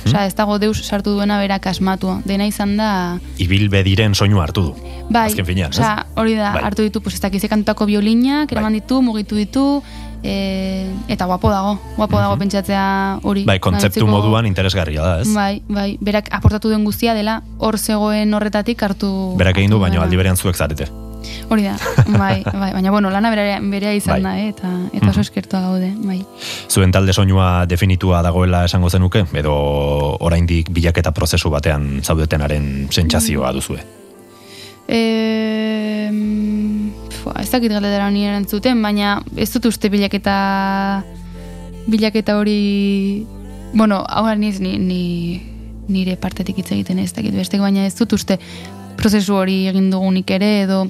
Osea, 0.05 0.25
ez 0.27 0.35
dago 0.35 0.57
deus 0.59 0.81
sartu 0.83 1.13
duena 1.15 1.37
berak 1.39 1.65
asmatua. 1.67 2.19
Dena 2.25 2.45
izan 2.49 2.75
da... 2.77 2.89
Ibilbe 3.41 3.83
diren 3.85 4.13
soinu 4.13 4.41
hartu 4.41 4.61
du. 4.69 4.73
Bai, 5.09 5.27
Azken 5.29 5.45
finean, 5.45 5.71
ez? 5.71 5.79
osea, 5.79 6.05
hori 6.19 6.35
da, 6.35 6.53
Bai. 6.57 6.63
hartu 6.67 6.83
ditu, 6.85 7.01
pues, 7.01 7.15
ez 7.15 7.21
dakize 7.23 7.47
kantutako 7.51 7.87
biolinak, 7.89 8.51
eraman 8.51 8.73
ditu, 8.73 9.01
mugitu 9.01 9.35
ditu, 9.39 9.65
e, 10.23 10.89
eta 11.07 11.25
guapo 11.25 11.51
dago, 11.51 11.77
guapo 11.97 12.19
dago 12.19 12.37
pentsatzea 12.39 13.19
hori. 13.23 13.43
Bai, 13.45 13.59
kontzeptu 13.59 14.07
moduan 14.07 14.47
interesgarria 14.49 15.03
da, 15.03 15.21
ez? 15.21 15.29
Bai, 15.35 15.61
bai, 15.67 15.93
berak 16.01 16.31
aportatu 16.33 16.71
duen 16.71 16.87
guztia 16.87 17.13
dela, 17.13 17.41
hor 17.59 17.77
zegoen 17.77 18.33
horretatik 18.33 18.81
hartu... 18.83 19.11
Berak 19.37 19.59
egin 19.61 19.75
du, 19.75 19.81
baino 19.83 20.01
aldi 20.01 20.19
berean 20.19 20.39
zuek 20.39 20.55
zarete. 20.55 20.89
Hori 21.49 21.63
da, 21.63 21.75
bai, 22.17 22.43
bai, 22.61 22.71
baina 22.75 22.91
bueno, 22.91 23.09
lana 23.11 23.29
berea, 23.31 23.59
berea 23.61 23.93
izan 23.95 24.23
Bai. 24.23 24.23
da, 24.23 24.33
eh, 24.39 24.49
eta, 24.51 24.71
eta 24.91 25.11
oso 25.11 25.23
eskertua 25.23 25.61
gaude, 25.67 25.91
bai. 26.03 26.21
Zuen 26.69 26.91
talde 26.91 27.13
soinua 27.13 27.65
definitua 27.69 28.21
dagoela 28.25 28.65
esango 28.67 28.89
zenuke, 28.89 29.25
edo 29.33 29.55
oraindik 30.19 30.71
bilaketa 30.73 31.13
prozesu 31.15 31.51
batean 31.53 32.01
zaudetenaren 32.03 32.87
sentsazioa 32.91 33.53
duzue. 33.55 34.02
E, 34.87 34.99
ez 37.39 37.49
dakit 37.51 37.71
galdera 37.71 38.07
honi 38.07 38.25
erantzuten, 38.27 38.81
baina 38.83 39.17
ez 39.39 39.49
dut 39.53 39.69
uste 39.71 39.89
bilaketa 39.89 40.35
bilaketa 41.87 42.37
hori, 42.39 43.25
bueno, 43.73 44.03
hau 44.07 44.25
niz 44.35 44.59
ni, 44.63 44.77
ni, 44.79 45.41
nire 45.91 46.15
partetik 46.17 46.59
hitz 46.61 46.71
egiten 46.71 46.99
ez 46.99 47.11
dakit 47.15 47.35
bestek, 47.35 47.61
baina 47.63 47.85
ez 47.87 47.95
dut 47.97 48.15
uste 48.15 48.39
prozesu 48.99 49.35
hori 49.35 49.65
egin 49.71 49.89
dugunik 49.91 50.31
ere, 50.31 50.51
edo 50.63 50.85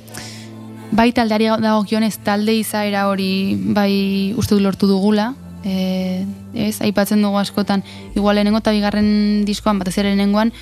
bai 0.93 1.09
taldeari 1.15 1.49
dagokionez 1.63 2.17
talde 2.25 2.53
izaera 2.59 3.07
hori 3.09 3.55
bai 3.73 4.33
uste 4.37 4.55
dut 4.55 4.65
lortu 4.67 4.89
dugula, 4.89 5.31
e, 5.65 6.25
ez, 6.53 6.77
aipatzen 6.85 7.23
dugu 7.23 7.39
askotan, 7.41 7.83
igual 8.13 8.37
lehenengo 8.37 8.61
eta 8.61 8.75
bigarren 8.75 9.45
diskoan, 9.47 9.81
batez 9.81 9.97
ere 9.97 10.13
lehenengoan, 10.13 10.53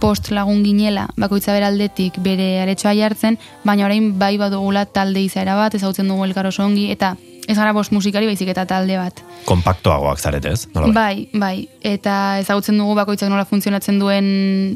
bost 0.00 0.30
lagun 0.30 0.64
ginela, 0.64 1.06
bakoitza 1.16 1.54
bere 1.54 1.68
aldetik 1.68 2.18
bere 2.24 2.60
aretsoa 2.62 2.94
jartzen, 2.98 3.38
baina 3.64 3.86
orain 3.86 4.12
bai 4.18 4.36
badugula 4.40 4.86
talde 4.86 5.22
izaera 5.22 5.56
bat, 5.58 5.74
ezagutzen 5.74 6.08
dugu 6.08 6.24
elkar 6.26 6.48
oso 6.50 6.64
ongi, 6.64 6.90
eta 6.90 7.14
ez 7.46 7.54
gara 7.54 7.72
bost 7.72 7.92
musikari 7.94 8.26
baizik 8.26 8.50
eta 8.50 8.64
talde 8.66 8.96
bat. 8.98 9.20
Kompaktoagoak 9.46 10.18
zarete, 10.18 10.50
ez? 10.56 10.66
Nola 10.74 10.90
Bai, 10.94 11.28
bai, 11.32 11.68
eta 11.86 12.38
ezagutzen 12.42 12.78
dugu 12.80 12.96
bakoitzak 12.98 13.30
nola 13.30 13.46
funtzionatzen 13.46 14.00
duen, 14.02 14.26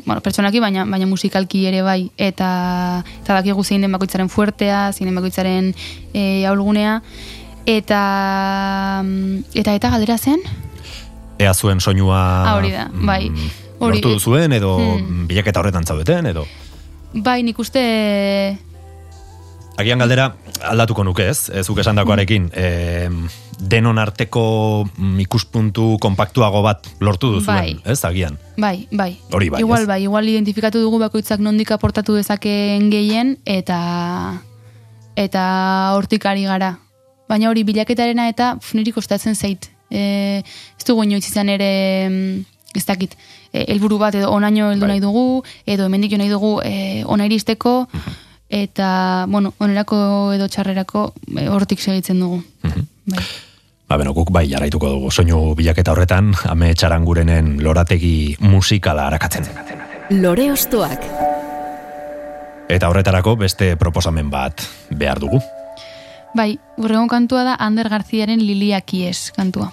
bueno, 0.06 0.22
pertsonaki, 0.22 0.62
baina 0.62 0.86
baina 0.86 1.08
musikalki 1.10 1.64
ere 1.70 1.82
bai, 1.82 2.04
eta 2.16 2.50
eta 3.22 3.40
dakigu 3.40 3.64
zein 3.64 3.82
den 3.86 3.92
bakoitzaren 3.92 4.30
fuertea, 4.30 4.90
zein 4.92 5.10
den 5.10 5.18
bakoitzaren 5.18 5.72
e, 6.14 6.46
ahulgunea, 6.46 7.00
eta 7.66 8.02
eta 9.54 9.74
eta 9.74 9.90
galdera 9.96 10.18
zen? 10.18 10.44
Ea 11.40 11.54
zuen 11.54 11.80
soinua... 11.80 12.20
Ah, 12.44 12.54
hori 12.58 12.70
da, 12.76 12.86
bai. 12.92 13.30
mm, 13.30 13.69
Hori, 13.80 13.98
lortu 13.98 14.10
duzuen, 14.18 14.52
edo 14.52 14.76
Hmm. 14.78 15.26
bilaketa 15.30 15.60
horretan 15.60 15.84
zaudeten, 15.86 16.26
edo... 16.26 16.46
Bai, 17.12 17.40
nik 17.42 17.58
uste 17.58 18.58
Agian 19.80 19.98
galdera 20.02 20.34
aldatuko 20.68 21.04
nuke 21.06 21.24
ez, 21.30 21.48
zuk 21.64 21.78
esandakoarekin, 21.80 22.50
e, 22.52 23.08
denon 23.72 23.96
arteko 24.02 24.42
mm, 24.84 25.20
ikuspuntu 25.24 25.94
kompaktuago 26.04 26.60
bat 26.66 26.84
lortu 27.00 27.30
duzuen, 27.38 27.78
Bai. 27.80 27.92
ez, 27.92 28.02
agian. 28.04 28.36
Bai, 28.60 28.86
bai. 28.92 29.14
Hori 29.32 29.48
bai, 29.48 29.62
Igual 29.64 29.86
ez? 29.86 29.88
bai, 29.88 30.02
igual 30.04 30.28
identifikatu 30.28 30.82
dugu 30.84 30.98
bakoitzak 31.00 31.40
nondik 31.40 31.72
aportatu 31.72 32.14
dezakeen 32.18 32.90
gehien 32.92 33.38
eta 33.48 34.42
eta 35.16 35.44
hortik 35.96 36.26
ari 36.28 36.44
gara. 36.44 36.74
Baina 37.30 37.48
hori 37.48 37.64
bilaketarena 37.64 38.28
eta 38.28 38.56
pf, 38.60 38.74
niri 38.76 38.92
kostatzen 38.92 39.34
zait. 39.34 39.70
E, 39.90 40.42
ez 40.44 40.84
dugu 40.86 41.04
inoiz 41.08 41.24
izan 41.24 41.48
ere 41.48 41.72
mm, 42.10 42.44
ez 42.74 42.84
dakit, 42.86 43.16
e, 43.52 43.64
helburu 43.72 43.98
bat 43.98 44.14
edo 44.14 44.30
onaino 44.30 44.70
heldu 44.70 44.86
Bai. 44.86 44.94
nahi 44.94 45.02
dugu, 45.02 45.42
edo 45.66 45.86
hemendik 45.86 46.12
jo 46.12 46.18
nahi 46.18 46.30
dugu 46.30 46.52
e, 46.64 47.02
ona 47.04 47.26
iristeko, 47.26 47.88
eta, 48.48 49.26
bueno, 49.28 49.54
onerako 49.58 50.32
edo 50.34 50.48
txarrerako 50.48 51.12
e, 51.36 51.48
hortik 51.48 51.80
segitzen 51.80 52.20
dugu. 52.20 52.42
Bai. 53.06 53.22
Ba, 53.90 53.96
beno, 53.98 54.12
guk 54.14 54.28
bai 54.30 54.44
jarraituko 54.46 54.86
dugu 54.86 55.08
soinu 55.10 55.56
bilaketa 55.58 55.90
horretan, 55.90 56.28
ame 56.46 56.68
txarangurenen 56.78 57.56
lorategi 57.64 58.36
musikala 58.38 59.08
arakatzen. 59.10 59.48
Lore 60.22 60.46
Ostoak. 60.52 61.08
Eta 62.70 62.86
horretarako 62.86 63.34
beste 63.40 63.72
proposamen 63.78 64.30
bat 64.30 64.62
behar 64.94 65.18
dugu. 65.18 65.42
Bai, 66.38 66.52
urrengo 66.78 67.08
kantua 67.10 67.42
da 67.42 67.56
Ander 67.58 67.90
Garziaren 67.90 68.38
Liliakies 68.46 69.32
kantua. 69.34 69.72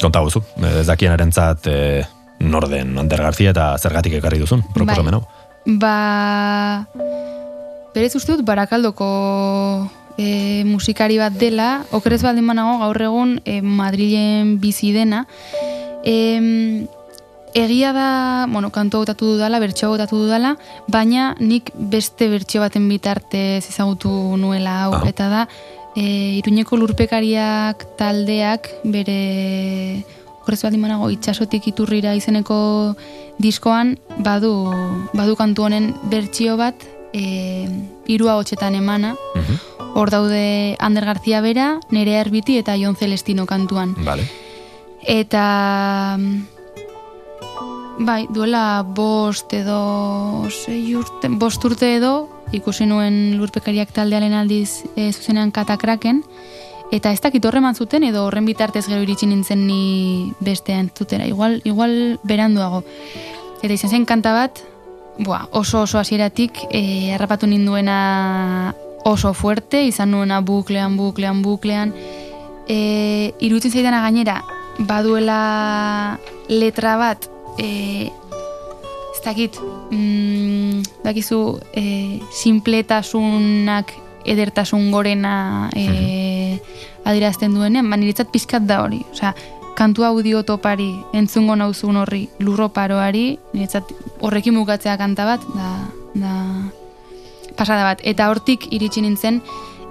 Konta 0.00 0.20
guzu, 0.20 0.42
ez 0.80 0.86
dakien 0.86 1.12
erentzat 1.14 1.66
e, 1.72 1.76
norden 2.44 2.98
Ander 3.00 3.22
Garzia 3.24 3.52
eta 3.54 3.70
zergatik 3.80 4.18
ekarri 4.18 4.38
duzun, 4.42 4.62
proposamen 4.74 5.16
hau. 5.16 5.22
Ba, 5.80 6.84
berez 7.94 8.12
uste 8.18 8.36
dut 8.36 8.44
barakaldoko 8.46 9.08
e, 10.18 10.64
musikari 10.68 11.16
bat 11.18 11.34
dela, 11.40 11.70
okerez 11.96 12.20
baldin 12.26 12.46
banago 12.52 12.76
gaur 12.84 13.02
egun 13.08 13.38
e, 13.44 13.62
Madrilen 13.64 14.58
bizi 14.62 14.92
dena. 14.94 15.24
E, 16.04 16.86
egia 17.56 17.94
da, 17.96 18.10
bueno, 18.52 18.68
kantu 18.70 19.00
hautatu 19.00 19.32
dudala, 19.32 19.58
bertxo 19.62 19.88
hautatu 19.88 20.20
dudala, 20.26 20.54
baina 20.92 21.30
nik 21.40 21.72
beste 21.74 22.28
bertxo 22.28 22.60
baten 22.60 22.84
bitartez 22.92 23.64
ezagutu 23.64 24.12
nuela 24.36 24.82
hau, 24.84 24.92
Ah. 25.00 25.08
eta 25.08 25.30
da, 25.32 25.46
e, 25.96 26.36
iruñeko 26.42 26.76
lurpekariak 26.76 27.96
taldeak 27.96 28.68
bere 28.84 30.04
horrez 30.46 30.62
baldin 30.62 30.82
banago 30.84 31.08
itxasotik 31.10 31.66
iturrira 31.72 32.14
izeneko 32.14 32.94
diskoan 33.42 33.96
badu, 34.22 34.52
badu 35.12 35.34
kantu 35.36 35.64
honen 35.66 35.94
bertsio 36.10 36.56
bat 36.60 36.76
e, 37.12 37.66
irua 38.06 38.36
hotxetan 38.38 38.74
emana 38.78 39.16
Mhm. 39.34 39.56
hor 39.96 40.10
daude 40.10 40.76
Ander 40.78 41.04
García 41.04 41.40
bera, 41.40 41.80
Nerea 41.90 42.20
Erbiti 42.20 42.58
eta 42.58 42.76
Jon 42.76 42.96
Celestino 42.96 43.46
kantuan 43.46 43.94
Vale. 44.04 44.28
eta 45.02 46.16
mm, 46.18 46.42
bai, 48.04 48.26
duela 48.30 48.82
bost 48.86 49.52
edo 49.56 50.46
sei 50.50 50.94
urte, 50.94 51.28
bost 51.30 51.64
urte 51.64 51.96
edo 51.96 52.28
ikusi 52.52 52.86
nuen 52.86 53.36
lurpekariak 53.40 53.90
taldearen 53.94 54.34
aldiz 54.34 54.84
e, 54.94 55.10
zuzenean 55.12 55.50
katakraken 55.50 56.22
eta 56.94 57.10
ez 57.10 57.20
dakit 57.20 57.44
horreman 57.44 57.74
zuten 57.74 58.04
edo 58.06 58.26
horren 58.26 58.46
bitartez 58.46 58.86
gero 58.86 59.02
iritsi 59.02 59.26
nintzen 59.26 59.66
ni 59.66 60.32
beste 60.40 60.72
entzutera 60.76 61.26
igual, 61.26 61.60
igual 61.64 62.20
beranduago 62.22 62.84
eta 63.62 63.72
izan 63.72 63.90
zen 63.90 64.06
kanta 64.06 64.32
bat 64.36 64.62
Buah, 65.18 65.46
oso 65.50 65.80
oso 65.80 65.96
hasieratik 65.98 66.58
eh, 66.70 67.14
harrapatu 67.14 67.46
ninduena 67.48 68.74
oso 69.06 69.32
fuerte, 69.32 69.84
izan 69.86 70.10
nuena 70.10 70.40
buklean, 70.42 70.96
buklean, 70.98 71.40
buklean. 71.42 71.94
E, 72.68 73.32
iruditzen 73.40 73.72
zaidana 73.72 74.02
gainera, 74.02 74.40
baduela 74.78 76.18
letra 76.50 76.96
bat, 76.98 77.28
e, 77.56 78.10
dakit, 79.26 79.58
mm, 79.90 81.02
dakizu, 81.02 81.58
e, 81.74 82.22
simpletasunak 82.30 83.92
edertasun 84.26 84.90
gorena 84.94 85.68
e, 85.74 86.60
adirazten 87.06 87.54
duenean, 87.54 87.90
ba, 87.90 87.98
niretzat 87.98 88.30
pizkat 88.30 88.66
da 88.66 88.80
hori. 88.84 89.02
Osea, 89.10 89.34
kantu 89.76 90.06
audio 90.06 90.42
topari, 90.46 90.88
entzungo 91.12 91.58
nauzun 91.58 91.98
horri, 92.00 92.26
lurro 92.38 92.70
paroari, 92.72 93.36
niretzat 93.52 93.90
horrekin 94.24 94.56
bukatzea 94.56 94.96
kanta 94.98 95.26
bat, 95.28 95.46
da, 95.54 95.70
da 96.14 96.34
pasada 97.58 97.84
bat. 97.84 98.02
Eta 98.06 98.30
hortik 98.30 98.70
iritsi 98.70 99.02
nintzen, 99.02 99.42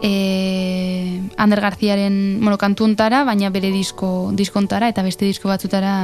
e, 0.02 1.22
Ander 1.38 1.62
Garziaren 1.62 2.40
bueno, 2.42 2.58
kantuntara, 2.58 3.24
baina 3.28 3.52
bere 3.52 3.72
disko, 3.72 4.32
diskontara 4.34 4.90
eta 4.92 5.04
beste 5.04 5.28
disko 5.28 5.52
batzutara 5.52 5.96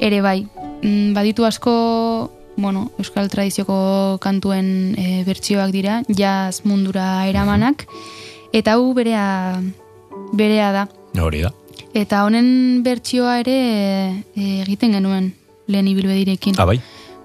ere 0.00 0.20
bai. 0.24 0.40
Mm, 0.82 1.12
Baditu 1.12 1.44
asko, 1.44 2.30
bueno, 2.56 2.90
euskal 2.98 3.28
tradizioko 3.28 4.18
kantuen 4.20 4.94
e, 4.96 5.22
bertsioak 5.26 5.72
dira, 5.74 6.00
jazz 6.08 6.62
mundura 6.64 7.26
eramanak, 7.28 7.84
eta 8.56 8.76
hau 8.76 8.94
berea, 8.96 9.60
berea 10.32 10.70
da. 10.72 10.86
Hori 11.20 11.42
da. 11.44 11.52
Eta 11.92 12.24
honen 12.24 12.80
bertsioa 12.86 13.40
ere 13.42 13.56
e, 14.36 14.46
egiten 14.62 14.96
genuen 14.96 15.34
lehen 15.68 15.90
ibilbedirekin. 15.90 16.56
Ah, 16.58 16.64
bai? 16.64 16.78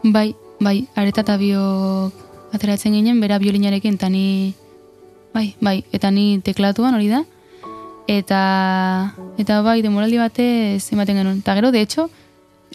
Bai, 0.03 0.34
bai, 0.60 0.78
areta 0.95 1.24
eta 1.24 1.38
biok 1.39 2.53
ateratzen 2.56 2.95
ginen, 2.95 3.22
bera 3.24 3.39
biolinarekin, 3.39 3.95
eta 3.95 4.10
ni, 4.12 4.53
bai, 5.34 5.53
bai, 5.62 5.80
eta 5.95 6.12
ni 6.12 6.41
teklatuan 6.43 6.95
hori 6.97 7.08
da, 7.12 7.24
eta, 8.12 8.43
eta 9.39 9.64
bai, 9.64 9.80
demoraldi 9.86 10.20
batez 10.20 10.91
ematen 10.91 11.24
genuen. 11.24 11.39
Eta 11.39 11.56
gero, 11.56 11.72
de 11.72 11.82
hecho, 11.82 12.10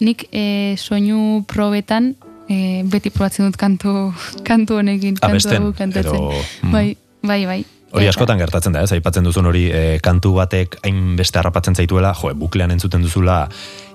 nik 0.01 0.27
e, 0.33 0.77
soinu 0.81 1.45
probetan 1.49 2.15
e, 2.49 2.83
beti 2.89 3.13
probatzen 3.15 3.51
dut 3.51 3.59
kantu, 3.61 4.13
kantu 4.49 4.81
honekin, 4.81 5.19
kantu 5.21 5.37
Abesten, 5.37 5.69
kantatzen. 5.77 6.17
edo, 6.17 6.33
mm. 6.63 6.73
Bai, 6.73 6.97
bai, 7.23 7.45
bai. 7.47 7.61
Hori 7.91 8.07
askotan 8.07 8.39
gertatzen 8.39 8.77
da, 8.77 8.85
ez? 8.87 8.93
Aipatzen 8.95 9.27
duzun 9.27 9.49
hori 9.51 9.65
e, 9.75 9.99
kantu 10.03 10.37
batek 10.37 10.77
hainbeste 10.87 11.41
harrapatzen 11.41 11.75
zaituela, 11.75 12.13
jo, 12.15 12.31
buklean 12.39 12.71
entzuten 12.71 13.03
duzula 13.03 13.45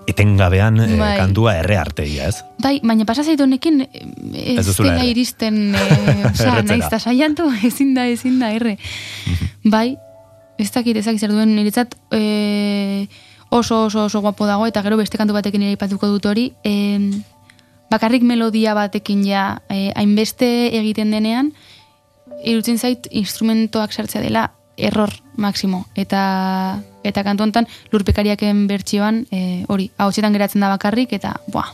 etengabean 0.06 0.80
e, 0.84 0.88
Bai. 1.00 1.14
kantua 1.18 1.56
erre 1.62 1.78
arteia, 1.80 2.28
ez? 2.30 2.42
Bai, 2.62 2.78
baina 2.84 3.08
pasa 3.08 3.24
zait 3.24 3.42
honekin 3.42 3.86
eh, 3.86 4.58
ez, 4.58 4.66
dela 4.68 4.98
erre. 4.98 5.08
iristen, 5.14 5.62
osea, 6.32 6.60
naiz 6.68 6.90
ta 6.92 7.00
saiatu 7.00 7.48
ezin 7.70 7.96
da, 7.96 8.06
ezin 8.12 8.38
da 8.42 8.52
erre. 8.54 8.76
bai, 9.64 9.96
ez 10.60 10.70
dakit, 10.72 11.00
ez 11.00 11.06
dakit 11.08 11.26
zer 11.26 11.34
duen 11.34 11.56
niretzat 11.56 11.96
eh, 12.14 13.08
oso 13.50 13.86
oso 13.86 14.06
oso 14.06 14.22
guapo 14.22 14.46
dago 14.46 14.68
eta 14.68 14.82
gero 14.82 14.98
beste 14.98 15.18
kantu 15.18 15.34
batekin 15.34 15.64
ere 15.64 15.76
aipatuko 15.76 16.08
dut 16.08 16.26
hori, 16.26 16.52
eh, 16.64 17.00
bakarrik 17.90 18.24
melodia 18.24 18.74
batekin 18.74 19.24
ja 19.26 19.62
eh, 19.70 19.92
hainbeste 19.96 20.48
egiten 20.78 21.12
denean, 21.12 21.54
irutzen 22.44 22.78
zait 22.78 23.08
instrumentoak 23.12 23.94
sartzea 23.94 24.22
dela 24.22 24.52
error 24.78 25.12
maximo. 25.38 25.86
Eta 25.96 26.82
eta 27.06 27.24
kantu 27.24 27.46
honetan 27.46 27.68
lurpekariaken 27.94 28.66
bertsioan 28.68 29.26
eh, 29.32 29.64
hori, 29.70 29.92
ahotsetan 29.98 30.34
geratzen 30.34 30.66
da 30.66 30.72
bakarrik 30.74 31.14
eta 31.14 31.36
buah, 31.48 31.72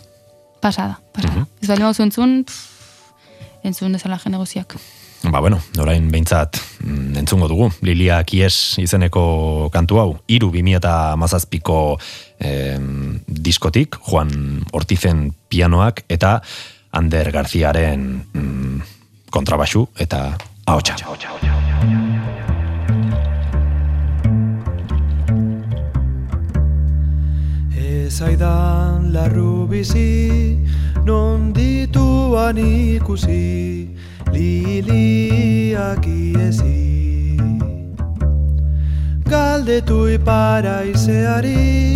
pasada, 0.61 0.99
pasada. 1.13 1.47
Ez 1.61 1.69
bali 1.69 1.87
entzun, 1.87 2.43
pff, 2.43 3.63
entzun 3.63 3.93
dezala 3.93 4.19
negoziak. 4.25 4.77
Ba, 5.23 5.39
bueno, 5.39 5.59
orain 5.77 6.07
behintzat 6.09 6.57
mm, 6.81 7.17
entzungo 7.21 7.47
dugu. 7.47 7.69
Lilia 7.85 8.17
Kies 8.25 8.79
izeneko 8.81 9.69
kantu 9.73 9.99
hau, 10.01 10.09
iru 10.25 10.49
2000 10.49 11.15
mazazpiko 11.21 11.99
em, 12.39 13.19
diskotik, 13.27 13.99
Juan 14.09 14.65
Ortizen 14.73 15.29
pianoak 15.47 16.03
eta 16.09 16.39
Ander 16.97 17.29
Garziaren 17.31 18.07
mm, 18.33 18.81
kontrabaxu 19.29 19.85
eta 20.01 20.23
ahotsa. 20.65 20.97
Ezaidan 27.77 29.13
larru 29.13 29.67
bizi, 29.69 30.57
non 31.05 31.53
dituan 31.53 32.57
ikusi, 32.57 33.90
liliak 34.33 36.05
iezi. 36.07 37.37
Galdetu 39.27 40.07
ipara 40.15 40.83
izeari, 40.83 41.95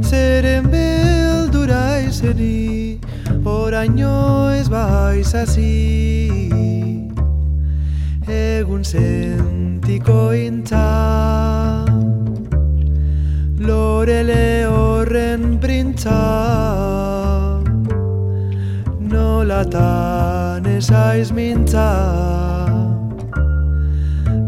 zeren 0.00 0.68
beldura 0.72 2.00
izeni, 2.04 2.98
oraino 3.44 4.50
ez 4.56 4.68
baizazi. 4.68 5.72
Egun 8.26 8.82
sentiko 8.84 10.32
intza, 10.34 10.86
Lorele 13.66 14.66
horren 14.68 15.58
printza 15.58 17.45
Nolatan 19.16 20.66
esaiz 20.68 21.32
mintza. 21.32 21.88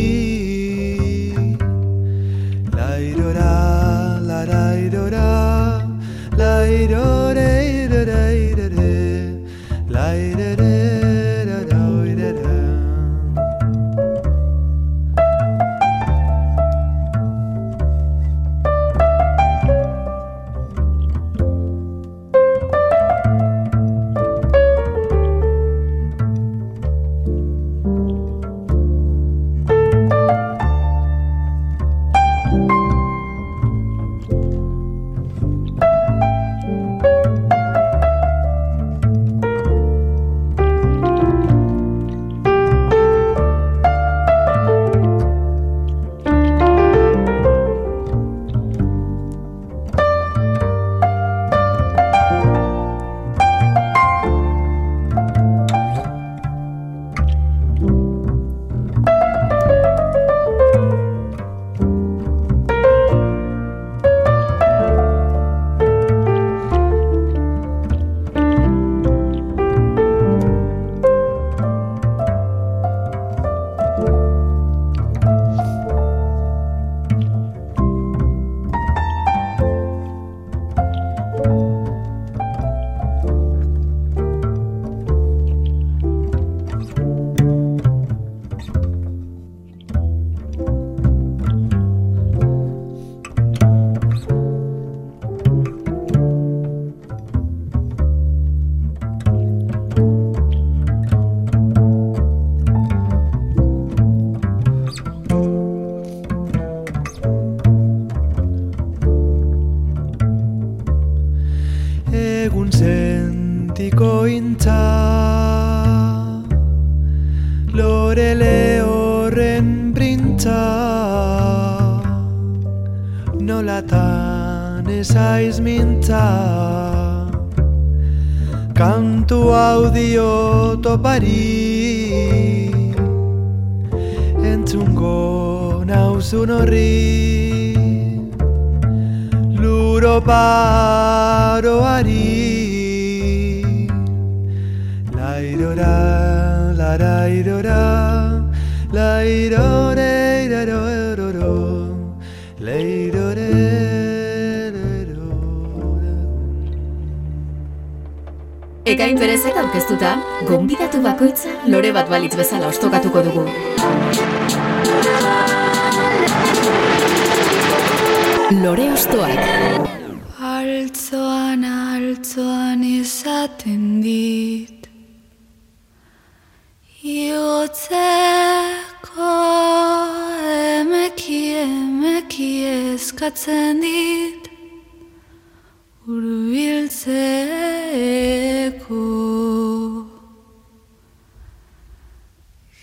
balitz 162.11 162.35
bezala 162.35 162.67
ostokatuko 162.67 163.00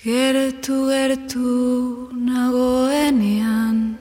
Gertu, 0.09 0.77
gertu 0.89 2.09
nagoenean 2.29 3.99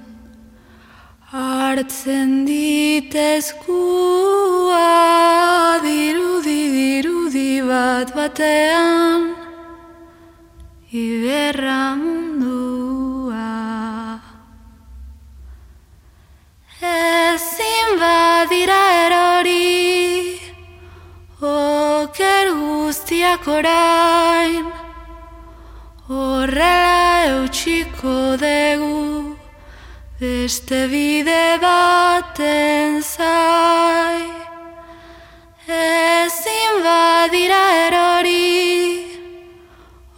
Hartzen 1.32 2.46
dit 2.48 3.12
eskua 3.12 4.86
dirudi 5.84 6.62
dirudi 6.78 7.60
bat 7.72 8.16
batean 8.16 9.36
Iberra 11.04 11.84
mundua. 12.00 13.52
Ezin 16.80 17.90
badira 18.00 18.82
erori 19.04 20.40
Oker 21.44 22.48
guztiak 22.64 23.44
orain 23.60 24.77
Horrela 26.10 27.28
eutxiko 27.28 28.40
dugu 28.40 29.36
beste 30.20 30.88
bide 30.88 31.60
baten 31.60 33.02
zai 33.04 34.24
ezin 35.68 36.74
badira 36.86 37.64
erori 37.88 39.04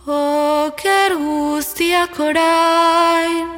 oker 0.06 1.12
guztiak 1.26 2.20
orain. 2.28 3.50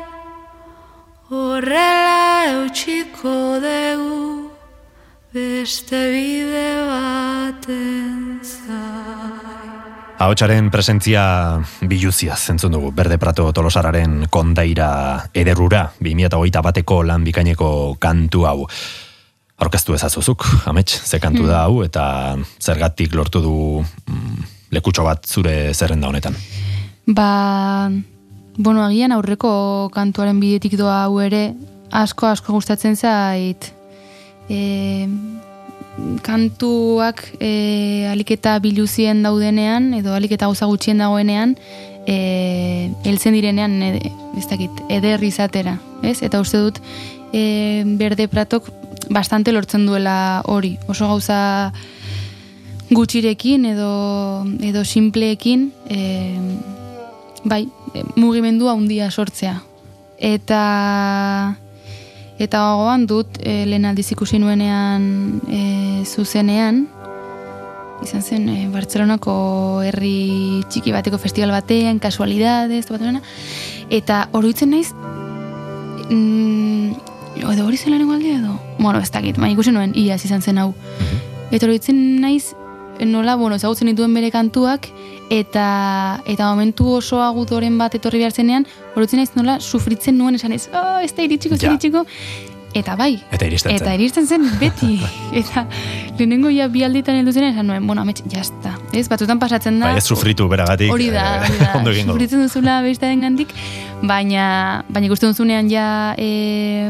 Horrela 1.29 2.23
eutxiko 2.53 3.59
dugu 3.67 4.51
beste 5.33 5.99
bide 6.15 6.69
baten 6.91 8.00
Ahotsaren 10.21 10.67
presentzia 10.69 11.21
biluziaz 11.89 12.37
zentzun 12.51 12.75
dugu, 12.75 12.91
Berde 12.93 13.15
Prato 13.17 13.47
Tolosararen 13.57 14.27
kondaira 14.29 14.89
ederrura, 15.33 15.87
2008 15.97 16.61
bateko 16.61 16.99
lan 17.07 17.23
bikaineko 17.25 17.69
kantu 17.97 18.43
hau. 18.45 18.67
Aurkeztu 19.65 19.97
ezazuzuk, 19.97 20.45
amets, 20.69 20.99
ze 21.09 21.17
kantu 21.23 21.47
da 21.49 21.63
hau, 21.63 21.81
eta 21.81 22.03
zergatik 22.61 23.17
lortu 23.17 23.41
du 23.41 23.55
mm, 23.81 24.45
lekutxo 24.77 25.07
bat 25.09 25.25
zure 25.25 25.73
zerrenda 25.73 26.13
honetan. 26.13 26.37
Ba, 27.09 27.89
bueno, 28.59 28.85
agian 28.85 29.17
aurreko 29.17 29.89
kantuaren 29.95 30.37
bidetik 30.43 30.77
doa 30.77 30.99
hau 31.07 31.17
ere, 31.25 31.47
asko 31.89 32.29
asko 32.29 32.59
gustatzen 32.59 32.93
zait. 32.93 33.71
E, 34.45 34.61
kantuak 36.23 37.23
e, 37.39 38.07
aliketa 38.11 38.57
biluzien 38.59 39.23
daudenean, 39.23 39.93
edo 39.97 40.13
aliketa 40.15 40.49
gauza 40.49 40.67
gutxien 40.69 41.01
dagoenean, 41.01 41.55
e, 42.07 42.91
heltzen 43.05 43.35
direnean, 43.37 43.81
e, 43.81 44.11
ez 44.37 44.45
dakit, 44.49 44.83
eder 44.89 45.23
izatera, 45.23 45.77
ez? 46.03 46.19
Eta 46.25 46.41
uste 46.41 46.61
dut, 46.61 46.81
e, 47.33 47.83
berde 47.99 48.27
pratok 48.31 48.69
bastante 49.11 49.51
lortzen 49.51 49.85
duela 49.85 50.41
hori. 50.45 50.77
Oso 50.87 51.07
gauza 51.09 51.71
gutxirekin 52.91 53.65
edo, 53.71 53.91
edo 54.61 54.85
simpleekin, 54.85 55.71
e, 55.89 56.37
bai, 57.43 57.65
e, 57.93 58.05
mugimendu 58.15 58.69
handia 58.69 59.11
sortzea. 59.11 59.61
Eta 60.21 60.61
eta 62.41 62.61
gogoan 62.71 63.05
dut 63.09 63.37
e, 63.41 63.65
lehen 63.69 63.85
aldiz 63.85 64.07
ikusi 64.13 64.39
nuenean 64.41 65.41
e, 65.47 65.61
zuzenean, 66.05 66.87
izan 68.01 68.23
zen 68.25 68.47
e, 68.49 68.57
Bartzelonako 68.73 69.35
herri 69.85 70.63
txiki 70.69 70.93
bateko 70.95 71.19
festival 71.21 71.53
batean, 71.53 72.01
kasualidades, 72.01 72.87
bat 72.89 73.01
eta 73.89 74.27
oroitzen 74.33 74.71
naiz, 74.73 74.89
mm, 76.09 76.93
edo 77.41 77.65
hori 77.65 77.77
zen 77.77 77.93
lehenengo 77.93 78.13
aldea 78.13 78.39
edo? 78.39 78.57
Bueno, 78.79 78.99
ez 78.99 79.11
dakit, 79.11 79.37
baina 79.37 79.53
ikusi 79.53 79.71
nuen, 79.71 79.93
iaz 79.95 80.23
izan 80.25 80.41
zen 80.41 80.57
hau. 80.57 80.73
Eta 81.51 81.65
oroitzen 81.67 82.21
naiz, 82.21 82.55
nola, 83.09 83.35
bueno, 83.35 83.55
ezagutzen 83.55 83.87
dituen 83.87 84.13
bere 84.13 84.29
kantuak, 84.31 84.87
eta 85.29 86.21
eta 86.25 86.49
momentu 86.51 86.87
oso 86.99 87.21
agudoren 87.23 87.77
bat 87.77 87.95
etorri 87.95 88.19
behar 88.19 88.31
zenean, 88.35 88.65
oroitzen 88.95 89.17
naiz 89.23 89.31
nola, 89.35 89.59
sufritzen 89.59 90.17
nuen 90.17 90.35
esan 90.35 90.51
ez, 90.53 90.67
oh, 90.73 90.99
ez 91.01 91.13
da 91.15 91.23
iritsiko, 91.23 91.55
ez 91.55 91.61
Ja. 91.61 91.69
iritsiko, 91.73 92.05
Eta 92.73 92.93
bai, 92.95 93.17
Eta 93.35 93.45
iristen 93.49 93.73
zen. 93.73 93.81
eta 93.81 93.93
iristen 93.95 94.27
zen 94.27 94.45
beti. 94.61 94.93
eta 95.35 95.65
lehenengo 96.17 96.47
ja 96.55 96.69
bi 96.71 96.83
alditan 96.87 97.15
heldu 97.19 97.33
zen 97.33 97.43
esan 97.43 97.67
nuen, 97.67 97.85
bueno, 97.85 98.01
amets, 98.01 98.23
jazta. 98.31 98.77
Ez, 98.93 99.09
batzutan 99.09 99.39
pasatzen 99.39 99.77
da. 99.81 99.87
Bai, 99.89 99.97
ez 99.97 100.05
sufritu 100.05 100.47
beragatik. 100.47 100.89
Hori 100.89 101.09
da, 101.11 101.25
eh, 101.43 101.49
hori 101.49 101.57
da. 101.59 101.73
ondo 101.81 101.91
egingo 101.91 102.13
du. 102.13 102.15
Sufritzen 102.15 102.41
duzula 102.45 102.77
bestaren 102.81 103.19
gandik, 103.19 103.51
baina, 104.01 104.85
baina 104.87 105.05
ikusten 105.09 105.33
duzunean 105.33 105.67
ja, 105.69 106.15
e, 106.17 106.87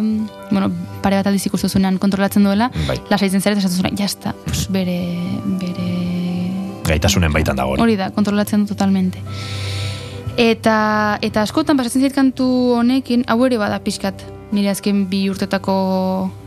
bueno, 0.52 0.70
pare 1.02 1.16
bat 1.18 1.26
aldiz 1.26 1.48
ikusten 1.50 1.68
duzunean 1.68 1.98
kontrolatzen 1.98 2.44
duela, 2.46 2.70
Bai. 2.88 3.00
lasaitzen 3.10 3.42
zara 3.42 3.56
eta 3.58 3.66
esaten 3.66 3.78
duzunean, 3.80 3.98
jazta, 3.98 4.36
pues 4.46 4.68
bere, 4.70 5.00
bere... 5.58 6.01
Gaitasunen 6.88 7.34
baitan 7.34 7.60
dago 7.60 7.78
hori. 7.78 7.96
Da, 8.00 8.12
kontrolatzen 8.16 8.66
du 8.66 8.74
totalmente. 8.74 9.22
Eta, 10.40 11.20
eta 11.22 11.44
askotan 11.44 11.78
pasatzen 11.78 12.06
zait 12.06 12.16
kantu 12.16 12.48
honekin, 12.80 13.26
hau 13.28 13.40
ere 13.46 13.60
bada 13.60 13.82
pixkat, 13.84 14.24
nire 14.56 14.72
azken 14.72 15.06
bi 15.12 15.26
urtetako 15.32 15.76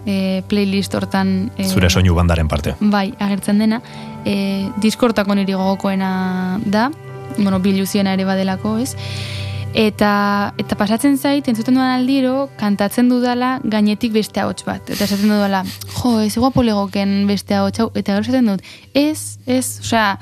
e, 0.07 0.43
playlist 0.49 0.95
hortan... 0.97 1.51
E, 1.59 1.69
Zure 1.69 1.91
soinu 1.91 2.17
bandaren 2.17 2.49
parte. 2.49 2.75
Bai, 2.81 3.13
agertzen 3.19 3.61
dena. 3.61 3.81
E, 4.25 4.69
diskortako 4.83 5.37
niri 5.37 5.57
gogokoena 5.57 6.61
da, 6.65 6.91
bueno, 7.37 7.61
biluziena 7.61 8.15
ere 8.17 8.27
badelako, 8.29 8.79
ez? 8.81 8.95
Eta, 9.75 10.55
eta 10.55 10.77
pasatzen 10.79 11.17
zait, 11.19 11.49
entzuten 11.51 11.75
dudan 11.75 11.97
aldiro, 11.97 12.49
kantatzen 12.61 13.09
dudala 13.11 13.57
gainetik 13.67 14.13
beste 14.15 14.39
ahots 14.39 14.63
bat. 14.63 14.87
Eta 14.87 15.09
esaten 15.09 15.33
dudala, 15.33 15.65
jo, 15.97 16.21
ez 16.23 16.37
guapo 16.39 16.63
legoken 16.63 17.25
beste 17.27 17.57
ahots 17.59 17.83
hau, 17.83 17.89
eta 17.91 18.15
gero 18.15 18.23
esaten 18.23 18.53
dut, 18.53 18.63
ez, 18.95 19.41
ez, 19.51 19.81
osea, 19.83 20.13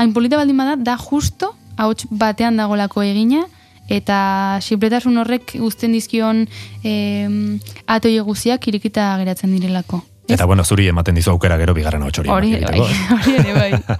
hain 0.00 0.16
polita 0.16 0.40
baldin 0.40 0.56
bada, 0.56 0.78
da 0.80 0.96
justo 0.96 1.52
ahots 1.76 2.08
batean 2.08 2.56
dagolako 2.56 3.04
egina, 3.04 3.44
eta 3.92 4.16
sinpletasun 4.64 5.20
horrek 5.20 5.52
guztien 5.60 5.92
dizkion 5.92 6.46
em, 6.82 7.38
atoi 7.84 8.16
guziak 8.24 8.72
irikita 8.72 9.12
geratzen 9.20 9.52
direlako. 9.52 10.00
Eta 10.32 10.46
bueno, 10.48 10.64
zuri 10.64 10.88
ematen 10.88 11.20
dizu 11.20 11.34
aukera 11.34 11.58
gero 11.60 11.74
bigarren 11.76 12.02
hotxori. 12.02 12.30
Hori 12.32 12.54
ere 12.56 12.70
bai, 12.72 12.80
hori 13.18 13.34
ere 13.42 13.52
bai. 13.52 13.98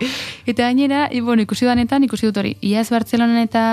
Eta 0.49 0.71
gainera, 0.71 1.11
bueno, 1.21 1.45
ikusi 1.45 1.69
danetan, 1.69 2.09
ikusi 2.09 2.31
dut 2.31 2.41
hori. 2.41 2.57
Iaz 2.65 2.89
Bartzelonan 2.89 3.43
eta 3.45 3.65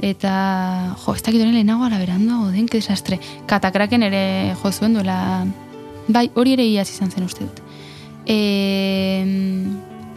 eta 0.00 0.94
jo, 1.04 1.14
ez 1.14 1.22
dakit 1.22 1.40
hori 1.40 1.52
lehenago 1.52 1.84
ala 1.84 1.98
beranduago 1.98 2.50
den, 2.52 2.66
que 2.68 2.78
desastre. 2.78 3.18
Katakraken 3.46 4.02
ere 4.02 4.54
jo 4.62 4.72
zuen 4.72 4.94
duela 4.94 5.44
bai, 6.08 6.30
hori 6.34 6.52
ere 6.52 6.66
iaz 6.68 6.88
izan 6.90 7.10
zen 7.10 7.24
uste 7.24 7.44
dut. 7.44 7.62
E, 8.26 9.24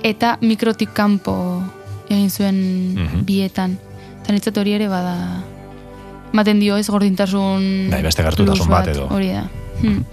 eta 0.03 0.37
mikrotik 0.41 0.93
kanpo 0.93 1.61
egin 2.09 2.29
zuen 2.29 2.59
Mhm. 2.95 3.25
bietan. 3.25 3.77
Eta 4.21 4.33
nitzat 4.33 4.57
hori 4.57 4.73
ere 4.73 4.87
bada 4.87 5.43
maten 6.33 6.59
dio 6.59 6.77
ez 6.77 6.87
gordintasun 6.89 7.89
Bai, 7.89 8.03
beste 8.03 8.23
gertutasun 8.23 8.67
plus 8.67 8.67
bat 8.67 8.87
edo. 8.87 9.07
Hori 9.09 9.29
da. 9.29 9.47
Hmm. 9.81 10.03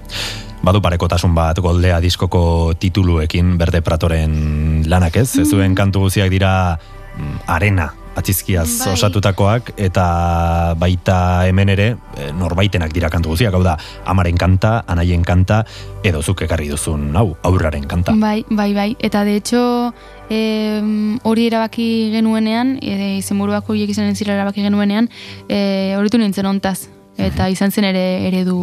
Badu 0.62 0.80
parekotasun 0.80 1.34
bat 1.34 1.58
goldea 1.58 2.00
diskoko 2.00 2.74
tituluekin 2.78 3.58
Berde 3.58 3.82
Pratoren 3.82 4.82
lanak 4.86 5.16
ez? 5.16 5.38
Ez 5.38 5.48
zuen 5.50 5.74
kantu 5.74 6.00
guziak 6.00 6.30
dira 6.30 6.78
mm, 7.18 7.38
arena 7.46 7.92
atzizkiaz 8.16 8.68
Bai. 8.80 8.94
osatutakoak 8.94 9.72
eta 9.76 10.06
baita 10.78 11.18
hemen 11.48 11.70
ere 11.74 11.88
eh, 12.16 12.30
norbaitenak 12.36 12.94
dira 12.94 13.10
kantu 13.12 13.34
guziak, 13.34 13.54
hau 13.54 13.62
da 13.64 13.76
amaren 14.08 14.38
kanta, 14.40 14.80
anaien 14.88 15.24
kanta 15.26 15.62
edo 16.06 16.22
zuk 16.22 16.42
ekarri 16.46 16.68
duzun 16.72 17.10
hau, 17.16 17.28
aurraren 17.46 17.86
kanta. 17.88 18.14
Bai, 18.20 18.44
bai, 18.50 18.72
bai. 18.74 18.90
Eta 18.98 19.24
de 19.24 19.36
hecho, 19.36 19.92
em, 20.30 21.18
hori 21.22 21.48
erabaki 21.50 22.10
genuenean, 22.14 22.76
e, 22.82 23.16
izenburuak 23.18 23.68
horiek 23.68 23.90
izanen 23.90 24.16
zira 24.16 24.34
erabaki 24.34 24.62
genuenean, 24.62 25.10
e, 25.48 25.94
horitu 25.98 26.18
nintzen 26.18 26.46
ontaz. 26.46 26.88
Eta 27.16 27.48
izan 27.48 27.72
zen 27.72 27.86
ere 27.88 28.28
eredu, 28.28 28.58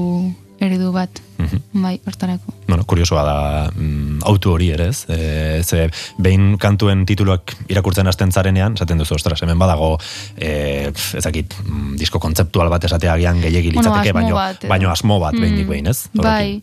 eredu 0.63 0.91
bat. 0.95 1.21
Mhm. 1.37 1.83
Bai, 1.83 1.93
hortarako. 2.07 2.53
Bueno, 2.67 2.85
kuriosoa 2.87 3.23
da 3.27 3.37
mm, 3.71 4.23
autu 4.29 4.53
hori 4.53 4.69
ere, 4.75 4.87
ez? 4.93 5.03
E, 5.11 5.63
ze 5.63 5.89
behin 6.17 6.55
kantuen 6.61 7.03
tituluak 7.09 7.55
irakurtzen 7.67 8.07
hasten 8.07 8.31
zarenean, 8.31 8.77
esaten 8.79 9.01
duzu, 9.01 9.17
ostras, 9.17 9.41
hemen 9.43 9.59
badago, 9.59 9.97
e, 10.37 10.91
pf, 10.93 11.19
ezakit, 11.19 11.57
mm, 11.65 11.97
disko 11.99 12.21
kontzeptual 12.23 12.71
bat 12.71 12.87
esatea 12.87 13.17
agian 13.17 13.41
gehiegi 13.43 13.73
Bueno, 13.73 13.89
litzateke, 13.89 14.13
asmo 14.13 14.21
baino, 14.21 14.35
bat, 14.39 14.67
baino 14.69 14.91
asmo 14.91 15.19
bat 15.19 15.33
Mm, 15.33 15.67
behin, 15.67 15.87
ez? 15.87 16.07
Bai. 16.13 16.61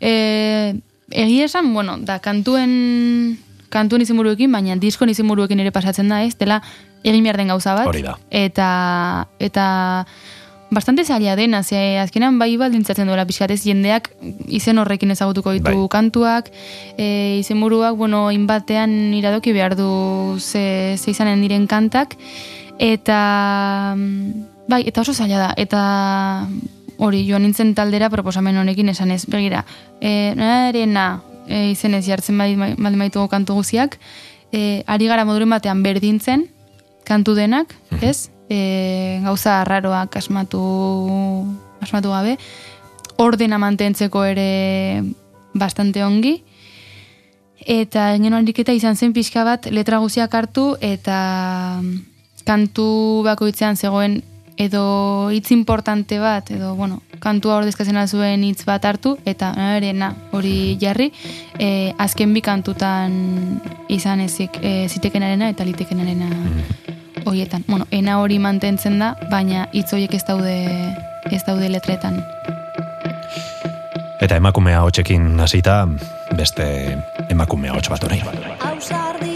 E, 0.00 0.74
egia 1.10 1.44
esan, 1.48 1.72
bueno, 1.74 1.96
da 1.98 2.20
kantuen 2.20 3.38
kantuen 3.72 4.04
izenburuekin, 4.04 4.52
baina 4.52 4.76
diskon 4.76 5.08
izenburuekin 5.08 5.60
ere 5.64 5.72
pasatzen 5.72 6.10
da, 6.12 6.22
ez? 6.26 6.36
Dela 6.38 6.60
egin 7.02 7.24
behar 7.24 7.40
den 7.40 7.50
gauza 7.52 7.74
bat. 7.74 7.88
Hori 7.88 8.04
da. 8.04 8.18
Eta, 8.30 8.68
eta 9.42 9.66
bastante 10.72 11.04
zaila 11.04 11.36
dena, 11.36 11.62
ze 11.62 11.98
azkenan 12.00 12.38
bai 12.40 12.56
baldintzatzen 12.56 13.06
duela 13.06 13.26
pixkatez 13.28 13.60
jendeak 13.62 14.08
izen 14.48 14.80
horrekin 14.80 15.12
ezagutuko 15.12 15.52
ditu 15.52 15.68
Bai. 15.68 15.88
kantuak, 15.92 16.48
e, 16.96 17.36
izenburuak, 17.40 17.94
bueno, 17.96 18.30
inbatean 18.32 19.12
iradoki 19.12 19.52
behar 19.52 19.76
du 19.76 20.38
ze, 20.40 20.96
ze 20.96 21.10
izanen 21.12 21.44
diren 21.44 21.66
kantak, 21.68 22.16
eta 22.80 23.94
mm, 23.96 24.48
bai, 24.66 24.82
eta 24.88 25.04
oso 25.04 25.12
zaila 25.12 25.44
da, 25.44 25.52
eta 25.60 26.48
hori 26.96 27.26
joan 27.28 27.44
nintzen 27.44 27.74
taldera 27.76 28.08
proposamen 28.08 28.56
honekin 28.56 28.88
esan 28.88 29.12
ez, 29.12 29.26
begira, 29.28 29.66
e, 30.00 30.32
arena 30.40 31.20
e, 31.46 31.68
izenez 31.76 32.06
jartzen 32.08 32.40
baldin 32.40 32.80
baldin 32.80 33.06
baitugu 33.06 33.28
kantu 33.28 33.60
guziak, 33.60 34.00
e, 34.56 34.82
ari 34.86 35.06
gara 35.06 35.28
moduren 35.28 35.52
batean 35.52 35.84
berdintzen, 35.84 36.48
kantu 37.04 37.36
denak, 37.36 37.76
ez? 38.00 38.31
E, 38.50 39.20
gauza 39.24 39.60
arraroak 39.60 40.16
asmatu, 40.16 40.62
asmatu 41.80 42.10
gabe, 42.10 42.36
ordena 43.16 43.58
mantentzeko 43.58 44.24
ere 44.24 45.02
bastante 45.54 46.02
ongi, 46.04 46.42
eta 47.62 48.12
egin 48.16 48.34
ariketa 48.34 48.74
izan 48.74 48.96
zen 48.96 49.12
pixka 49.12 49.44
bat 49.46 49.68
letra 49.70 50.00
guziak 50.02 50.34
hartu 50.34 50.72
eta 50.80 51.80
kantu 52.44 53.22
bakoitzean 53.24 53.76
zegoen 53.76 54.22
edo 54.56 55.30
hitz 55.32 55.50
importante 55.52 56.18
bat, 56.18 56.50
edo, 56.50 56.74
bueno, 56.76 57.00
kantua 57.20 57.56
ordezkatzen 57.56 57.96
zuen 58.06 58.44
hitz 58.44 58.64
bat 58.68 58.84
hartu, 58.84 59.16
eta 59.24 59.52
ere, 59.76 59.92
na, 59.92 60.12
hori 60.32 60.76
jarri, 60.80 61.10
e, 61.58 61.92
azken 61.98 62.34
bi 62.34 62.42
kantutan 62.44 63.60
izan 63.88 64.20
ezik, 64.20 64.58
e, 64.60 64.88
zitekenarena 64.88 65.48
eta 65.48 65.64
litekenarena 65.64 66.28
hoietan. 67.26 67.64
Bueno, 67.68 67.86
ena 67.90 68.18
hori 68.20 68.38
mantentzen 68.38 68.98
da, 68.98 69.14
baina 69.30 69.66
hitz 69.72 69.92
horiek 69.92 70.14
ez 70.14 70.24
daude, 70.28 70.56
ez 71.30 71.42
daude 71.46 71.68
letretan. 71.72 72.22
Eta 74.22 74.38
emakumea 74.38 74.82
hotxekin 74.86 75.40
hasita 75.42 75.82
beste 76.38 76.66
emakumea 77.28 77.74
hotx 77.74 77.90
bat 77.90 78.04
orain. 78.06 79.31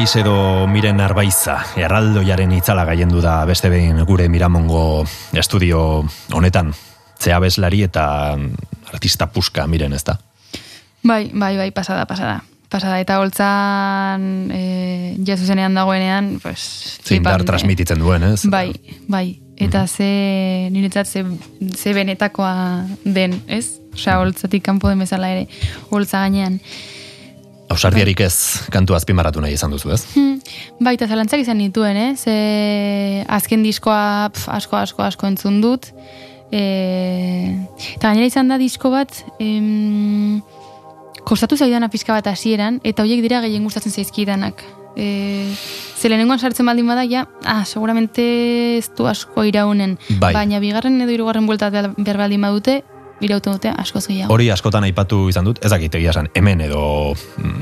Maiz 0.00 0.16
edo 0.16 0.64
miren 0.64 0.96
arbaiza, 1.04 1.58
erraldoiaren 1.76 2.54
itzala 2.56 2.86
gaiendu 2.88 3.20
da 3.20 3.34
beste 3.44 3.68
behin 3.68 3.98
gure 4.08 4.30
Miramongo 4.32 5.04
estudio 5.36 5.80
honetan. 6.32 6.70
Zea 7.20 7.36
bezlari 7.44 7.82
eta 7.84 8.04
artista 8.94 9.26
puska 9.28 9.66
miren 9.68 9.92
ez 9.92 10.00
da. 10.08 10.14
Bai, 11.04 11.26
bai, 11.34 11.50
bai, 11.58 11.68
pasada, 11.76 12.06
pasada. 12.08 12.38
Pasada, 12.72 12.96
eta 13.04 13.18
holtzan 13.20 14.24
e, 14.56 14.62
jazuzenean 15.20 15.76
dagoenean, 15.76 16.38
pues... 16.40 16.96
Flipan, 17.04 17.44
eh? 17.44 17.48
transmititzen 17.52 18.00
duen, 18.00 18.24
ez? 18.24 18.48
Bai, 18.48 18.70
bai. 19.04 19.26
Eta 19.60 19.84
ze, 19.84 20.70
niretzat 20.72 21.12
ze, 21.12 21.26
ze 21.76 21.92
benetakoa 21.92 22.54
den, 23.04 23.36
ez? 23.52 23.76
Osea, 23.92 24.16
holtzatik 24.24 24.64
kanpo 24.64 24.88
den 24.88 25.04
bezala 25.04 25.28
ere, 25.34 25.44
holtza 25.92 26.24
gainean. 26.24 26.56
Ausardiarik 27.80 28.20
ez 28.20 28.68
kantu 28.68 28.92
azpimarratu 28.92 29.40
nahi 29.40 29.54
izan 29.56 29.72
duzu, 29.72 29.88
ez? 29.94 30.02
Hmm, 30.12 30.34
bai, 30.84 30.98
eta 30.98 31.06
zalantzak 31.08 31.40
izan 31.40 31.56
nituen, 31.56 31.96
eh? 31.96 32.10
Ze 32.12 32.34
azken 33.24 33.62
diskoa 33.64 34.28
pf, 34.34 34.50
asko, 34.52 34.76
asko, 34.76 35.00
asko 35.06 35.30
entzun 35.30 35.62
dut. 35.64 35.88
E, 36.52 36.60
eta 37.94 38.10
gainera 38.10 38.28
izan 38.28 38.52
da 38.52 38.58
disko 38.60 38.90
bat, 38.92 39.22
em, 39.40 40.42
kostatu 41.24 41.56
zaidana 41.56 41.88
pizka 41.88 42.12
bat 42.12 42.28
hasieran, 42.28 42.82
eta 42.84 43.06
horiek 43.06 43.24
dira 43.24 43.40
gehien 43.46 43.64
gustatzen 43.64 43.96
zaizkidanak. 43.96 44.60
E, 44.92 45.48
ze 45.96 46.12
lehenengoan 46.12 46.42
sartzen 46.42 46.68
baldin 46.68 46.92
bada, 46.92 47.08
ja, 47.08 47.30
ah, 47.48 47.64
seguramente 47.64 48.76
ez 48.76 48.90
du 48.92 49.08
asko 49.08 49.48
iraunen. 49.48 49.96
Bai. 50.18 50.34
Baina 50.36 50.60
bigarren 50.60 51.00
edo 51.00 51.16
hirugarren 51.16 51.48
buelta 51.48 51.72
behar 51.72 51.94
behar 51.96 52.20
baldin 52.26 52.44
badute, 52.44 52.82
irauten 53.20 53.56
dute 53.56 53.72
askoz 53.76 54.04
gehiago. 54.08 54.32
Hori 54.34 54.48
askotan 54.52 54.84
aipatu 54.88 55.22
izan 55.30 55.46
dut, 55.48 55.60
ez 55.64 55.70
dakit 55.72 55.94
egia 55.98 56.12
esan, 56.14 56.30
hemen 56.36 56.62
edo 56.64 56.82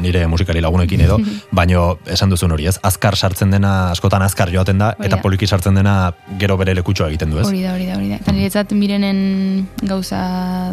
nire 0.02 0.24
musikari 0.30 0.62
lagunekin 0.64 1.02
edo, 1.06 1.18
baino 1.58 1.86
esan 2.10 2.32
duzun 2.32 2.54
hori 2.54 2.68
ez, 2.70 2.76
azkar 2.86 3.16
sartzen 3.16 3.54
dena, 3.54 3.90
askotan 3.92 4.22
azkar 4.26 4.52
joaten 4.54 4.78
da, 4.82 4.92
Hori 4.98 5.08
eta 5.10 5.20
poliki 5.22 5.46
sartzen 5.46 5.78
dena 5.78 6.12
gero 6.40 6.58
bere 6.60 6.74
lekutxoa 6.78 7.10
egiten 7.12 7.34
du 7.34 7.42
ez? 7.42 7.46
Hori 7.48 7.64
da, 7.64 7.74
hori 7.74 7.88
da, 7.90 7.98
hori 7.98 8.12
da. 8.12 8.20
Eta 8.22 8.34
niretzat 8.36 8.74
mirenen 8.78 9.66
gauza 9.82 10.20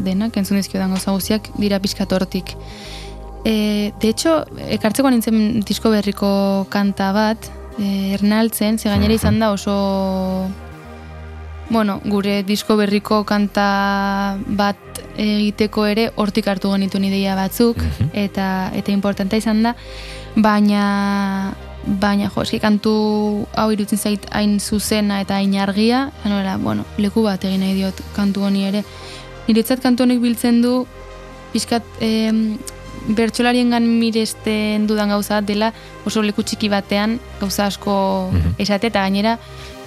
denak, 0.05 0.37
entzun 0.37 0.61
dizkiodan 0.61 0.93
gauza 0.95 1.15
guztiak, 1.15 1.49
dira 1.61 1.81
pixkat 1.83 2.13
hortik. 2.15 2.55
E, 3.45 3.91
de 4.01 4.09
hecho, 4.09 4.39
ekartzeko 4.73 5.11
nintzen 5.13 5.61
disko 5.67 5.91
berriko 5.93 6.29
kanta 6.73 7.11
bat, 7.15 7.49
e, 7.77 8.13
ernaltzen, 8.17 8.79
ze 8.79 8.89
gainera 8.89 9.17
izan 9.17 9.39
da 9.39 9.53
oso... 9.53 9.75
Bueno, 11.69 11.99
gure 12.05 12.43
disko 12.43 12.75
berriko 12.77 13.23
kanta 13.25 14.37
bat 14.45 14.77
egiteko 15.17 15.85
ere 15.89 16.11
hortik 16.15 16.47
hartu 16.47 16.71
genitu 16.71 16.99
ideia 16.99 17.35
batzuk 17.35 17.77
eta 18.13 18.71
eta 18.75 18.91
importantea 18.91 19.39
izan 19.39 19.63
da 19.63 19.75
baina 20.35 21.53
baina 21.85 22.29
jo, 22.29 22.41
eski 22.41 22.59
kantu 22.59 23.47
hau 23.55 23.71
irutzen 23.71 23.97
zait 23.97 24.25
hain 24.31 24.59
zuzena 24.59 25.21
eta 25.21 25.35
hain 25.35 25.53
argia, 25.61 26.11
zanora, 26.23 26.57
bueno, 26.57 26.83
leku 26.97 27.21
bat 27.23 27.43
egin 27.45 27.61
nahi 27.61 27.75
diot 27.77 27.99
kantu 28.15 28.41
honi 28.43 28.65
ere. 28.65 28.83
Niretzat 29.47 29.81
kantu 29.81 30.03
honek 30.03 30.19
biltzen 30.19 30.61
du 30.63 30.87
pixkat 31.53 31.83
em, 32.01 32.57
bertsolariengan 33.07 33.85
miresten 33.85 34.87
dudan 34.87 35.09
gauza 35.13 35.41
dela 35.41 35.73
oso 36.05 36.23
leku 36.25 36.41
txiki 36.43 36.69
batean 36.69 37.19
gauza 37.39 37.67
asko 37.67 38.29
Mhm. 38.31 38.55
esate 38.57 38.87
eta 38.87 39.01
gainera 39.01 39.37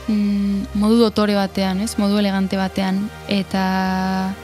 mm, 0.08 0.74
modu 0.80 0.98
dotore 1.04 1.36
batean, 1.38 1.80
ez? 1.84 1.94
Modu 2.00 2.18
elegante 2.18 2.58
batean 2.58 3.06
eta 3.28 4.34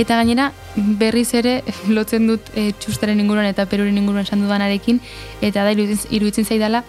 eta 0.00 0.16
gainera 0.16 0.52
berriz 0.76 1.32
ere 1.36 1.60
lotzen 1.96 2.26
dut 2.30 2.52
e, 2.54 2.70
txustaren 2.80 3.20
inguruan 3.20 3.48
eta 3.50 3.66
peruren 3.68 3.98
inguruan 3.98 4.24
esan 4.24 4.44
dudanarekin 4.44 5.00
eta 5.42 5.64
da 5.66 5.74
iruditzen, 5.74 6.12
iruditzen 6.14 6.48
zaidala 6.48 6.84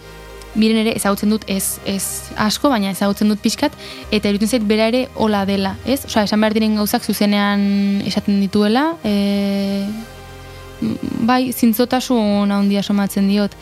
miren 0.54 0.78
ere 0.84 0.94
ezagutzen 0.94 1.32
dut 1.34 1.44
ez, 1.50 1.80
ez 1.84 2.04
asko, 2.38 2.70
baina 2.70 2.92
ezagutzen 2.94 3.30
dut 3.30 3.40
pixkat, 3.42 3.74
eta 4.14 4.30
iruditzen 4.30 4.60
zait 4.60 4.66
bera 4.68 4.86
ere 4.92 5.08
hola 5.18 5.42
dela, 5.48 5.74
ez? 5.84 6.04
Osa, 6.06 6.22
esan 6.28 6.44
behar 6.44 6.54
diren 6.54 6.76
gauzak 6.78 7.02
zuzenean 7.02 7.64
esaten 8.06 8.38
dituela, 8.38 8.92
e, 9.02 9.82
bai, 11.26 11.52
zintzotasun 11.52 12.52
handia 12.54 12.84
somatzen 12.86 13.28
diot, 13.30 13.54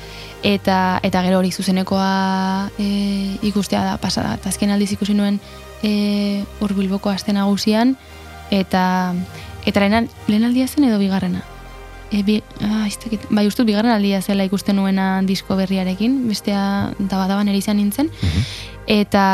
eta 0.43 1.01
eta 1.03 1.23
gero 1.23 1.39
hori 1.39 1.53
zuzenekoa 1.53 2.71
e, 2.79 3.39
ikustea 3.43 3.85
da 3.85 3.97
pasada. 3.99 4.35
Eta 4.35 4.51
azken 4.51 4.75
aldiz 4.75 4.91
ikusi 4.93 5.15
nuen 5.15 5.39
e, 5.83 6.45
hor 6.61 6.75
bilboko 6.75 7.11
aste 7.11 7.33
nagusian, 7.33 7.97
eta 8.51 9.15
eta 9.67 9.81
lehen, 9.81 10.11
lehen 10.29 10.45
aldia 10.45 10.69
zen 10.69 10.89
edo 10.91 10.99
bigarrena? 10.99 11.45
E, 12.13 12.23
bi, 12.27 12.43
ah, 12.61 12.85
ez 12.87 12.99
dakit, 13.01 13.25
bai, 13.31 13.47
ustut 13.49 13.67
bigarren 13.67 13.95
aldia 13.95 14.21
zela 14.21 14.45
ikusten 14.45 14.77
nuena 14.77 15.23
disko 15.25 15.57
berriarekin, 15.57 16.27
bestea 16.29 16.93
daba-daban 16.99 17.49
ere 17.49 17.63
izan 17.63 17.79
nintzen, 17.81 18.11
eta 18.91 19.25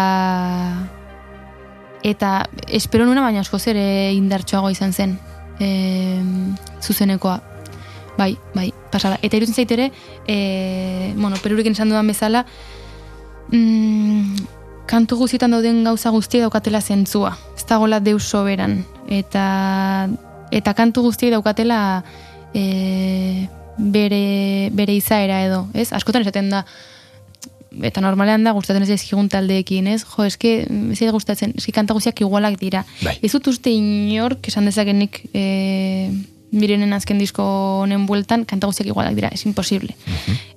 eta 2.06 2.47
espero 2.68 3.09
nuena 3.09 3.24
baina 3.24 3.43
askoz 3.43 3.64
ere 3.72 4.12
indartsuago 4.14 4.70
izan 4.70 4.93
zen 4.93 5.18
e, 5.59 6.22
zuzenekoa. 6.85 7.48
Bai, 8.19 8.36
bai, 8.53 8.73
pasada. 8.90 9.20
Eta 9.23 9.39
irutzen 9.39 9.55
zait 9.55 9.70
ere, 9.70 9.93
e, 10.27 11.15
bueno, 11.15 11.36
perurekin 11.39 11.77
esan 11.77 11.93
dudan 11.93 12.09
bezala, 12.11 12.45
mm, 13.53 14.47
kantu 14.90 15.20
guztietan 15.20 15.55
dauden 15.55 15.85
gauza 15.86 16.11
guztiak 16.11 16.49
daukatela 16.49 16.81
zentzua. 16.82 17.36
Ez 17.55 17.65
dagoela 17.69 18.01
deus 18.03 18.24
soberan. 18.27 18.81
Eta, 19.07 20.09
eta 20.51 20.74
kantu 20.74 21.05
guztiak 21.07 21.36
daukatela 21.36 22.03
e, 22.55 23.47
bere, 23.78 24.70
bere 24.74 24.97
izaera 24.99 25.45
edo, 25.47 25.66
ez? 25.74 25.93
Askotan 25.95 26.24
esaten 26.27 26.51
da, 26.51 26.65
eta 27.86 28.03
normalean 28.03 28.43
da 28.43 28.55
gustatzen 28.57 28.82
ez 28.82 28.97
ezkigun 28.97 29.28
taldeekin, 29.31 29.86
ez? 29.93 30.01
Jo, 30.09 30.27
eske, 30.27 30.57
ez 30.66 30.99
da 30.99 31.15
gustatzen, 31.15 31.55
eski 31.61 31.77
kanta 31.77 31.95
guztiak 31.95 32.24
igualak 32.24 32.59
dira. 32.59 32.82
Bai. 33.05 33.15
Ez 33.23 33.31
dut 33.36 33.53
uste 33.55 33.70
inork 33.70 34.51
esan 34.51 34.66
dezakenik 34.66 35.23
e, 35.31 35.45
mirenen 36.53 36.93
azken 36.93 37.19
disko 37.19 37.45
honen 37.83 38.07
bueltan, 38.07 38.45
kanta 38.45 38.66
guztiak 38.66 38.87
igualak 38.89 39.15
dira, 39.15 39.29
es 39.33 39.45
imposible. 39.47 39.95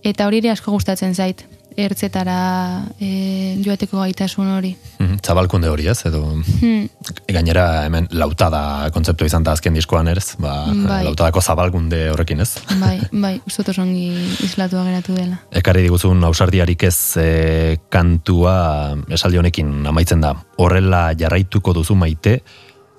Eta 0.04 0.28
hori 0.28 0.38
ere 0.40 0.52
asko 0.52 0.72
gustatzen 0.72 1.14
zait, 1.16 1.44
ertzetara 1.80 2.84
e, 3.00 3.56
joateko 3.64 4.02
gaitasun 4.02 4.50
hori. 4.58 4.74
Mhm, 5.00 5.20
Zabalkunde 5.24 5.70
hori 5.72 5.88
ez, 5.88 6.02
edo 6.06 6.22
Hmm. 6.62 6.90
gainera 7.28 7.86
hemen 7.86 8.08
lautada 8.12 8.90
kontzeptu 8.92 9.26
izan 9.26 9.44
da 9.44 9.54
azken 9.54 9.74
diskoan 9.74 10.08
erez, 10.08 10.36
ba, 10.38 10.66
Bai. 10.68 11.04
lautadako 11.06 11.42
zabalkunde 11.42 12.10
horrekin 12.12 12.42
ez. 12.42 12.58
Bai, 12.80 13.00
bai, 13.12 13.42
oso 13.48 13.64
ongi 13.82 14.10
islatua 14.44 14.84
geratu 14.84 15.14
dela. 15.16 15.40
Ekarri 15.52 15.82
diguzun 15.84 16.24
ausardiarik 16.24 16.84
ez 16.84 17.18
e, 17.18 17.78
kantua 17.90 18.98
esaldi 19.10 19.38
honekin 19.38 19.86
amaitzen 19.88 20.22
da. 20.22 20.36
Horrela 20.58 21.14
jarraituko 21.18 21.74
duzu 21.74 21.96
maite, 21.96 22.42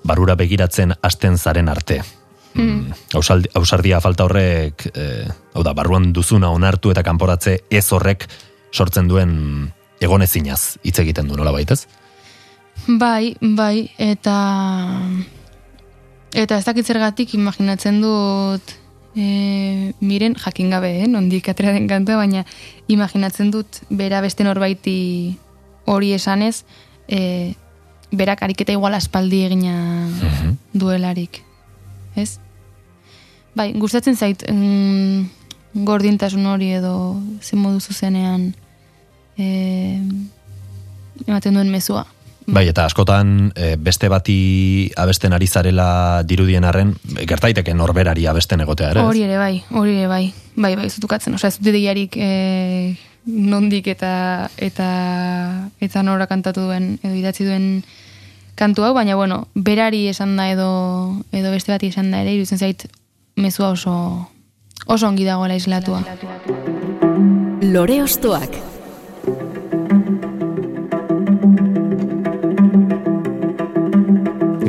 barura 0.03 0.35
begiratzen 0.35 0.93
hasten 1.01 1.37
zaren 1.37 1.69
arte. 1.69 2.01
Mm. 2.53 2.93
Ausaldi, 3.17 3.49
ausardia 3.57 3.99
falta 4.01 4.27
horrek, 4.27 4.85
e, 4.93 5.25
hau 5.53 5.63
da, 5.65 5.73
barruan 5.73 6.11
duzuna 6.13 6.51
onartu 6.53 6.91
eta 6.93 7.03
kanporatze 7.03 7.59
ez 7.69 7.85
horrek 7.91 8.27
sortzen 8.73 9.07
duen 9.09 9.33
egonezinaz 10.03 10.77
hitz 10.83 10.99
egiten 11.01 11.29
du 11.29 11.37
nola 11.39 11.53
baitez? 11.55 11.85
Bai, 12.87 13.35
bai, 13.41 13.89
eta 14.01 14.37
eta 16.33 16.57
ez 16.57 16.65
dakit 16.65 16.85
zergatik 16.89 17.35
imaginatzen 17.37 18.01
dut 18.01 18.73
e, 19.15 19.93
miren 20.01 20.35
jakin 20.35 20.73
gabe, 20.73 20.91
eh, 21.03 21.07
nondik 21.07 21.49
atera 21.49 21.73
den 21.73 21.87
kantua, 21.87 22.17
baina 22.17 22.45
imaginatzen 22.87 23.51
dut 23.53 23.81
bera 23.89 24.21
beste 24.21 24.43
norbaiti 24.45 25.37
hori 25.85 26.13
esanez, 26.13 26.63
e, 27.07 27.53
berak 28.11 28.43
ariketa 28.43 28.73
igual 28.73 28.93
aspaldi 28.93 29.43
egina 29.45 29.75
duelarik. 30.73 31.41
Ez? 32.15 32.39
Bai, 33.55 33.71
gustatzen 33.77 34.17
zait 34.17 34.43
mm, 34.49 35.83
gordintasun 35.85 36.45
hori 36.49 36.71
edo 36.77 36.93
zen 37.41 37.61
modu 37.61 37.79
zuzenean 37.81 38.51
e, 39.37 39.99
ematen 41.27 41.53
duen 41.53 41.71
mezua. 41.73 42.05
Bai, 42.43 42.65
eta 42.67 42.83
askotan 42.89 43.53
e, 43.55 43.75
beste 43.79 44.09
bati 44.11 44.91
abesten 44.99 45.33
ari 45.33 45.47
zarela 45.47 46.23
dirudien 46.27 46.65
arren, 46.67 46.91
gertaiteke 47.29 47.73
norberari 47.73 48.25
abesten 48.27 48.65
egotea 48.65 48.91
ere. 48.91 49.05
Hori 49.07 49.23
ere 49.23 49.37
bai, 49.39 49.55
hori 49.71 49.95
ere 50.01 50.09
bai. 50.11 50.25
Bai, 50.55 50.75
bai, 50.75 50.89
zutukatzen. 50.89 51.37
Osea, 51.37 51.53
ez 51.53 51.59
dut 51.61 51.71
ideiarik 51.71 52.17
e, 52.19 52.31
nondik 53.25 53.87
eta 53.87 54.49
eta 54.57 54.89
eta 55.81 56.03
nora 56.03 56.27
kantatu 56.27 56.65
duen 56.67 56.97
edo 57.01 57.15
idatzi 57.15 57.47
duen 57.47 57.69
kantu 58.59 58.83
hau, 58.83 58.91
baina 58.93 59.15
bueno, 59.15 59.47
berari 59.55 60.07
esan 60.11 60.35
da 60.37 60.49
edo 60.51 60.67
edo 61.31 61.53
beste 61.53 61.71
bati 61.71 61.93
esan 61.93 62.11
da 62.11 62.21
ere, 62.21 62.35
iruditzen 62.35 62.59
zait 62.59 62.85
mezua 63.35 63.69
oso 63.69 63.93
oso 64.87 65.07
ongi 65.07 65.25
dagoela 65.25 65.55
islatua. 65.55 66.03
Lore 67.61 68.01
Ostoak. 68.03 68.59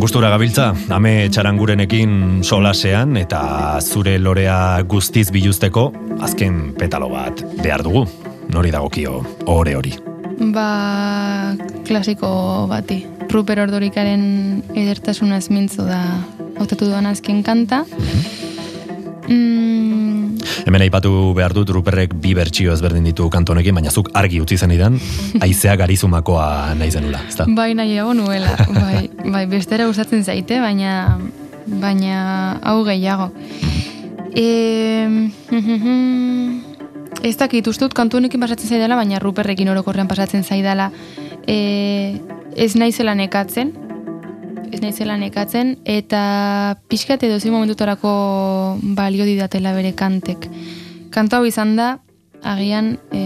Gustura 0.05 0.29
gabiltza, 0.29 0.75
ame 0.93 1.31
txarangurenekin 1.33 2.43
solasean 2.45 3.17
eta 3.17 3.81
zure 3.81 4.19
lorea 4.21 4.83
guztiz 4.85 5.31
biluzteko 5.33 5.87
azken 6.23 6.75
petalo 6.79 7.09
bat 7.09 7.41
behar 7.63 7.83
dugu. 7.83 8.05
Nori 8.53 8.71
dagokio 8.71 9.23
ore 9.49 9.75
hori. 9.75 9.95
Ba, 10.53 10.69
klasiko 11.89 12.67
bati. 12.69 13.01
Ruper 13.33 13.65
Ordorikaren 13.65 14.63
edertasunaz 14.77 15.49
mintzo 15.51 15.89
da 15.89 16.03
hautatu 16.61 16.87
duan 16.87 17.09
azken 17.11 17.43
kanta. 17.43 17.83
Mm, 17.89 18.54
Hemen 19.29 20.85
aipatu 20.85 21.33
behar 21.37 21.55
dut 21.57 21.71
Ruperrek 21.73 22.15
bi 22.21 22.35
bertsio 22.37 22.75
ezberdin 22.75 23.07
ditu 23.09 23.29
kantonekin, 23.33 23.75
baina 23.77 23.91
zuk 23.91 24.11
argi 24.17 24.41
utzi 24.45 24.59
zenidan, 24.59 24.99
aizea 25.45 25.77
garizumakoa 25.81 26.75
nahi 26.79 26.91
zenula, 26.91 27.23
ezta? 27.29 27.47
Bai 27.57 27.73
nahiago 27.79 28.15
nuela, 28.19 28.57
bai, 28.69 29.09
bai 29.25 29.47
bestera 29.51 29.87
gustatzen 29.89 30.25
zaite, 30.25 30.61
baina 30.61 31.19
baina 31.67 32.61
hau 32.63 32.83
gehiago. 32.85 33.31
E, 34.35 34.47
ez 37.29 37.37
dakit, 37.41 37.67
uste 37.71 37.87
dut 37.87 37.97
kantu 37.97 38.21
honekin 38.21 38.43
pasatzen 38.43 38.69
zaidala, 38.75 38.99
baina 39.01 39.23
Ruperrekin 39.23 39.71
orokorrean 39.73 40.11
pasatzen 40.11 40.45
zaidala 40.45 40.91
e, 41.47 42.21
ez 42.57 42.75
naizela 42.77 43.15
nekatzen, 43.15 43.73
ez 44.75 44.83
naizela 44.83 45.17
nekatzen, 45.21 45.77
eta 45.85 46.77
pixkat 46.91 47.23
edo 47.27 47.39
zein 47.41 47.55
momentutarako 47.55 48.15
balio 48.97 49.27
didatela 49.29 49.73
bere 49.77 49.95
kantek. 49.95 50.49
Kantu 51.15 51.39
hau 51.39 51.45
izan 51.47 51.77
da, 51.79 51.95
agian 52.45 52.99
e, 53.15 53.23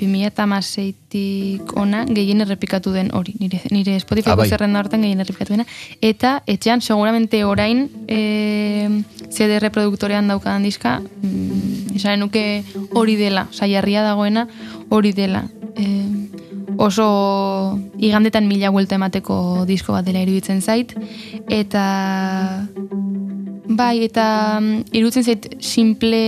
2006tik 0.00 1.74
ona 1.76 2.04
gehien 2.08 2.40
errepikatu 2.40 2.92
den 2.94 3.10
hori, 3.14 3.34
nire, 3.38 3.60
nire 3.70 3.98
Spotifyko 4.00 4.32
Ah, 4.32 4.36
bai. 4.40 4.48
zerrenda 4.48 4.80
hortan 4.80 5.02
gehien 5.04 5.20
errepikatu 5.20 5.52
dena, 5.52 5.66
eta 6.00 6.38
etxean 6.46 6.80
seguramente 6.80 7.44
orain 7.44 7.84
e, 8.08 8.88
CD 9.28 9.60
reproduktorean 9.60 10.28
daukadan 10.28 10.64
diska, 10.64 11.00
mm, 11.00 11.96
esanen 11.98 12.24
nuke 12.24 12.64
hori 12.94 13.16
dela, 13.20 13.46
saiarria 13.52 14.02
dagoena 14.06 14.46
hori 14.88 15.12
dela. 15.12 15.44
E, 15.76 15.88
oso 16.76 17.78
igandetan 17.98 18.48
mila 18.48 18.70
vuelta 18.70 18.96
emateko 18.96 19.64
disko 19.68 19.92
bat 19.92 20.06
dela 20.06 20.22
iruditzen 20.24 20.62
zait, 20.62 20.94
eta 21.48 21.84
bai, 23.68 24.04
eta 24.04 24.60
mm, 24.60 24.92
iruditzen 24.92 25.24
zait 25.24 25.48
simple 25.60 26.22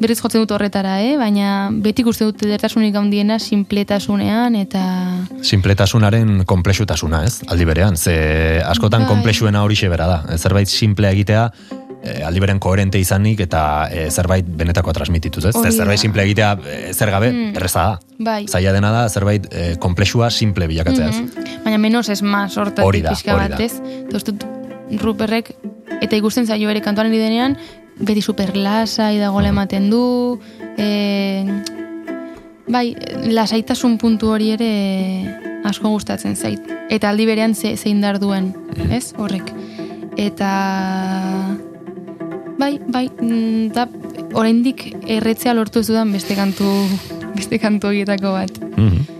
berriz 0.00 0.16
jotzen 0.22 0.40
dut 0.40 0.54
horretara, 0.56 0.94
eh? 1.04 1.16
baina 1.20 1.68
beti 1.84 2.04
uste 2.08 2.24
dut 2.24 2.44
edertasunik 2.46 2.96
handiena 2.96 3.36
simpletasunean 3.38 4.56
eta 4.56 4.82
Sinpletasunaren 5.44 6.46
komplexutasuna, 6.48 7.24
ez? 7.28 7.42
Aldi 7.52 7.66
berean, 7.68 7.96
ze 7.96 8.62
askotan 8.64 9.04
Bai. 9.04 9.10
konplexuena 9.12 9.62
hori 9.62 9.76
bera 9.92 10.06
da. 10.06 10.38
Zerbait 10.38 10.68
simple 10.68 11.10
egitea, 11.12 11.50
e, 12.02 12.22
aldi 12.24 12.40
beren 12.42 12.60
koherente 12.62 13.00
izanik 13.00 13.40
eta 13.44 13.62
e, 13.92 14.06
zerbait 14.10 14.46
benetako 14.46 14.92
transmitituz, 14.96 15.44
ez? 15.44 15.52
Ze 15.54 15.60
Hori 15.60 15.70
da. 15.70 15.76
zerbait 15.84 16.00
simple 16.02 16.24
egitea 16.24 16.52
e, 16.64 16.78
zer 16.94 17.10
gabe, 17.10 17.30
erreza 17.54 17.84
da. 17.88 17.98
bai. 18.18 18.44
Zaila 18.48 18.72
dena 18.76 18.92
da, 18.94 19.08
zerbait 19.08 19.46
e, 19.50 19.74
komplexua 19.82 20.30
simple 20.30 20.68
bilakatzea, 20.70 21.08
ez? 21.08 21.20
Mhm. 21.20 21.60
Baina 21.64 21.78
menos 21.78 22.08
es 22.08 22.22
más 22.22 22.56
hortatik 22.56 23.08
pixka 23.08 23.36
bat, 23.36 23.58
ez? 23.60 23.80
Dut 24.10 24.46
Ruperrek, 25.00 25.54
eta 26.00 26.16
ikusten 26.16 26.46
zaio 26.46 26.70
ere 26.70 26.80
kantuan 26.82 27.06
ari 27.06 27.18
denean, 27.18 27.56
beti 28.00 28.22
super 28.22 28.56
lasai 28.56 29.18
dagoela 29.20 29.52
ematen 29.52 29.90
du, 29.90 30.40
e, 30.78 31.44
bai, 32.66 32.96
lasaitasun 33.30 33.98
puntu 33.98 34.32
hori 34.34 34.50
ere 34.56 34.72
asko 35.68 35.90
gustatzen 35.92 36.36
zait. 36.36 36.60
Eta 36.90 37.10
aldi 37.10 37.26
berean 37.28 37.54
ze, 37.54 37.76
zein 37.76 38.00
dar 38.00 38.18
duen, 38.18 38.54
ez? 38.90 39.12
Horrek. 39.18 39.52
Eta 40.18 41.49
bai, 42.60 42.74
bai, 42.92 43.08
mm, 43.08 43.72
da 43.74 43.86
oraindik 44.36 44.84
erretzea 45.08 45.54
lortu 45.56 45.80
ez 45.80 45.88
dudan 45.88 46.12
beste 46.12 46.36
kantu 46.38 46.68
beste 47.34 47.58
kantu 47.62 47.90
horietako 47.90 48.34
bat. 48.36 48.60
Mhm. 48.76 49.18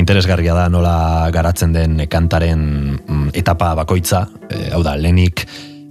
Interesgarria 0.00 0.54
da 0.56 0.68
nola 0.72 1.28
garatzen 1.32 1.72
den 1.72 2.00
kantaren 2.10 2.62
mm, 2.96 3.28
etapa 3.38 3.74
bakoitza, 3.78 4.26
e, 4.48 4.70
hau 4.72 4.82
da, 4.82 4.96
lenik 4.96 5.44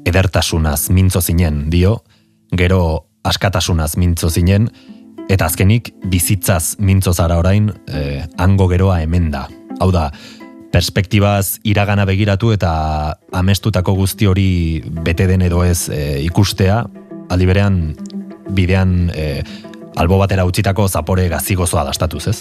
edertasunaz 0.05 0.89
mintzo 0.89 1.21
zinen 1.21 1.69
dio, 1.69 2.01
gero 2.57 3.05
askatasunaz 3.23 3.95
mintzo 4.01 4.29
zinen, 4.29 4.67
eta 5.29 5.45
azkenik 5.45 5.93
bizitzaz 6.09 6.75
mintzo 6.79 7.13
zara 7.13 7.37
orain, 7.39 7.69
e, 7.87 8.25
hango 8.37 8.67
geroa 8.67 8.99
hemen 9.03 9.29
da. 9.31 9.45
Hau 9.79 9.91
da, 9.93 10.09
perspektibaz 10.71 11.59
iragana 11.67 12.05
begiratu 12.07 12.51
eta 12.55 12.71
amestutako 13.35 13.93
guzti 13.99 14.27
hori 14.27 14.81
bete 15.03 15.27
den 15.27 15.43
edo 15.45 15.63
ez 15.67 15.89
e, 15.91 16.21
ikustea, 16.23 16.85
aldi 17.29 17.47
berean 17.49 17.81
bidean 18.55 19.11
e, 19.13 19.43
albo 19.99 20.17
batera 20.21 20.45
utzitako 20.47 20.87
zapore 20.87 21.27
gazigozoa 21.29 21.83
dastatuz, 21.87 22.25
ez? 22.31 22.37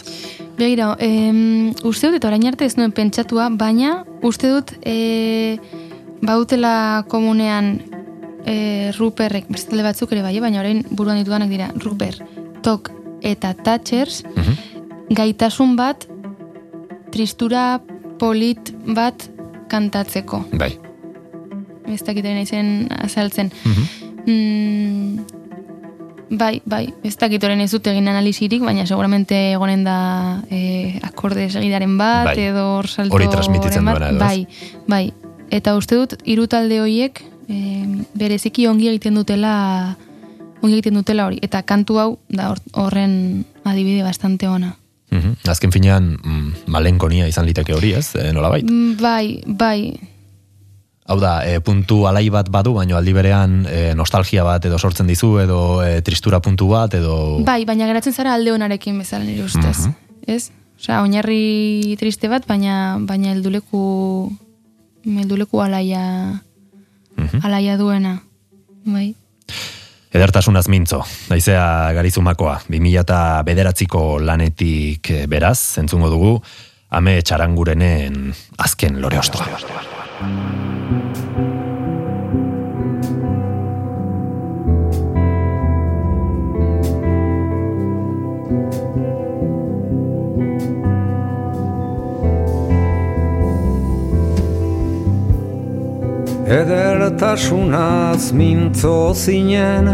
Begira, 0.58 0.94
em, 1.02 1.70
uste 1.84 2.08
dut, 2.08 2.18
eta 2.20 2.30
orain 2.30 2.46
arte 2.46 2.66
ez 2.68 2.76
nuen 2.78 2.92
pentsatua, 2.94 3.48
baina 3.50 4.04
uste 4.26 4.50
dut 4.52 4.74
e, 4.86 5.58
bautela 6.22 7.04
komunean 7.10 7.78
e, 8.46 8.92
Ruperrek, 8.98 9.48
bestele 9.50 9.84
batzuk 9.86 10.12
ere 10.14 10.22
bai, 10.22 10.36
eh, 10.36 10.44
baina 10.44 10.62
orain 10.62 10.84
buruan 10.90 11.18
ditudanak 11.20 11.50
dira, 11.50 11.70
Ruper, 11.82 12.20
Tok 12.62 12.92
eta 13.26 13.52
Thatchers, 13.56 14.22
gaitasun 15.10 15.74
bat, 15.76 16.06
tristura 17.10 17.80
polit 18.20 18.70
bat 18.94 19.26
kantatzeko. 19.72 20.44
Bai. 20.60 20.74
Ez 21.90 22.02
dakitaren 22.06 22.38
izen 22.44 22.88
azaltzen. 23.02 23.48
Mm, 24.26 25.24
bai, 26.38 26.60
bai, 26.68 26.84
ez 27.02 27.16
dakitoren 27.18 27.60
ez 27.64 27.70
dut 27.72 27.86
egin 27.90 28.06
analizirik, 28.12 28.62
baina 28.62 28.84
seguramente 28.86 29.38
egonen 29.54 29.82
da 29.86 29.96
eh, 30.50 30.98
akorde 31.06 31.48
segidaren 31.50 31.96
bat, 31.98 32.28
Bai. 32.30 32.36
edo 32.50 32.82
salto 32.86 33.16
Hori 33.16 33.26
transmititzen 33.32 33.84
bat. 33.84 33.98
duena 33.98 34.12
edo? 34.12 34.20
Bai, 34.22 34.46
bai. 34.86 35.04
Eta 35.50 35.74
uste 35.74 35.96
dut, 35.98 36.14
hiru 36.24 36.46
talde 36.46 36.78
horiek 36.84 37.24
eh, 37.50 37.86
bereziki 38.14 38.68
ongi 38.70 38.86
egiten 38.92 39.16
dutela 39.18 39.96
ongi 40.62 40.76
egiten 40.76 40.94
dutela 41.00 41.26
hori. 41.26 41.40
Eta 41.42 41.62
kantu 41.66 41.98
hau 41.98 42.10
da 42.28 42.50
hor- 42.52 42.62
horren 42.78 43.44
adibide 43.64 44.04
bastante 44.06 44.46
ona. 44.48 44.76
Mhm. 45.10 45.34
Azken 45.50 45.72
finean, 45.72 46.16
mm, 46.22 46.52
malenkonia 46.70 47.26
izan 47.28 47.46
liteke 47.46 47.74
hori, 47.74 47.92
ez? 47.98 48.14
E, 48.14 48.32
nolabait? 48.32 48.64
Mm, 48.64 48.96
Bai, 49.00 49.42
bai, 49.46 50.00
Hau 51.10 51.16
da, 51.18 51.40
e, 51.42 51.58
puntu 51.58 52.04
alai 52.06 52.28
bat 52.30 52.46
badu, 52.54 52.70
baino 52.76 52.94
aldi 52.96 53.12
berean 53.12 53.66
e, 53.66 53.94
nostalgia 53.98 54.44
bat 54.46 54.62
edo 54.68 54.78
sortzen 54.78 55.08
dizu, 55.10 55.40
edo 55.42 55.82
e, 55.82 56.02
tristura 56.06 56.38
puntu 56.38 56.68
bat, 56.70 56.94
edo... 56.94 57.40
Bai, 57.42 57.64
baina 57.66 57.88
geratzen 57.88 58.12
zara 58.14 58.34
alde 58.36 58.52
onarekin 58.54 58.98
bezala 59.02 59.24
nire 59.24 59.42
ustez. 59.42 59.88
Mhm. 59.88 59.94
Ez? 60.30 60.52
Osea, 60.78 61.00
oinarri 61.02 61.96
triste 61.98 62.28
bat, 62.30 62.46
baina 62.46 62.94
baina 63.00 63.32
helduleku 63.32 64.30
helduleku 65.04 65.60
alaia 65.64 66.40
Mhm. 67.16 67.42
alaia 67.42 67.76
duena. 67.76 68.22
Bai. 68.84 69.14
Edertasunaz 70.10 70.64
mintzo, 70.66 71.04
daizea 71.30 71.92
garizumakoa, 71.94 72.56
2000 72.66 73.04
eta 73.04 73.18
bederatziko 73.46 74.18
lanetik 74.18 75.10
e, 75.14 75.20
beraz, 75.30 75.78
entzungo 75.78 76.10
dugu, 76.10 76.32
ame 76.90 77.20
txarangurenen 77.22 78.18
azken 78.66 78.98
lore 79.04 79.22
ostoa. 79.22 79.46
Edertasunaz 96.50 98.32
mintzo 98.32 99.14
zinen. 99.14 99.86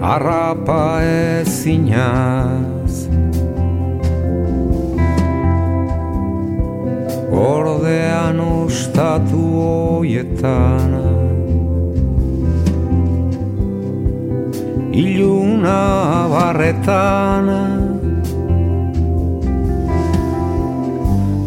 Arrapa 0.00 1.02
ezinaz. 1.04 2.94
Ordean 7.32 8.40
ustatu 8.40 9.44
hoietan 10.00 10.92
Iluna 14.92 16.28
barretan 16.32 17.48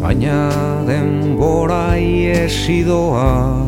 Baina 0.06 0.86
denbora 0.86 1.98
iesidoa 1.98 3.58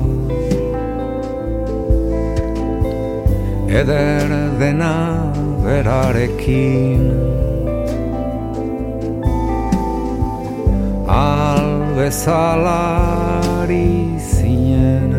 Eder 3.80 4.30
dena 4.60 4.94
berarekin. 5.64 7.02
Albezalari 11.08 12.30
zinen. 14.30 15.10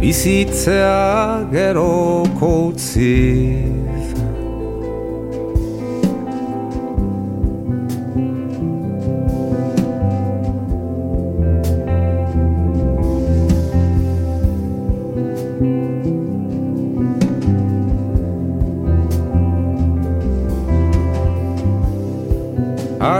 Bizitzea 0.00 1.04
geroko 1.52 2.50
utziz 2.72 3.83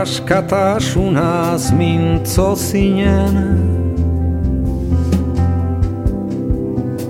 Askatasunaz 0.05 1.73
mintzo 1.73 2.53
zinen. 2.55 3.35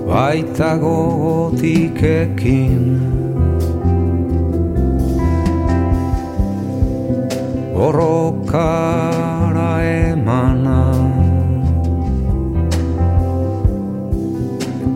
Baita 0.08 0.80
gogotik 0.80 2.00
ekin. 2.02 2.84
Borrokara 7.76 9.72
emana. 9.84 10.80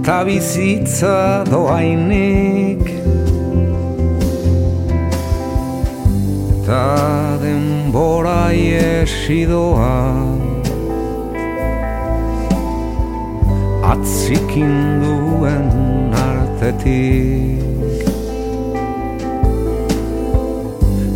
Eta 0.01 0.25
bizitza 0.25 1.45
doainik 1.51 2.85
Eta 6.71 7.30
denbora 7.91 8.53
iesidoa 8.55 10.15
Atzikin 13.83 15.03
duen 15.03 16.15
artetik. 16.15 17.59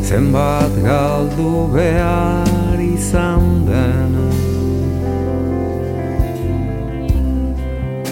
Zenbat 0.03 0.75
galdu 0.83 1.71
behar 1.71 2.81
izan 2.83 3.63
den. 3.71 4.19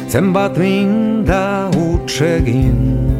Zenbat 0.06 0.54
minda 0.56 1.66
utsegin 1.74 3.11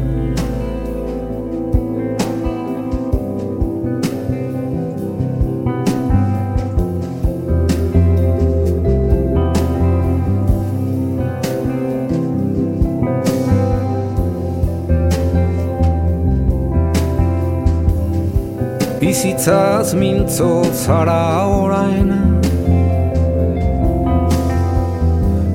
Bizitzaz 19.13 19.93
mintzo 19.93 20.63
zara 20.73 21.45
orain. 21.45 22.09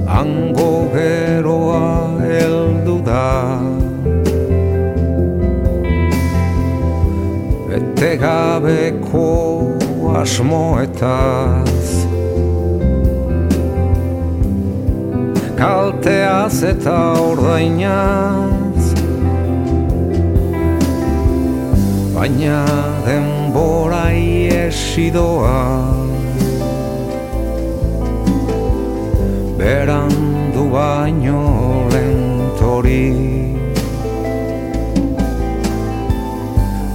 Hango 0.06 0.74
geroa 0.92 1.88
heldu 2.22 2.96
da. 3.08 3.58
Bete 7.68 8.12
gabeko 8.22 9.26
asmoetaz. 10.22 11.88
Kalteaz 15.58 16.62
eta 16.62 17.00
ordainaz. 17.26 18.86
Baina 22.14 22.62
denbora 23.58 24.12
iesidoa 24.14 25.58
Berandu 29.58 30.64
baino 30.74 31.42
lentori. 31.92 33.06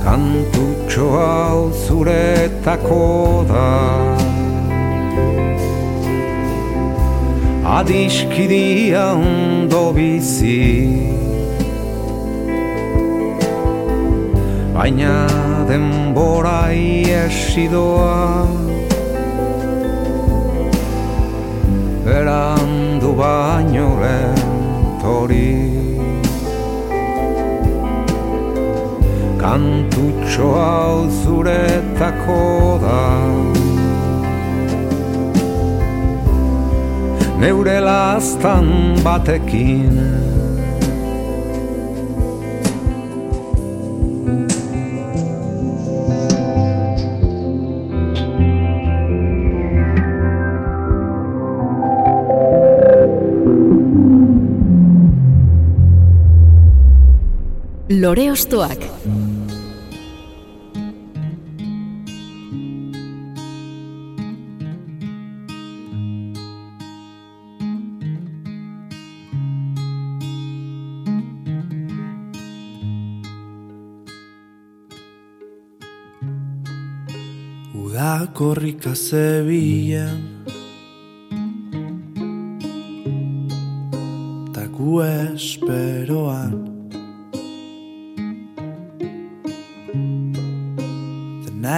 Kantutxo 0.03 1.07
hau 1.17 1.59
zuretako 1.83 3.43
da. 3.51 3.67
Adiskidia 7.77 9.05
ondo 9.19 9.83
bizi. 9.91 10.63
Baina 14.73 15.13
denbora 16.23 16.71
iesidoa 16.71 18.47
Berandu 22.05 23.11
baino 23.19 23.89
lentori 24.01 25.51
Kantutxo 29.43 30.49
hau 30.55 31.09
zuretako 31.21 32.79
da. 32.83 33.01
Neure 37.41 37.79
lastan 37.83 38.69
batekin 39.03 39.99
Lore 58.03 58.31
Ostoak. 58.31 58.81
Korrika 78.33 78.95
zebilen 78.95 80.43
Ta 84.53 84.65
gu 84.73 85.01
esperoan 85.05 85.92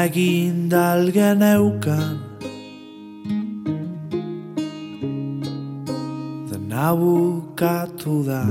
egin 0.06 0.70
dalgen 0.70 1.42
eukan 1.42 2.18
Dena 6.50 6.88
bukatu 7.00 8.16
da 8.28 8.44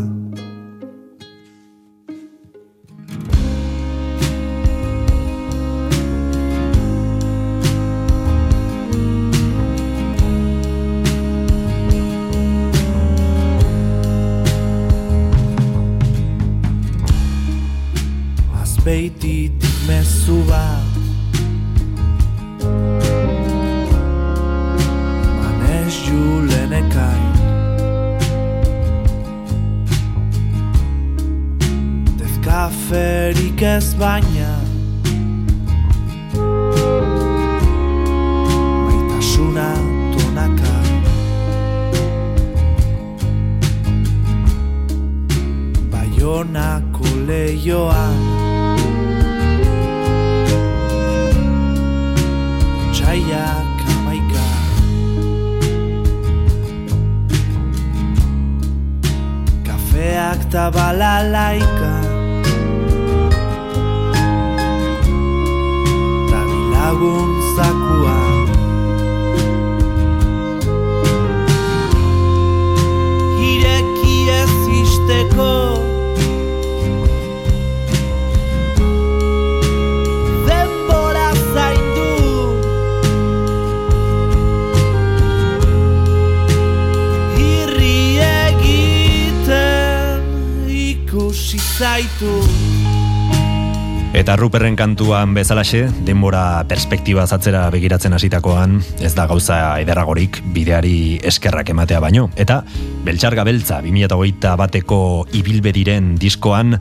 Ruperren 94.75 94.97
kantuan 94.97 95.35
bezalaxe, 95.37 95.85
denbora 96.03 96.65
perspektiba 96.67 97.23
zatzera 97.29 97.69
begiratzen 97.71 98.13
hasitakoan, 98.13 98.81
ez 98.99 99.13
da 99.15 99.29
gauza 99.31 99.79
ederragorik 99.79 100.41
bideari 100.51 101.21
eskerrak 101.23 101.71
ematea 101.71 102.01
baino. 102.03 102.27
Eta 102.35 102.65
Beltxarga 103.07 103.45
Beltza 103.47 103.79
2008 103.85 104.57
bateko 104.59 104.99
ibilbediren 105.31 106.17
diskoan 106.19 106.75